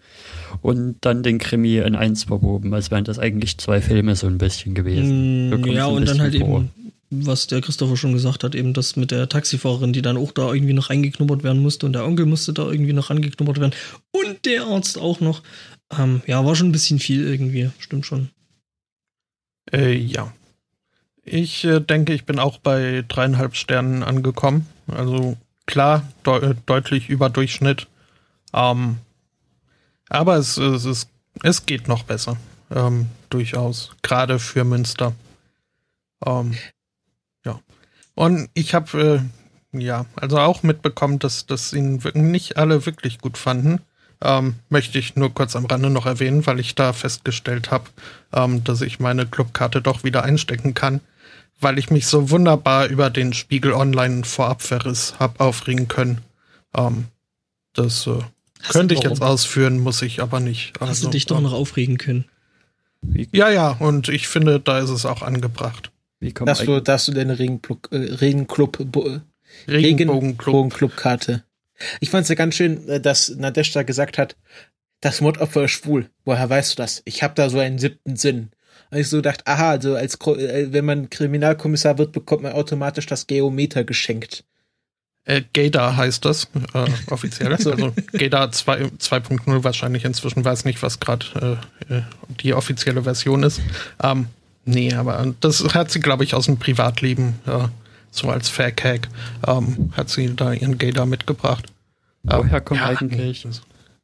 und 0.60 0.96
dann 1.00 1.22
den 1.22 1.38
Krimi 1.38 1.78
in 1.78 1.96
eins 1.96 2.24
verwoben, 2.24 2.72
als 2.74 2.90
wären 2.90 3.04
das 3.04 3.18
eigentlich 3.18 3.58
zwei 3.58 3.80
Filme 3.80 4.14
so 4.14 4.26
ein 4.26 4.38
bisschen 4.38 4.74
gewesen. 4.74 5.50
Mm, 5.50 5.66
ja, 5.66 5.86
und 5.86 6.06
dann 6.06 6.20
halt 6.20 6.36
vor. 6.38 6.60
eben, 6.60 6.70
was 7.10 7.46
der 7.46 7.60
Christopher 7.60 7.96
schon 7.96 8.12
gesagt 8.12 8.44
hat, 8.44 8.54
eben 8.54 8.72
das 8.72 8.96
mit 8.96 9.10
der 9.10 9.28
Taxifahrerin, 9.28 9.92
die 9.92 10.02
dann 10.02 10.16
auch 10.16 10.32
da 10.32 10.52
irgendwie 10.52 10.72
noch 10.72 10.90
reingeknubbert 10.90 11.42
werden 11.42 11.62
musste 11.62 11.86
und 11.86 11.92
der 11.94 12.04
Onkel 12.04 12.26
musste 12.26 12.52
da 12.52 12.70
irgendwie 12.70 12.92
noch 12.92 13.10
reingeknubbert 13.10 13.58
werden 13.58 13.74
und 14.12 14.44
der 14.44 14.64
Arzt 14.64 14.98
auch 14.98 15.20
noch. 15.20 15.42
Ähm, 15.98 16.22
ja, 16.26 16.44
war 16.44 16.54
schon 16.54 16.68
ein 16.68 16.72
bisschen 16.72 16.98
viel 16.98 17.26
irgendwie, 17.26 17.70
stimmt 17.78 18.06
schon. 18.06 18.30
Äh, 19.70 19.94
ja, 19.94 20.32
ich 21.24 21.64
äh, 21.64 21.80
denke, 21.80 22.12
ich 22.12 22.24
bin 22.24 22.38
auch 22.38 22.58
bei 22.58 23.04
dreieinhalb 23.06 23.56
Sternen 23.56 24.02
angekommen. 24.02 24.66
Also 24.88 25.36
klar, 25.66 26.02
de 26.26 26.54
deutlich 26.66 27.08
über 27.08 27.30
Durchschnitt. 27.30 27.86
Ähm, 28.52 28.98
aber 30.08 30.36
es, 30.36 30.56
es, 30.56 30.84
es, 30.84 31.08
es 31.42 31.66
geht 31.66 31.88
noch 31.88 32.02
besser. 32.02 32.36
Ähm, 32.70 33.06
durchaus. 33.30 33.92
Gerade 34.02 34.38
für 34.38 34.64
Münster. 34.64 35.14
Ähm, 36.26 36.56
ja. 37.44 37.60
Und 38.14 38.50
ich 38.54 38.74
habe 38.74 39.22
äh, 39.72 39.78
ja, 39.78 40.06
also 40.16 40.38
auch 40.38 40.62
mitbekommen, 40.62 41.18
dass, 41.18 41.46
dass 41.46 41.72
ihn 41.72 42.02
nicht 42.14 42.56
alle 42.56 42.84
wirklich 42.84 43.18
gut 43.18 43.38
fanden. 43.38 43.80
Ähm, 44.20 44.56
möchte 44.68 44.98
ich 44.98 45.16
nur 45.16 45.32
kurz 45.34 45.56
am 45.56 45.66
Rande 45.66 45.90
noch 45.90 46.06
erwähnen, 46.06 46.46
weil 46.46 46.60
ich 46.60 46.74
da 46.74 46.92
festgestellt 46.92 47.70
habe, 47.70 47.84
ähm, 48.32 48.62
dass 48.64 48.80
ich 48.80 49.00
meine 49.00 49.26
Clubkarte 49.26 49.82
doch 49.82 50.04
wieder 50.04 50.22
einstecken 50.22 50.74
kann 50.74 51.00
weil 51.62 51.78
ich 51.78 51.90
mich 51.90 52.06
so 52.06 52.30
wunderbar 52.30 52.88
über 52.88 53.10
den 53.10 53.32
Spiegel 53.32 53.72
Online 53.72 54.24
Vorabverriss 54.24 55.14
hab 55.18 55.40
aufregen 55.40 55.88
können. 55.88 56.20
Ähm, 56.74 57.06
das 57.72 58.06
äh, 58.06 58.18
könnte 58.70 58.94
ich 58.94 59.02
jetzt 59.02 59.22
ausführen, 59.22 59.80
muss 59.80 60.02
ich 60.02 60.20
aber 60.20 60.40
nicht. 60.40 60.72
Also, 60.80 60.90
Hast 60.90 61.04
du 61.04 61.08
dich 61.08 61.26
doch 61.26 61.40
noch 61.40 61.52
aufregen 61.52 61.98
können? 61.98 62.24
Ja, 63.32 63.50
ja, 63.50 63.70
und 63.70 64.08
ich 64.08 64.28
finde, 64.28 64.60
da 64.60 64.78
ist 64.78 64.90
es 64.90 65.06
auch 65.06 65.22
angebracht. 65.22 65.90
Wie 66.20 66.32
kommt 66.32 66.48
dass, 66.48 66.60
du, 66.60 66.80
dass 66.80 67.06
du 67.06 67.12
deine 67.12 67.38
Regenclub, 67.38 67.88
äh, 67.90 67.96
Regenclub, 67.96 68.78
äh, 68.96 69.20
Regenbogenclub-Karte. 69.68 71.42
Ich 72.00 72.10
fand 72.10 72.22
es 72.22 72.28
ja 72.28 72.36
ganz 72.36 72.54
schön, 72.54 72.88
äh, 72.88 73.00
dass 73.00 73.30
Nadeshda 73.30 73.82
gesagt 73.82 74.18
hat, 74.18 74.36
das 75.00 75.20
Mordopfer 75.20 75.64
ist 75.64 75.72
schwul. 75.72 76.08
Woher 76.24 76.48
weißt 76.48 76.72
du 76.72 76.76
das? 76.76 77.02
Ich 77.04 77.22
habe 77.24 77.34
da 77.34 77.50
so 77.50 77.58
einen 77.58 77.78
siebten 77.78 78.16
Sinn. 78.16 78.50
Und 78.90 78.98
ich 78.98 79.08
so 79.08 79.16
gedacht, 79.16 79.46
aha, 79.46 79.70
also 79.70 79.96
als 79.96 80.16
äh, 80.26 80.72
wenn 80.72 80.84
man 80.84 81.10
Kriminalkommissar 81.10 81.98
wird, 81.98 82.12
bekommt 82.12 82.42
man 82.42 82.52
automatisch 82.52 83.06
das 83.06 83.26
Geometer 83.26 83.84
geschenkt. 83.84 84.44
Äh, 85.24 85.42
Gator 85.52 85.96
heißt 85.96 86.24
das 86.24 86.48
äh, 86.74 86.86
offiziell. 87.10 87.52
also 87.52 87.70
Gator 88.12 88.42
2.0 88.42 89.64
wahrscheinlich 89.64 90.04
inzwischen 90.04 90.44
weiß 90.44 90.64
nicht, 90.64 90.82
was 90.82 91.00
gerade 91.00 91.60
äh, 91.88 91.94
äh, 91.94 92.02
die 92.40 92.54
offizielle 92.54 93.04
Version 93.04 93.44
ist. 93.44 93.60
Ähm, 94.02 94.26
nee, 94.64 94.92
aber 94.92 95.32
das 95.40 95.62
hat 95.74 95.90
sie, 95.90 96.00
glaube 96.00 96.24
ich, 96.24 96.34
aus 96.34 96.46
dem 96.46 96.58
Privatleben, 96.58 97.36
äh, 97.46 97.68
so 98.10 98.28
als 98.28 98.48
Fake-Hack, 98.48 99.08
ähm, 99.46 99.92
hat 99.96 100.10
sie 100.10 100.34
da 100.34 100.52
ihren 100.52 100.76
Gator 100.76 101.06
mitgebracht. 101.06 101.66
Woher 102.24 102.60
kommt 102.60 102.80
ja, 102.80 102.86
eigentlich? 102.86 103.44
Nee, 103.44 103.50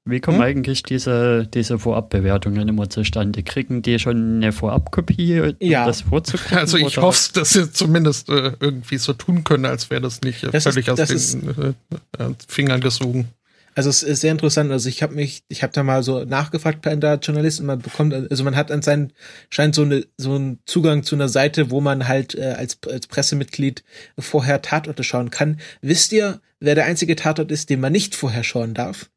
wie 0.08 0.20
kommen 0.20 0.38
hm? 0.38 0.44
eigentlich 0.44 0.82
diese, 0.82 1.46
diese 1.52 1.78
Vorabbewertungen 1.78 2.68
immer 2.68 2.88
zustande? 2.88 3.42
Kriegen 3.42 3.82
die 3.82 3.98
schon 3.98 4.36
eine 4.36 4.52
Vorabkopie, 4.52 5.40
um 5.40 5.54
ja. 5.60 5.86
das 5.86 6.02
vorzugucken? 6.02 6.58
Also 6.58 6.78
ich 6.78 6.96
hoffe, 6.96 7.32
dass 7.34 7.50
sie 7.50 7.70
zumindest 7.70 8.28
äh, 8.28 8.52
irgendwie 8.60 8.98
so 8.98 9.12
tun 9.12 9.44
können, 9.44 9.66
als 9.66 9.90
wäre 9.90 10.00
das 10.00 10.22
nicht 10.22 10.44
äh, 10.44 10.50
das 10.50 10.64
völlig 10.64 10.88
ist, 10.88 11.00
aus 11.00 11.08
den 11.08 11.16
ist, 11.16 11.34
äh, 11.34 12.22
äh, 12.22 12.34
Fingern 12.46 12.80
gesogen. 12.80 13.28
Also 13.74 13.90
es 13.90 14.02
ist 14.02 14.22
sehr 14.22 14.32
interessant. 14.32 14.72
Also 14.72 14.88
ich 14.88 15.02
habe 15.02 15.14
mich, 15.14 15.44
ich 15.48 15.62
habe 15.62 15.72
da 15.72 15.84
mal 15.84 16.02
so 16.02 16.24
nachgefragt 16.24 16.82
bei 16.82 16.96
der 16.96 17.14
Journalisten, 17.16 17.66
man 17.66 17.78
bekommt, 17.78 18.12
also 18.12 18.42
man 18.42 18.56
hat 18.56 18.72
an 18.72 18.82
seinen 18.82 19.12
scheint 19.50 19.74
so 19.74 19.82
eine 19.82 20.04
so 20.16 20.34
einen 20.34 20.58
Zugang 20.66 21.04
zu 21.04 21.14
einer 21.14 21.28
Seite, 21.28 21.70
wo 21.70 21.80
man 21.80 22.08
halt 22.08 22.34
äh, 22.34 22.54
als 22.58 22.78
als 22.90 23.06
Pressemitglied 23.06 23.84
vorher 24.18 24.62
Tatorte 24.62 25.04
schauen 25.04 25.30
kann. 25.30 25.60
Wisst 25.80 26.12
ihr, 26.12 26.40
wer 26.58 26.74
der 26.74 26.86
einzige 26.86 27.14
Tatort 27.14 27.52
ist, 27.52 27.70
den 27.70 27.78
man 27.78 27.92
nicht 27.92 28.16
vorher 28.16 28.42
schauen 28.42 28.74
darf? 28.74 29.10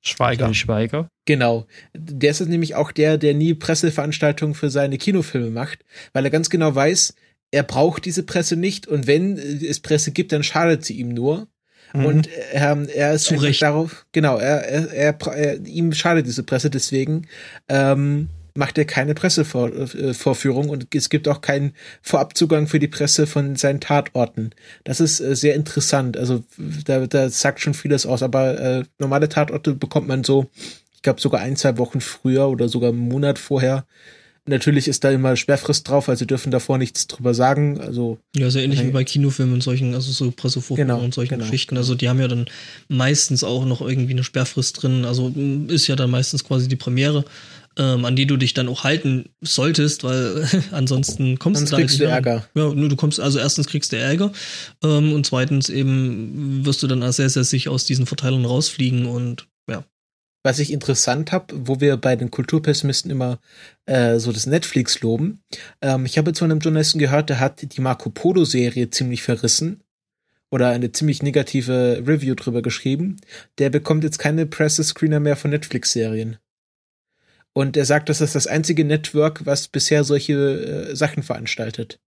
Schweiger. 0.00 0.52
Schweiger. 0.54 1.08
Genau. 1.26 1.66
Der 1.94 2.30
ist 2.30 2.40
nämlich 2.40 2.74
auch 2.74 2.90
der, 2.90 3.18
der 3.18 3.34
nie 3.34 3.54
Presseveranstaltungen 3.54 4.54
für 4.54 4.70
seine 4.70 4.98
Kinofilme 4.98 5.50
macht, 5.50 5.80
weil 6.12 6.24
er 6.24 6.30
ganz 6.30 6.48
genau 6.50 6.74
weiß, 6.74 7.14
er 7.50 7.62
braucht 7.62 8.04
diese 8.04 8.22
Presse 8.22 8.56
nicht 8.56 8.86
und 8.86 9.06
wenn 9.06 9.36
es 9.36 9.80
Presse 9.80 10.12
gibt, 10.12 10.32
dann 10.32 10.42
schadet 10.42 10.84
sie 10.84 10.94
ihm 10.94 11.08
nur. 11.10 11.48
Mhm. 11.92 12.04
Und 12.04 12.28
ähm, 12.52 12.88
er 12.94 13.14
ist 13.14 13.24
Zu 13.24 13.34
Recht. 13.34 13.62
darauf, 13.62 14.06
genau, 14.12 14.36
er, 14.38 14.64
er, 14.64 14.92
er, 14.92 15.26
er, 15.34 15.66
ihm 15.66 15.92
schadet 15.92 16.26
diese 16.26 16.44
Presse, 16.44 16.70
deswegen 16.70 17.26
ähm, 17.68 18.28
macht 18.54 18.78
er 18.78 18.84
keine 18.84 19.14
Pressevorführung 19.14 20.68
äh, 20.68 20.70
und 20.70 20.94
es 20.94 21.08
gibt 21.08 21.28
auch 21.28 21.40
keinen 21.40 21.74
Vorabzugang 22.02 22.66
für 22.66 22.78
die 22.78 22.88
Presse 22.88 23.26
von 23.26 23.56
seinen 23.56 23.80
Tatorten. 23.80 24.50
Das 24.84 25.00
ist 25.00 25.20
äh, 25.20 25.34
sehr 25.36 25.54
interessant. 25.54 26.16
Also 26.16 26.42
da, 26.84 27.06
da 27.06 27.28
sagt 27.28 27.60
schon 27.60 27.74
vieles 27.74 28.06
aus, 28.06 28.22
aber 28.22 28.58
äh, 28.60 28.84
normale 28.98 29.28
Tatorte 29.28 29.74
bekommt 29.74 30.08
man 30.08 30.24
so, 30.24 30.50
ich 30.94 31.02
glaube 31.02 31.20
sogar 31.20 31.40
ein, 31.40 31.56
zwei 31.56 31.78
Wochen 31.78 32.00
früher 32.00 32.48
oder 32.48 32.68
sogar 32.68 32.90
einen 32.90 32.98
Monat 32.98 33.38
vorher 33.38 33.86
Natürlich 34.46 34.88
ist 34.88 35.04
da 35.04 35.10
immer 35.10 35.36
Sperrfrist 35.36 35.88
drauf, 35.88 36.08
also 36.08 36.24
dürfen 36.24 36.50
davor 36.50 36.78
nichts 36.78 37.06
drüber 37.06 37.34
sagen. 37.34 37.78
Also 37.78 38.18
ja, 38.34 38.50
sehr 38.50 38.64
ähnlich 38.64 38.82
wie 38.82 38.90
bei 38.90 39.04
Kinofilmen 39.04 39.54
und 39.54 39.62
solchen, 39.62 39.94
also 39.94 40.10
so 40.10 40.30
Pressevorführungen 40.30 40.96
genau, 40.96 41.04
und 41.04 41.14
solchen 41.14 41.34
genau. 41.34 41.44
Geschichten. 41.44 41.76
Also 41.76 41.94
die 41.94 42.08
haben 42.08 42.18
ja 42.18 42.26
dann 42.26 42.46
meistens 42.88 43.44
auch 43.44 43.66
noch 43.66 43.82
irgendwie 43.82 44.12
eine 44.12 44.24
Sperrfrist 44.24 44.82
drin. 44.82 45.04
Also 45.04 45.32
ist 45.68 45.86
ja 45.86 45.96
dann 45.96 46.10
meistens 46.10 46.42
quasi 46.42 46.68
die 46.68 46.76
Premiere, 46.76 47.24
ähm, 47.76 48.04
an 48.04 48.16
die 48.16 48.26
du 48.26 48.36
dich 48.36 48.54
dann 48.54 48.68
auch 48.68 48.84
halten 48.84 49.30
solltest, 49.40 50.04
weil 50.04 50.48
ansonsten 50.70 51.38
kommst 51.38 51.60
Sonst 51.60 51.70
du 51.70 51.76
da 51.76 51.80
kriegst 51.80 52.00
du 52.00 52.04
Ärger. 52.04 52.48
Ja, 52.54 52.70
du 52.70 52.96
kommst 52.96 53.20
also 53.20 53.38
erstens 53.38 53.66
kriegst 53.66 53.92
du 53.92 53.96
Ärger 53.96 54.32
ähm, 54.82 55.12
und 55.12 55.26
zweitens 55.26 55.68
eben 55.68 56.64
wirst 56.64 56.82
du 56.82 56.86
dann 56.86 57.10
sehr 57.12 57.30
sehr 57.30 57.44
sicher 57.44 57.70
aus 57.70 57.84
diesen 57.84 58.06
Verteilern 58.06 58.44
rausfliegen 58.44 59.06
und 59.06 59.46
ja 59.68 59.84
was 60.42 60.58
ich 60.58 60.72
interessant 60.72 61.32
habe, 61.32 61.54
wo 61.66 61.80
wir 61.80 61.96
bei 61.96 62.16
den 62.16 62.30
Kulturpessimisten 62.30 63.10
immer 63.10 63.38
äh, 63.86 64.18
so 64.18 64.32
das 64.32 64.46
Netflix 64.46 65.00
loben. 65.02 65.42
Ähm, 65.82 66.06
ich 66.06 66.16
habe 66.16 66.30
jetzt 66.30 66.38
von 66.38 66.50
einem 66.50 66.60
Journalisten 66.60 66.98
gehört, 66.98 67.28
der 67.28 67.40
hat 67.40 67.76
die 67.76 67.80
Marco 67.80 68.10
Polo-Serie 68.10 68.90
ziemlich 68.90 69.22
verrissen 69.22 69.82
oder 70.50 70.70
eine 70.70 70.92
ziemlich 70.92 71.22
negative 71.22 72.02
Review 72.06 72.34
drüber 72.34 72.62
geschrieben. 72.62 73.16
Der 73.58 73.70
bekommt 73.70 74.02
jetzt 74.02 74.18
keine 74.18 74.46
Presse-Screener 74.46 75.20
mehr 75.20 75.36
von 75.36 75.50
Netflix-Serien. 75.50 76.38
Und 77.52 77.76
er 77.76 77.84
sagt, 77.84 78.08
das 78.08 78.20
ist 78.20 78.34
das 78.36 78.46
einzige 78.46 78.84
Network, 78.84 79.44
was 79.44 79.66
bisher 79.66 80.04
solche 80.04 80.34
äh, 80.90 80.96
Sachen 80.96 81.22
veranstaltet. 81.22 81.98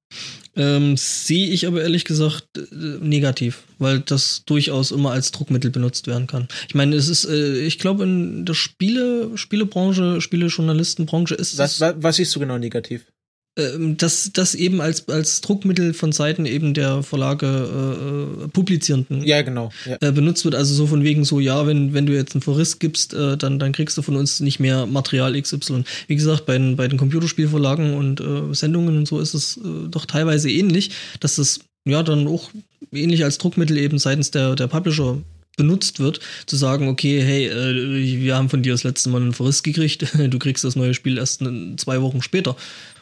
Ähm, 0.56 0.96
Sehe 0.96 1.50
ich 1.50 1.68
aber 1.68 1.82
ehrlich 1.82 2.06
gesagt 2.06 2.48
äh, 2.58 2.62
negativ, 3.02 3.64
weil 3.78 4.00
das 4.00 4.44
durchaus 4.46 4.92
immer 4.92 5.12
als 5.12 5.32
Druckmittel 5.32 5.72
benutzt 5.72 6.08
werden 6.08 6.28
kann. 6.28 6.48
Ich 6.68 6.76
meine, 6.76 6.96
es 6.96 7.10
ist, 7.10 7.26
äh, 7.26 7.60
ich 7.60 7.80
glaube, 7.80 8.04
in 8.04 8.46
der 8.46 8.54
Spiele, 8.54 9.32
Spielebranche, 9.36 10.22
Spielejournalistenbranche 10.22 11.36
ist 11.36 11.58
was, 11.58 11.82
was, 11.82 11.96
was 11.98 12.16
siehst 12.16 12.36
du 12.36 12.40
genau 12.40 12.58
negativ? 12.58 13.13
Ähm, 13.56 13.98
dass 13.98 14.32
das 14.34 14.56
eben 14.56 14.82
als, 14.82 15.08
als 15.10 15.42
Druckmittel 15.42 15.94
von 15.94 16.12
Seiten 16.12 16.48
eben 16.48 16.74
der 16.74 17.04
Verlage 17.04 17.46
äh, 17.46 18.46
äh, 18.46 18.48
Publizierenden 18.48 19.24
ja, 19.24 19.44
genau, 19.44 19.72
ja. 19.86 19.98
Äh, 20.02 20.12
benutzt 20.12 20.44
wird. 20.44 20.56
Also 20.56 20.74
so 20.74 20.88
von 20.88 21.04
wegen 21.04 21.24
so, 21.24 21.40
ja, 21.40 21.68
wenn, 21.68 21.94
wenn 21.94 22.08
du 22.08 22.14
jetzt 22.14 22.34
einen 22.34 22.42
Verriss 22.42 22.80
gibst, 22.80 23.14
äh, 23.14 23.38
dann, 23.38 23.60
dann 23.60 23.72
kriegst 23.72 23.96
du 23.96 24.02
von 24.02 24.16
uns 24.16 24.40
nicht 24.40 24.60
mehr 24.60 24.88
Material 24.88 25.40
XY. 25.40 25.84
Wie 26.08 26.16
gesagt, 26.16 26.48
bei 26.48 26.58
den, 26.58 26.78
bei 26.78 26.88
den 26.88 26.98
Computerspielverlagen 26.98 27.94
und 27.94 28.22
äh, 28.22 28.56
Sendungen 28.56 28.98
und 28.98 29.08
so 29.08 29.20
ist 29.20 29.36
es 29.36 29.58
äh, 29.58 29.88
doch 29.88 30.08
teilweise 30.08 30.50
ähnlich, 30.50 30.90
dass 31.20 31.36
das 31.36 31.60
ja 31.86 32.02
dann 32.02 32.28
auch 32.28 32.50
ähnlich 32.92 33.24
als 33.24 33.38
Druckmittel 33.38 33.78
eben 33.78 34.00
seitens 34.00 34.32
der, 34.32 34.56
der 34.56 34.66
Publisher 34.66 35.20
benutzt 35.56 36.00
wird, 36.00 36.20
zu 36.46 36.56
sagen, 36.56 36.88
okay, 36.88 37.22
hey, 37.22 37.48
äh, 37.48 38.20
wir 38.20 38.36
haben 38.36 38.50
von 38.50 38.64
dir 38.64 38.72
das 38.72 38.84
letzte 38.84 39.10
Mal 39.10 39.22
einen 39.22 39.34
Verriss 39.34 39.64
gekriegt, 39.64 40.06
du 40.18 40.40
kriegst 40.40 40.64
das 40.64 40.76
neue 40.76 40.94
Spiel 40.94 41.18
erst 41.18 41.44
zwei 41.78 42.02
Wochen 42.02 42.22
später 42.22 42.56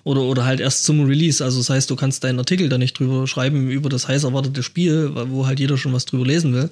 oder, 0.03 0.21
oder 0.21 0.45
halt 0.45 0.59
erst 0.59 0.83
zum 0.83 1.05
Release. 1.05 1.43
Also 1.43 1.59
das 1.59 1.69
heißt, 1.69 1.89
du 1.89 1.95
kannst 1.95 2.23
deinen 2.23 2.39
Artikel 2.39 2.69
da 2.69 2.77
nicht 2.77 2.97
drüber 2.97 3.27
schreiben 3.27 3.69
über 3.69 3.89
das 3.89 4.07
heiß 4.07 4.23
erwartete 4.23 4.63
Spiel, 4.63 5.11
wo 5.29 5.45
halt 5.45 5.59
jeder 5.59 5.77
schon 5.77 5.93
was 5.93 6.05
drüber 6.05 6.25
lesen 6.25 6.53
will. 6.53 6.69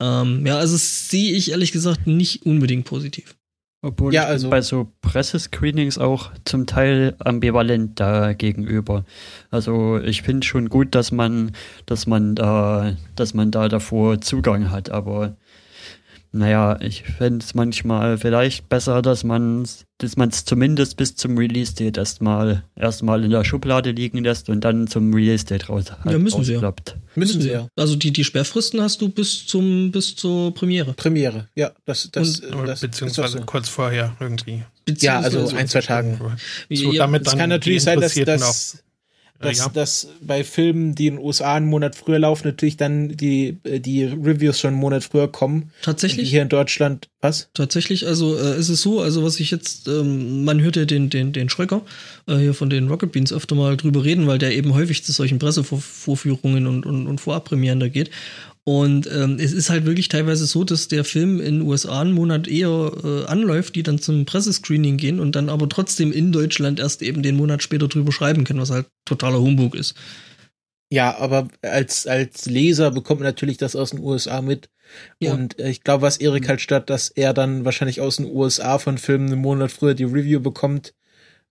Ähm, 0.00 0.44
ja, 0.44 0.58
also 0.58 0.76
sehe 0.76 1.34
ich 1.34 1.52
ehrlich 1.52 1.72
gesagt 1.72 2.06
nicht 2.06 2.44
unbedingt 2.44 2.84
positiv. 2.84 3.34
Obwohl 3.84 4.14
ja, 4.14 4.24
also 4.24 4.48
bei 4.48 4.62
so 4.62 4.88
Pressescreenings 5.02 5.98
auch 5.98 6.30
zum 6.46 6.66
Teil 6.66 7.14
ambivalent 7.18 8.00
da 8.00 8.32
gegenüber. 8.32 9.04
Also 9.50 9.98
ich 9.98 10.22
finde 10.22 10.46
schon 10.46 10.70
gut, 10.70 10.94
dass 10.94 11.12
man, 11.12 11.52
dass 11.84 12.06
man 12.06 12.34
da, 12.34 12.96
dass 13.14 13.34
man 13.34 13.50
da 13.50 13.68
davor 13.68 14.22
Zugang 14.22 14.70
hat, 14.70 14.90
aber 14.90 15.36
naja, 16.34 16.76
ich 16.80 17.04
fände 17.04 17.44
es 17.44 17.54
manchmal 17.54 18.18
vielleicht 18.18 18.68
besser, 18.68 19.02
dass 19.02 19.22
man 19.22 19.68
dass 19.98 20.16
man 20.16 20.30
es 20.30 20.44
zumindest 20.44 20.96
bis 20.96 21.14
zum 21.14 21.38
Release-Date 21.38 21.96
erstmal 21.96 22.64
erstmal 22.74 23.24
in 23.24 23.30
der 23.30 23.44
Schublade 23.44 23.92
liegen 23.92 24.24
lässt 24.24 24.48
und 24.48 24.62
dann 24.62 24.88
zum 24.88 25.14
Release-Date 25.14 25.68
raus 25.68 25.92
halt 25.92 26.12
Ja, 26.12 26.18
müssen 26.18 26.42
sie 26.42 26.54
ja. 26.54 26.74
Müssen 27.14 27.40
sie 27.40 27.50
ja. 27.50 27.68
Also 27.76 27.94
die, 27.94 28.12
die 28.12 28.24
Sperrfristen 28.24 28.80
hast 28.80 29.00
du 29.00 29.08
bis 29.08 29.46
zum 29.46 29.92
bis 29.92 30.16
zur 30.16 30.52
Premiere. 30.52 30.94
Premiere, 30.94 31.48
ja. 31.54 31.70
Das, 31.84 32.08
das, 32.10 32.40
und, 32.40 32.66
das 32.66 32.80
beziehungsweise 32.80 33.38
so. 33.38 33.44
kurz 33.44 33.68
vorher 33.68 34.16
irgendwie. 34.18 34.64
Ja, 34.98 35.20
also 35.20 35.48
ein, 35.56 35.68
zwei 35.68 35.82
Tagen. 35.82 36.18
So, 36.68 36.92
damit 36.92 37.26
es 37.28 37.36
kann 37.36 37.48
natürlich 37.48 37.84
sein, 37.84 38.00
dass, 38.00 38.14
dass 38.14 38.83
dass, 39.40 39.58
ja. 39.58 39.68
dass 39.68 40.08
bei 40.20 40.44
Filmen, 40.44 40.94
die 40.94 41.08
in 41.08 41.16
den 41.16 41.24
USA 41.24 41.54
einen 41.54 41.66
Monat 41.66 41.96
früher 41.96 42.18
laufen, 42.18 42.46
natürlich 42.46 42.76
dann 42.76 43.08
die, 43.08 43.58
äh, 43.64 43.80
die 43.80 44.04
Reviews 44.04 44.60
schon 44.60 44.74
einen 44.74 44.80
Monat 44.80 45.04
früher 45.04 45.28
kommen. 45.28 45.70
Tatsächlich? 45.82 46.30
Hier 46.30 46.42
in 46.42 46.48
Deutschland, 46.48 47.08
was? 47.20 47.48
Tatsächlich, 47.52 48.06
also 48.06 48.38
äh, 48.38 48.56
ist 48.58 48.68
es 48.68 48.80
so, 48.80 49.00
also 49.00 49.24
was 49.24 49.40
ich 49.40 49.50
jetzt, 49.50 49.88
ähm, 49.88 50.44
man 50.44 50.60
hört 50.60 50.76
ja 50.76 50.84
den, 50.84 51.10
den, 51.10 51.32
den 51.32 51.48
Schröcker 51.48 51.82
äh, 52.26 52.36
hier 52.36 52.54
von 52.54 52.70
den 52.70 52.88
Rocket 52.88 53.12
Beans 53.12 53.32
öfter 53.32 53.56
mal 53.56 53.76
drüber 53.76 54.04
reden, 54.04 54.26
weil 54.26 54.38
der 54.38 54.54
eben 54.54 54.72
häufig 54.72 55.04
zu 55.04 55.12
solchen 55.12 55.38
Pressevorführungen 55.38 56.66
und, 56.66 56.86
und, 56.86 57.06
und 57.06 57.20
Vorabpremieren 57.20 57.80
da 57.80 57.88
geht. 57.88 58.10
Und 58.66 59.06
ähm, 59.12 59.36
es 59.38 59.52
ist 59.52 59.68
halt 59.68 59.84
wirklich 59.84 60.08
teilweise 60.08 60.46
so, 60.46 60.64
dass 60.64 60.88
der 60.88 61.04
Film 61.04 61.38
in 61.38 61.58
den 61.58 61.68
USA 61.68 62.00
einen 62.00 62.12
Monat 62.12 62.48
eher 62.48 62.92
äh, 63.04 63.26
anläuft, 63.26 63.74
die 63.74 63.82
dann 63.82 63.98
zum 63.98 64.24
Pressescreening 64.24 64.96
gehen 64.96 65.20
und 65.20 65.36
dann 65.36 65.50
aber 65.50 65.68
trotzdem 65.68 66.12
in 66.12 66.32
Deutschland 66.32 66.80
erst 66.80 67.02
eben 67.02 67.22
den 67.22 67.36
Monat 67.36 67.62
später 67.62 67.88
drüber 67.88 68.10
schreiben 68.10 68.44
können, 68.44 68.60
was 68.60 68.70
halt 68.70 68.86
totaler 69.04 69.40
Humbug 69.40 69.74
ist. 69.74 69.94
Ja, 70.90 71.18
aber 71.18 71.48
als, 71.60 72.06
als 72.06 72.46
Leser 72.46 72.90
bekommt 72.90 73.20
man 73.20 73.28
natürlich 73.28 73.58
das 73.58 73.76
aus 73.76 73.90
den 73.90 74.00
USA 74.00 74.40
mit. 74.40 74.70
Ja. 75.18 75.34
Und 75.34 75.58
äh, 75.58 75.68
ich 75.68 75.82
glaube, 75.82 76.02
was 76.02 76.16
Erik 76.16 76.48
halt 76.48 76.62
statt, 76.62 76.88
dass 76.88 77.10
er 77.10 77.34
dann 77.34 77.66
wahrscheinlich 77.66 78.00
aus 78.00 78.16
den 78.16 78.26
USA 78.26 78.78
von 78.78 78.96
Filmen 78.96 79.30
einen 79.30 79.42
Monat 79.42 79.72
früher 79.72 79.94
die 79.94 80.04
Review 80.04 80.40
bekommt, 80.40 80.94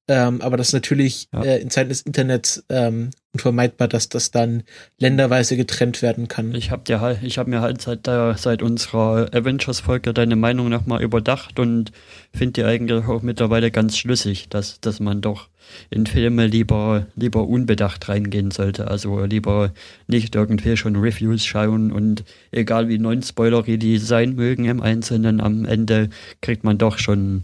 ähm, 0.08 0.42
aber 0.42 0.58
das 0.58 0.68
ist 0.68 0.74
natürlich 0.74 1.28
ja. 1.32 1.44
äh, 1.44 1.62
in 1.62 1.70
Zeiten 1.70 1.90
des 1.90 2.02
Internets 2.02 2.64
ähm, 2.70 3.12
unvermeidbar, 3.34 3.88
dass 3.88 4.10
das 4.10 4.32
dann 4.32 4.64
länderweise 5.00 5.56
getrennt 5.56 6.02
werden 6.02 6.28
kann. 6.28 6.54
Ich 6.54 6.72
habe 6.72 7.00
halt, 7.00 7.24
ich 7.24 7.38
habe 7.38 7.50
mir 7.50 7.62
halt 7.62 7.82
seit 7.82 8.06
der, 8.06 8.36
seit 8.38 8.62
unserer 8.62 9.34
Avengers-Folge 9.34 10.14
deine 10.14 10.36
Meinung 10.36 10.70
nochmal 10.70 11.02
überdacht 11.02 11.58
und 11.58 11.92
finde 12.34 12.54
die 12.54 12.64
eigentlich 12.64 13.06
auch 13.06 13.22
mittlerweile 13.22 13.72
ganz 13.72 13.98
schlüssig, 13.98 14.50
dass, 14.50 14.82
dass 14.82 15.00
man 15.00 15.22
doch 15.22 15.48
in 15.90 16.06
Filme 16.06 16.48
lieber, 16.48 17.08
lieber 17.16 17.48
unbedacht 17.48 18.10
reingehen 18.10 18.52
sollte. 18.52 18.90
Also 18.90 19.24
lieber 19.24 19.72
nicht 20.08 20.36
irgendwie 20.36 20.76
schon 20.76 20.98
Reviews 20.98 21.46
schauen 21.46 21.94
und 21.94 22.26
egal 22.52 22.90
wie 22.90 23.00
neun 23.00 23.24
Spoilery 23.24 23.78
die 23.78 23.98
sein 23.98 24.36
mögen 24.36 24.66
im 24.66 24.82
Einzelnen, 24.82 25.40
am 25.40 25.64
Ende 25.64 26.10
kriegt 26.42 26.66
man 26.66 26.78
doch 26.78 27.00
schon 27.00 27.44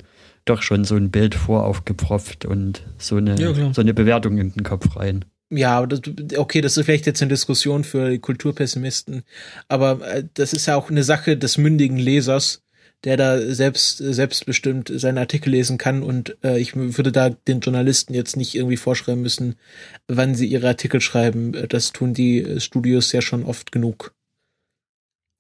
doch 0.50 0.62
schon 0.62 0.84
so 0.84 0.96
ein 0.96 1.12
Bild 1.12 1.36
voraufgepropft 1.36 2.46
und 2.46 2.84
so 2.98 3.18
eine, 3.18 3.40
ja, 3.40 3.74
so 3.74 3.82
eine 3.82 3.94
Bewertung 3.94 4.38
in 4.38 4.52
den 4.52 4.64
Kopf 4.64 4.96
rein. 4.96 5.26
Ja, 5.52 5.86
das, 5.86 6.02
okay, 6.38 6.62
das 6.62 6.78
ist 6.78 6.86
vielleicht 6.86 7.08
jetzt 7.08 7.22
eine 7.22 7.30
Diskussion 7.30 7.84
für 7.84 8.18
Kulturpessimisten, 8.20 9.24
aber 9.68 10.08
äh, 10.08 10.24
das 10.36 10.54
ist 10.54 10.68
ja 10.68 10.76
auch 10.76 10.92
eine 10.92 11.04
Sache 11.04 11.38
des 11.38 11.58
mündigen 11.58 11.98
Lesers, 11.98 12.62
der 13.04 13.18
da 13.18 13.40
selbst 13.40 13.98
selbstbestimmt 13.98 14.92
seinen 14.94 15.18
Artikel 15.18 15.52
lesen 15.52 15.78
kann 15.78 16.04
und 16.04 16.38
äh, 16.44 16.60
ich 16.60 16.76
würde 16.76 17.12
da 17.12 17.30
den 17.30 17.62
Journalisten 17.62 18.14
jetzt 18.14 18.38
nicht 18.38 18.54
irgendwie 18.54 18.78
vorschreiben 18.78 19.22
müssen, 19.22 19.56
wann 20.08 20.36
sie 20.36 20.48
ihre 20.48 20.68
Artikel 20.68 21.02
schreiben. 21.02 21.54
Das 21.70 21.94
tun 21.94 22.14
die 22.14 22.60
Studios 22.60 23.12
ja 23.12 23.22
schon 23.22 23.46
oft 23.46 23.72
genug. 23.72 24.14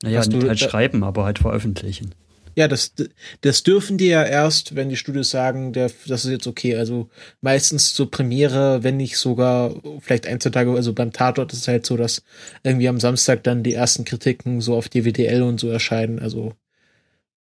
Naja, 0.01 0.20
nicht 0.20 0.34
du, 0.34 0.47
halt 0.47 0.60
schreiben, 0.60 1.03
aber 1.03 1.26
halt 1.26 1.39
veröffentlichen. 1.39 2.16
Ja, 2.60 2.68
das, 2.68 2.93
das 3.39 3.64
dürfen 3.64 3.97
die 3.97 4.07
ja 4.07 4.22
erst, 4.22 4.76
wenn 4.76 4.89
die 4.89 4.97
Studios 4.97 5.30
sagen, 5.30 5.72
der, 5.72 5.89
das 6.07 6.26
ist 6.26 6.32
jetzt 6.32 6.45
okay. 6.45 6.76
Also 6.76 7.10
meistens 7.39 7.93
zur 7.93 8.12
Premiere, 8.12 8.84
wenn 8.84 8.97
nicht 8.97 9.16
sogar 9.16 9.74
vielleicht 10.01 10.28
ein, 10.28 10.41
zwei 10.41 10.49
Tage, 10.49 10.74
also 10.74 10.91
beim 10.91 11.14
Tatort 11.14 11.53
ist 11.53 11.60
es 11.60 11.68
halt 11.70 11.86
so, 11.86 11.95
dass 11.95 12.22
irgendwie 12.64 12.89
am 12.89 12.99
Samstag 12.99 13.45
dann 13.45 13.64
die 13.64 13.76
ersten 13.76 14.03
Kritiken 14.03 14.60
so 14.60 14.76
auf 14.76 14.89
DWDL 14.89 15.41
und 15.41 15.57
so 15.57 15.70
erscheinen. 15.70 16.20
Also 16.20 16.51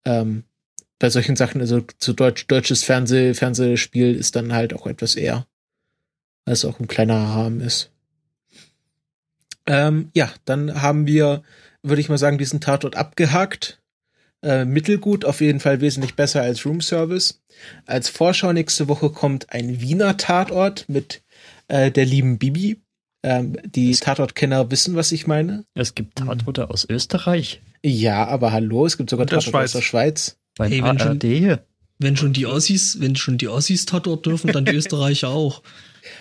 ähm, 0.05 0.45
bei 0.99 1.09
solchen 1.09 1.35
Sachen, 1.35 1.59
also 1.59 1.81
zu 1.97 2.13
Deutsch, 2.13 2.47
deutsches 2.47 2.85
Fernseh, 2.85 3.33
Fernsehspiel 3.33 4.15
ist 4.15 4.37
dann 4.37 4.53
halt 4.53 4.73
auch 4.73 4.87
etwas 4.87 5.15
eher, 5.15 5.45
weil 6.45 6.53
es 6.53 6.63
auch 6.63 6.79
ein 6.79 6.87
kleinerer 6.87 7.35
Rahmen 7.35 7.59
ist. 7.59 7.91
Ähm, 9.65 10.11
ja, 10.13 10.31
dann 10.45 10.81
haben 10.81 11.07
wir, 11.07 11.43
würde 11.83 11.99
ich 11.99 12.07
mal 12.07 12.17
sagen, 12.17 12.37
diesen 12.37 12.61
Tatort 12.61 12.95
abgehakt 12.95 13.79
äh, 14.41 14.65
mittelgut, 14.65 15.25
auf 15.25 15.41
jeden 15.41 15.59
Fall 15.59 15.81
wesentlich 15.81 16.15
besser 16.15 16.41
als 16.41 16.65
Room 16.65 16.81
Service. 16.81 17.41
Als 17.85 18.09
Vorschau 18.09 18.53
nächste 18.53 18.87
Woche 18.87 19.09
kommt 19.09 19.51
ein 19.51 19.81
Wiener 19.81 20.17
Tatort 20.17 20.85
mit 20.87 21.21
äh, 21.67 21.91
der 21.91 22.05
lieben 22.05 22.37
Bibi. 22.37 22.81
Ähm, 23.21 23.57
die 23.65 23.91
Tatortkenner 23.91 24.71
wissen, 24.71 24.95
was 24.95 25.11
ich 25.11 25.27
meine. 25.27 25.65
Es 25.73 25.93
gibt 25.93 26.15
Tatorte 26.17 26.69
aus 26.69 26.87
Österreich. 26.89 27.61
Ja, 27.83 28.25
aber 28.27 28.51
hallo, 28.53 28.85
es 28.85 28.97
gibt 28.97 29.09
sogar 29.09 29.25
Tatorte 29.27 29.57
aus 29.57 29.71
der 29.73 29.81
Schweiz. 29.81 30.37
Beim 30.57 30.71
Hey, 30.71 30.79
wenn 30.83 30.99
ARD. 31.01 31.23
schon- 31.23 31.59
Wenn 32.01 32.15
schon 32.15 32.31
die 32.31 32.45
Ossis, 32.45 33.01
wenn 33.01 33.17
schon 33.17 33.37
die 33.37 33.49
Ossis 33.49 33.85
Tatort 33.85 34.25
dürfen, 34.25 34.53
dann 34.53 34.63
die 34.63 34.71
Österreicher 34.75 35.27
auch. 35.29 35.61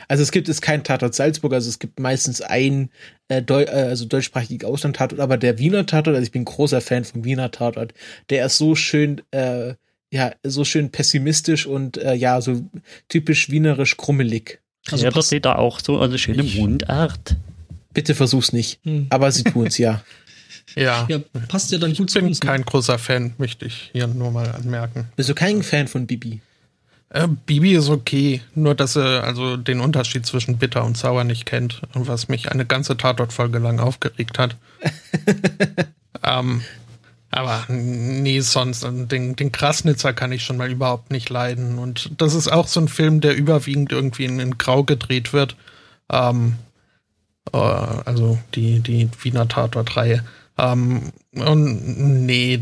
Also 0.09 0.23
es 0.23 0.33
gibt 0.33 0.49
es 0.49 0.61
kein 0.61 0.85
Tatort 0.85 1.15
Salzburg, 1.15 1.53
also 1.53 1.69
es 1.69 1.79
gibt 1.79 2.01
meistens 2.01 2.41
ein 2.41 2.91
äh, 3.29 3.43
Deu 3.43 3.63
äh, 3.63 3.69
also 3.71 4.05
deutschsprachiger 4.05 4.69
Ausland-Tatort, 4.69 5.21
aber 5.21 5.37
der 5.37 5.59
Wiener 5.59 5.87
Tatort, 5.87 6.17
also 6.17 6.25
ich 6.25 6.33
bin 6.33 6.45
großer 6.45 6.81
Fan 6.81 7.05
vom 7.05 7.25
Wiener 7.25 7.51
Tatort, 7.51 7.95
der 8.31 8.47
ist 8.47 8.59
so 8.59 8.75
schön, 8.75 9.23
äh, 9.31 9.75
ja, 10.11 10.33
so 10.43 10.65
schön 10.65 10.91
pessimistisch 10.91 11.67
und 11.67 11.99
äh, 11.99 12.15
ja, 12.15 12.41
so 12.41 12.65
typisch 13.09 13.51
wienerisch 13.51 13.97
krummelig. 13.97 14.61
Also 14.91 15.05
ja, 15.05 15.11
das 15.11 15.17
passt, 15.17 15.27
steht 15.29 15.45
da 15.45 15.57
auch 15.57 15.81
so 15.81 16.01
eine 16.01 16.19
schöne 16.19 16.43
Mundart. 16.43 17.37
Bitte 17.93 18.15
versuch's 18.15 18.53
nicht. 18.53 18.81
Hm. 18.85 19.07
Aber 19.11 19.31
sie 19.33 19.45
tun's 19.45 19.79
ja. 19.79 20.03
Ja, 20.77 21.07
ja, 21.09 21.19
passt 21.49 21.73
ja 21.73 21.79
dann 21.79 21.95
gut 21.95 22.09
ich 22.09 22.13
zu 22.13 22.19
bin 22.19 22.29
uns. 22.29 22.43
ne? 22.43 22.47
kein 22.51 22.63
großer 22.63 22.99
Fan, 22.99 23.33
möchte 23.39 23.65
ich 23.65 23.91
hier 23.93 24.07
nur 24.07 24.31
mal 24.31 24.51
anmerken. 24.51 25.09
Bist 25.17 25.31
du 25.31 25.35
kein 25.35 25.63
Fan 25.63 25.89
von 25.89 26.07
Bibi? 26.07 26.43
Äh, 27.11 27.29
Bibi 27.47 27.73
ist 27.73 27.89
okay, 27.89 28.43
nur 28.55 28.75
dass 28.75 28.97
er 28.97 29.25
also 29.25 29.57
den 29.57 29.81
Unterschied 29.81 30.27
zwischen 30.27 30.59
bitter 30.59 30.85
und 30.85 30.97
sauer 30.97 31.25
nicht 31.25 31.47
kennt, 31.47 31.81
was 31.95 32.29
mich 32.29 32.53
eine 32.53 32.67
ganze 32.67 32.97
Tatortfolge 32.97 33.59
lang 33.59 33.81
aufgeregt 33.81 34.39
hat. 34.39 34.57
ähm, 36.23 36.63
aber 37.31 37.65
nee, 37.69 38.41
sonst, 38.41 38.85
äh, 38.85 39.07
den, 39.07 39.37
den 39.37 39.53
Krasnitzer 39.53 40.13
kann 40.13 40.33
ich 40.33 40.45
schon 40.45 40.57
mal 40.57 40.71
überhaupt 40.71 41.11
nicht 41.11 41.29
leiden. 41.31 41.79
Und 41.79 42.11
das 42.19 42.35
ist 42.35 42.49
auch 42.49 42.67
so 42.67 42.81
ein 42.81 42.89
Film, 42.89 43.21
der 43.21 43.37
überwiegend 43.37 43.93
irgendwie 43.93 44.25
in, 44.25 44.41
in 44.41 44.59
Grau 44.59 44.85
gedreht 44.85 45.33
wird. 45.33 45.57
Ähm, 46.11 46.57
äh, 47.53 47.57
also 47.57 48.39
die, 48.55 48.81
die 48.81 49.09
Wiener 49.23 49.49
Tatort-Reihe. 49.49 50.25
Ähm, 50.59 51.13
und 51.33 52.27
nee, 52.27 52.61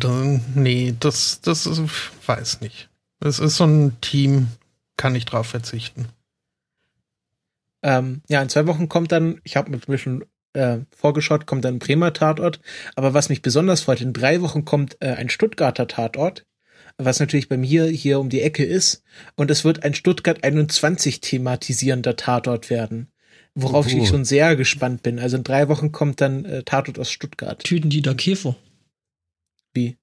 nee, 0.55 0.94
das, 0.99 1.40
das 1.40 1.66
ist, 1.66 1.80
weiß 2.26 2.61
nicht. 2.61 2.88
Es 3.20 3.38
ist 3.38 3.56
so 3.56 3.64
ein 3.64 4.00
Team, 4.00 4.48
kann 4.96 5.14
ich 5.14 5.24
drauf 5.24 5.46
verzichten. 5.46 6.08
Ähm, 7.82 8.22
ja, 8.28 8.42
in 8.42 8.48
zwei 8.48 8.66
Wochen 8.66 8.88
kommt 8.88 9.12
dann, 9.12 9.40
ich 9.44 9.56
habe 9.56 9.78
mir 9.86 9.98
schon 9.98 10.24
äh, 10.54 10.78
vorgeschaut, 10.96 11.46
kommt 11.46 11.64
dann 11.64 11.76
ein 11.76 11.78
Bremer 11.78 12.12
Tatort. 12.12 12.60
Aber 12.94 13.14
was 13.14 13.28
mich 13.28 13.42
besonders 13.42 13.82
freut, 13.82 14.00
in 14.00 14.12
drei 14.12 14.42
Wochen 14.42 14.64
kommt 14.64 14.96
äh, 15.00 15.14
ein 15.14 15.28
Stuttgarter 15.28 15.86
Tatort, 15.86 16.46
was 16.98 17.20
natürlich 17.20 17.48
bei 17.48 17.56
mir 17.56 17.86
hier 17.86 18.18
um 18.20 18.28
die 18.28 18.40
Ecke 18.40 18.64
ist. 18.64 19.02
Und 19.36 19.50
es 19.50 19.64
wird 19.64 19.82
ein 19.84 19.94
Stuttgart 19.94 20.42
21 20.44 21.20
thematisierender 21.20 22.16
Tatort 22.16 22.70
werden. 22.70 23.08
Worauf 23.54 23.86
Oh. 23.86 23.90
ich 23.90 24.08
schon 24.08 24.24
sehr 24.26 24.54
gespannt 24.56 25.02
bin. 25.02 25.18
Also 25.18 25.36
in 25.38 25.44
drei 25.44 25.68
Wochen 25.68 25.90
kommt 25.92 26.20
dann 26.20 26.44
äh, 26.44 26.62
Tatort 26.62 26.98
aus 26.98 27.10
Stuttgart. 27.10 27.62
Tüten 27.64 27.88
die 27.88 28.02
da 28.02 28.12
Käfer. 28.14 28.56
Wie? 29.72 29.96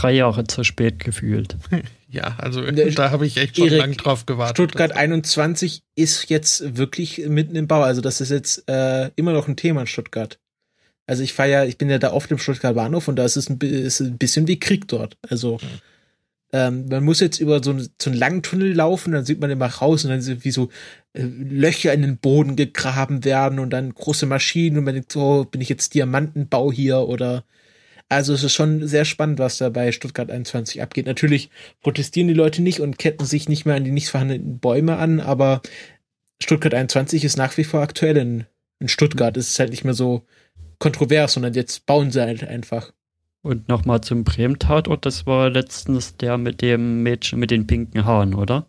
Drei 0.00 0.12
Jahre 0.12 0.44
zu 0.46 0.64
spät 0.64 1.04
gefühlt. 1.04 1.56
Ja, 2.08 2.36
also 2.38 2.62
da 2.62 3.10
habe 3.10 3.26
ich 3.26 3.36
echt 3.36 3.56
schon 3.56 3.66
Erik, 3.66 3.78
lang 3.80 3.92
drauf 3.96 4.24
gewartet. 4.26 4.56
Stuttgart 4.56 4.92
21 4.92 5.82
ist 5.96 6.30
jetzt 6.30 6.76
wirklich 6.76 7.18
mitten 7.28 7.56
im 7.56 7.66
Bau. 7.66 7.82
Also 7.82 8.00
das 8.00 8.20
ist 8.20 8.30
jetzt 8.30 8.62
äh, 8.70 9.10
immer 9.16 9.32
noch 9.32 9.48
ein 9.48 9.56
Thema 9.56 9.82
in 9.82 9.86
Stuttgart. 9.88 10.38
Also 11.06 11.24
ich 11.24 11.32
fahre 11.34 11.50
ja, 11.50 11.64
ich 11.64 11.76
bin 11.78 11.90
ja 11.90 11.98
da 11.98 12.12
oft 12.12 12.30
im 12.30 12.38
Stuttgart 12.38 12.74
Bahnhof 12.76 13.08
und 13.08 13.16
da 13.16 13.24
ist 13.24 13.36
es 13.36 13.50
ein, 13.50 13.58
ist 13.58 14.00
ein 14.00 14.16
bisschen 14.18 14.46
wie 14.46 14.58
Krieg 14.58 14.86
dort. 14.88 15.18
Also 15.28 15.58
ähm, 16.52 16.86
man 16.88 17.04
muss 17.04 17.20
jetzt 17.20 17.40
über 17.40 17.62
so, 17.62 17.70
einen- 17.70 17.88
so 18.00 18.08
einen 18.08 18.18
langen 18.18 18.42
Tunnel 18.42 18.72
laufen, 18.72 19.12
dann 19.12 19.24
sieht 19.26 19.40
man 19.40 19.50
immer 19.50 19.66
raus 19.66 20.04
und 20.04 20.10
dann 20.10 20.22
sind 20.22 20.44
wie 20.44 20.52
so 20.52 20.70
äh, 21.12 21.22
Löcher 21.22 21.92
in 21.92 22.02
den 22.02 22.18
Boden 22.18 22.54
gegraben 22.56 23.24
werden 23.24 23.58
und 23.58 23.70
dann 23.70 23.92
große 23.92 24.26
Maschinen 24.26 24.78
und 24.78 24.84
man 24.84 24.94
denkt, 24.94 25.12
so 25.12 25.44
bin 25.50 25.60
ich 25.60 25.68
jetzt 25.68 25.92
Diamantenbau 25.94 26.72
hier 26.72 27.00
oder 27.00 27.44
also 28.08 28.32
es 28.34 28.44
ist 28.44 28.54
schon 28.54 28.86
sehr 28.86 29.04
spannend, 29.04 29.38
was 29.38 29.58
da 29.58 29.68
bei 29.68 29.90
Stuttgart 29.92 30.30
21 30.30 30.80
abgeht. 30.80 31.06
Natürlich 31.06 31.50
protestieren 31.82 32.28
die 32.28 32.34
Leute 32.34 32.62
nicht 32.62 32.80
und 32.80 32.98
ketten 32.98 33.24
sich 33.24 33.48
nicht 33.48 33.66
mehr 33.66 33.76
an 33.76 33.84
die 33.84 33.90
nicht 33.90 34.08
vorhandenen 34.08 34.58
Bäume 34.58 34.96
an, 34.96 35.20
aber 35.20 35.60
Stuttgart 36.40 36.74
21 36.74 37.24
ist 37.24 37.36
nach 37.36 37.56
wie 37.56 37.64
vor 37.64 37.80
aktuell 37.80 38.16
in, 38.16 38.44
in 38.78 38.88
Stuttgart. 38.88 39.36
Es 39.36 39.48
ist 39.48 39.58
halt 39.58 39.70
nicht 39.70 39.84
mehr 39.84 39.94
so 39.94 40.24
kontrovers, 40.78 41.32
sondern 41.32 41.54
jetzt 41.54 41.86
bauen 41.86 42.10
sie 42.10 42.20
halt 42.20 42.44
einfach. 42.44 42.92
Und 43.42 43.68
nochmal 43.68 44.00
zum 44.00 44.24
Bremen-Tatort, 44.24 45.06
das 45.06 45.26
war 45.26 45.50
letztens 45.50 46.16
der 46.16 46.36
mit 46.36 46.62
dem 46.62 47.02
Mädchen 47.02 47.38
mit 47.38 47.50
den 47.50 47.66
pinken 47.66 48.04
Haaren, 48.04 48.34
oder? 48.34 48.66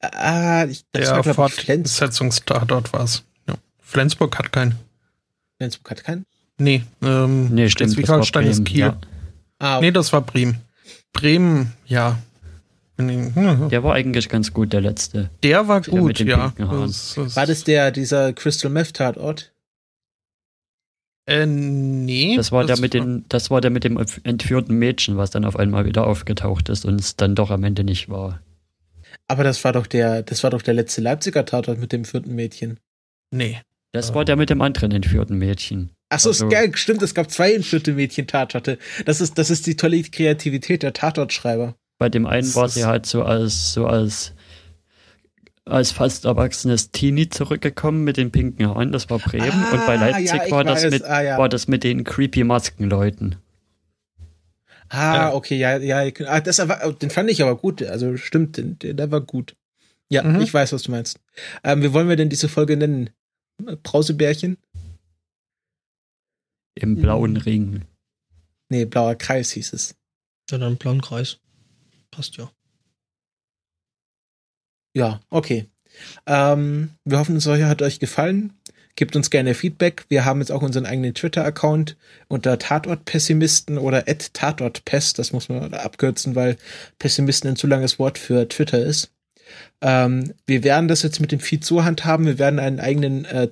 Ah, 0.00 0.64
ich, 0.66 0.84
das 0.92 1.08
Der 1.08 1.16
war, 1.16 1.22
glaube 1.22 1.48
ich, 1.48 1.54
Flens 1.54 1.98
Fortsetzungstatort 1.98 2.92
war 2.92 3.04
es. 3.04 3.24
Ja. 3.48 3.54
Flensburg 3.80 4.38
hat 4.38 4.52
keinen. 4.52 4.76
Flensburg 5.58 5.90
hat 5.90 6.04
keinen. 6.04 6.26
Nee, 6.58 6.82
ähm, 7.02 7.48
Nee, 7.54 7.68
stimmt. 7.68 7.90
das 7.90 7.96
war 8.08 8.24
Schleswig-Holstein 8.24 8.46
ist 8.46 8.56
Bremen, 8.56 8.64
Kiel. 8.64 8.78
Ja. 8.80 8.96
Ah, 9.58 9.80
Nee, 9.80 9.90
das 9.90 10.12
war 10.12 10.20
Bremen. 10.22 10.60
Bremen, 11.12 11.72
ja. 11.86 12.18
Der, 12.98 13.68
Der 13.68 13.82
war 13.84 13.92
eigentlich 13.94 14.28
ganz 14.30 14.54
gut, 14.54 14.72
der 14.72 14.80
letzte. 14.80 15.28
der 15.42 15.68
war 15.68 15.82
der 15.82 15.92
mit 15.94 16.18
gut, 16.18 16.20
ja. 16.26 16.54
Das, 16.56 17.14
das, 17.14 17.36
war 17.36 17.46
das 17.46 17.64
der, 17.64 17.90
dieser 17.90 18.32
Crystal 18.32 18.70
Meth 18.70 18.94
Tatort? 18.94 19.52
Äh, 21.28 21.44
nee. 21.44 22.36
Das 22.36 22.52
war 22.52 22.64
der 22.64 22.78
mit 22.78 22.94
den, 22.94 23.24
das 23.28 23.50
war 23.50 23.60
der 23.60 23.70
mit 23.70 23.84
dem 23.84 23.98
entführten 24.22 24.78
Mädchen, 24.78 25.16
was 25.16 25.30
dann 25.30 25.44
auf 25.44 25.56
einmal 25.56 25.84
wieder 25.84 26.06
aufgetaucht 26.06 26.68
ist 26.68 26.84
und 26.86 27.00
es 27.00 27.16
dann 27.16 27.34
doch 27.34 27.50
am 27.50 27.64
Ende 27.64 27.84
nicht 27.84 28.08
war. 28.08 28.40
Aber 29.28 29.42
das 29.44 29.62
war 29.64 29.72
doch 29.72 29.86
der, 29.86 30.22
das 30.22 30.42
war 30.44 30.50
doch 30.50 30.62
der 30.62 30.74
letzte 30.74 31.00
Leipziger 31.00 31.44
Tatort 31.44 31.78
mit 31.80 31.92
dem 31.92 32.04
vierten 32.04 32.34
Mädchen. 32.34 32.78
Nee. 33.30 33.60
Das 33.92 34.12
Ah. 34.12 34.14
war 34.14 34.24
der 34.24 34.36
mit 34.36 34.50
dem 34.50 34.60
anderen 34.62 34.92
entführten 34.92 35.36
Mädchen. 35.36 35.90
Ach 36.08 36.20
so, 36.20 36.30
Also- 36.30 36.46
ist 36.46 36.52
geil, 36.52 36.70
stimmt, 36.76 37.02
es 37.02 37.14
gab 37.14 37.30
zwei 37.30 37.52
entführte 37.54 37.92
Mädchen 37.92 38.26
Tatorte. 38.26 38.78
Das 39.04 39.20
ist, 39.20 39.38
das 39.38 39.50
ist 39.50 39.66
die 39.66 39.76
tolle 39.76 40.02
Kreativität 40.02 40.82
der 40.82 40.92
Tatortschreiber. 40.92 41.74
Bei 41.98 42.08
dem 42.08 42.26
einen 42.26 42.46
Das 42.46 42.54
war 42.56 42.68
sie 42.68 42.84
halt 42.84 43.06
so 43.06 43.22
als, 43.22 43.72
so 43.72 43.86
als, 43.86 44.32
als 45.64 45.90
fast 45.92 46.26
erwachsenes 46.26 46.90
Teenie 46.92 47.28
zurückgekommen 47.28 48.04
mit 48.04 48.18
den 48.18 48.30
pinken 48.30 48.68
Haaren, 48.68 48.92
das 48.92 49.10
war 49.10 49.18
Bremen. 49.18 49.48
und 49.72 49.86
bei 49.86 49.96
Ah, 49.98 50.10
Leipzig 50.10 50.26
ja, 50.44 50.50
war, 50.50 50.62
das 50.62 50.84
weiß. 50.84 50.90
mit, 50.92 51.04
Ah, 51.04 51.22
ja. 51.22 51.38
war 51.38 51.48
das 51.48 51.66
mit 51.68 51.82
den 51.84 52.04
creepy 52.04 52.44
Maskenleuten. 52.44 53.36
Ah, 54.88 55.14
Ja. 55.16 55.34
okay, 55.34 55.56
ja, 55.56 55.78
ja, 55.78 56.08
ah, 56.26 56.40
das 56.40 56.58
war, 56.68 56.92
den 56.92 57.10
fand 57.10 57.28
ich 57.30 57.42
aber 57.42 57.56
gut. 57.56 57.82
Also 57.82 58.16
stimmt, 58.16 58.58
der, 58.82 58.94
der 58.94 59.10
war 59.10 59.20
gut. 59.20 59.56
Ja, 60.08 60.22
Mhm. 60.22 60.40
ich 60.40 60.54
weiß, 60.54 60.72
was 60.72 60.82
du 60.84 60.92
meinst. 60.92 61.18
Ähm, 61.64 61.82
wie 61.82 61.92
wollen 61.92 62.08
wir 62.08 62.14
denn 62.14 62.28
diese 62.28 62.48
Folge 62.48 62.76
nennen? 62.76 63.10
Brausebärchen? 63.82 64.58
Im 66.76 66.94
Mhm. 66.94 67.02
blauen 67.02 67.36
Ring. 67.36 67.84
Nee, 68.68 68.84
blauer 68.84 69.14
Kreis 69.14 69.50
hieß 69.52 69.72
es. 69.72 69.96
Ja, 70.50 70.58
dann 70.58 70.76
blauen 70.76 71.00
Kreis. 71.00 71.38
Passt 72.10 72.36
ja. 72.36 72.50
Ja, 74.94 75.20
okay. 75.30 75.66
Ähm, 76.26 76.90
wir 77.04 77.18
hoffen, 77.18 77.36
es 77.36 77.46
hat 77.46 77.82
euch 77.82 77.98
gefallen. 77.98 78.52
Gebt 78.96 79.14
uns 79.14 79.28
gerne 79.28 79.54
Feedback. 79.54 80.06
Wir 80.08 80.24
haben 80.24 80.40
jetzt 80.40 80.50
auch 80.50 80.62
unseren 80.62 80.86
eigenen 80.86 81.12
Twitter-Account 81.12 81.96
unter 82.28 82.58
Tatortpessimisten 82.58 83.76
oder 83.76 84.04
Tatortpest. 84.06 85.18
Das 85.18 85.32
muss 85.32 85.50
man 85.50 85.74
abkürzen, 85.74 86.34
weil 86.34 86.56
Pessimisten 86.98 87.50
ein 87.50 87.56
zu 87.56 87.66
langes 87.66 87.98
Wort 87.98 88.16
für 88.16 88.48
Twitter 88.48 88.78
ist. 88.82 89.12
Ähm, 89.82 90.32
wir 90.46 90.64
werden 90.64 90.88
das 90.88 91.02
jetzt 91.02 91.20
mit 91.20 91.30
dem 91.30 91.40
Feed 91.40 91.62
so 91.64 91.84
handhaben. 91.84 92.24
Wir 92.24 92.38
werden 92.38 92.58
einen 92.58 92.80
eigenen 92.80 93.26
äh, 93.26 93.48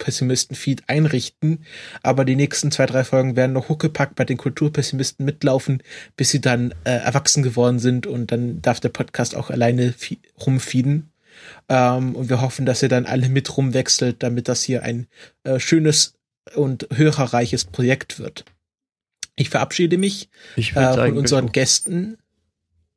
Tatort-Pessimisten-Feed 0.00 0.84
einrichten. 0.88 1.64
Aber 2.02 2.24
die 2.24 2.36
nächsten 2.36 2.70
zwei, 2.70 2.86
drei 2.86 3.04
Folgen 3.04 3.36
werden 3.36 3.52
noch 3.52 3.68
huckepackt 3.68 4.16
bei 4.16 4.24
den 4.24 4.36
Kulturpessimisten 4.36 5.24
mitlaufen, 5.24 5.82
bis 6.16 6.30
sie 6.30 6.40
dann 6.40 6.72
äh, 6.84 6.90
erwachsen 6.90 7.42
geworden 7.42 7.78
sind 7.78 8.06
und 8.06 8.32
dann 8.32 8.60
darf 8.62 8.80
der 8.80 8.88
Podcast 8.88 9.36
auch 9.36 9.50
alleine 9.50 9.94
rumfeeden. 10.44 11.12
Ähm, 11.68 12.16
und 12.16 12.28
wir 12.28 12.40
hoffen, 12.40 12.66
dass 12.66 12.82
ihr 12.82 12.88
dann 12.88 13.06
alle 13.06 13.28
mit 13.28 13.56
rumwechselt, 13.56 14.22
damit 14.22 14.48
das 14.48 14.62
hier 14.62 14.82
ein 14.82 15.06
äh, 15.44 15.58
schönes 15.58 16.14
und 16.54 16.88
hörerreiches 16.92 17.64
Projekt 17.64 18.18
wird. 18.18 18.44
Ich 19.36 19.48
verabschiede 19.48 19.96
mich 19.96 20.28
Ich 20.56 20.76
äh, 20.76 20.92
von 20.92 21.16
unseren 21.16 21.52
Gästen. 21.52 22.18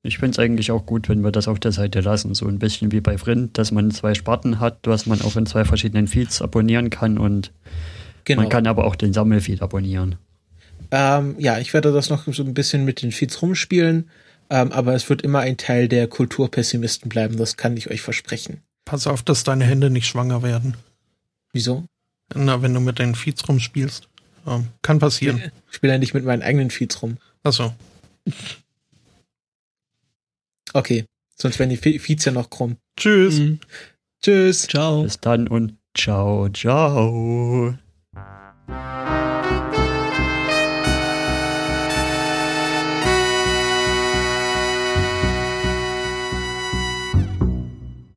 Ich 0.03 0.17
find's 0.17 0.37
eigentlich 0.37 0.71
auch 0.71 0.85
gut, 0.85 1.09
wenn 1.09 1.23
wir 1.23 1.31
das 1.31 1.47
auf 1.47 1.59
der 1.59 1.71
Seite 1.71 2.01
lassen. 2.01 2.35
So 2.35 2.45
ein 2.45 2.59
bisschen 2.59 2.91
wie 2.91 3.01
bei 3.01 3.17
Vrind, 3.17 3.57
dass 3.57 3.71
man 3.71 3.89
zwei 3.91 4.13
Sparten 4.13 4.59
hat, 4.59 4.79
was 4.83 5.05
man 5.05 5.21
auch 5.21 5.35
in 5.37 5.45
zwei 5.45 5.63
verschiedenen 5.65 6.07
Feeds 6.07 6.41
abonnieren 6.41 6.89
kann 6.89 7.17
und 7.17 7.51
Genau. 8.25 8.41
man 8.43 8.49
kann 8.49 8.67
aber 8.67 8.85
auch 8.85 8.95
den 8.95 9.13
Sammelfeed 9.13 9.61
abonnieren. 9.61 10.15
Ähm, 10.91 11.35
ja, 11.39 11.59
ich 11.59 11.73
werde 11.73 11.91
das 11.91 12.09
noch 12.09 12.25
so 12.31 12.43
ein 12.43 12.53
bisschen 12.53 12.85
mit 12.85 13.01
den 13.01 13.11
Feeds 13.11 13.41
rumspielen, 13.41 14.09
ähm, 14.49 14.71
aber 14.71 14.93
es 14.93 15.09
wird 15.09 15.21
immer 15.21 15.39
ein 15.39 15.57
Teil 15.57 15.87
der 15.87 16.07
Kulturpessimisten 16.07 17.09
bleiben, 17.09 17.37
das 17.37 17.57
kann 17.57 17.75
ich 17.75 17.89
euch 17.89 18.01
versprechen. 18.01 18.61
Pass 18.85 19.07
auf, 19.07 19.23
dass 19.23 19.43
deine 19.43 19.65
Hände 19.65 19.89
nicht 19.89 20.07
schwanger 20.07 20.43
werden. 20.43 20.75
Wieso? 21.51 21.85
Na, 22.35 22.61
wenn 22.61 22.73
du 22.73 22.79
mit 22.79 22.99
deinen 22.99 23.15
Feeds 23.15 23.47
rumspielst. 23.47 24.07
Ähm, 24.47 24.67
kann 24.81 24.99
passieren. 24.99 25.41
Ich 25.69 25.75
spiele 25.77 25.93
ja 25.93 25.99
nicht 25.99 26.13
mit 26.13 26.25
meinen 26.25 26.41
eigenen 26.41 26.69
Feeds 26.69 27.01
rum. 27.01 27.17
Achso. 27.43 27.73
Okay, 30.73 31.05
sonst 31.35 31.59
werden 31.59 31.69
die 31.69 31.99
Feeds 31.99 32.25
ja 32.25 32.31
noch 32.31 32.49
krumm. 32.49 32.77
Tschüss. 32.97 33.39
Mhm. 33.39 33.59
Tschüss. 34.21 34.67
Ciao. 34.67 35.03
Bis 35.03 35.19
dann 35.19 35.47
und 35.47 35.77
ciao, 35.95 36.49
ciao. 36.49 37.77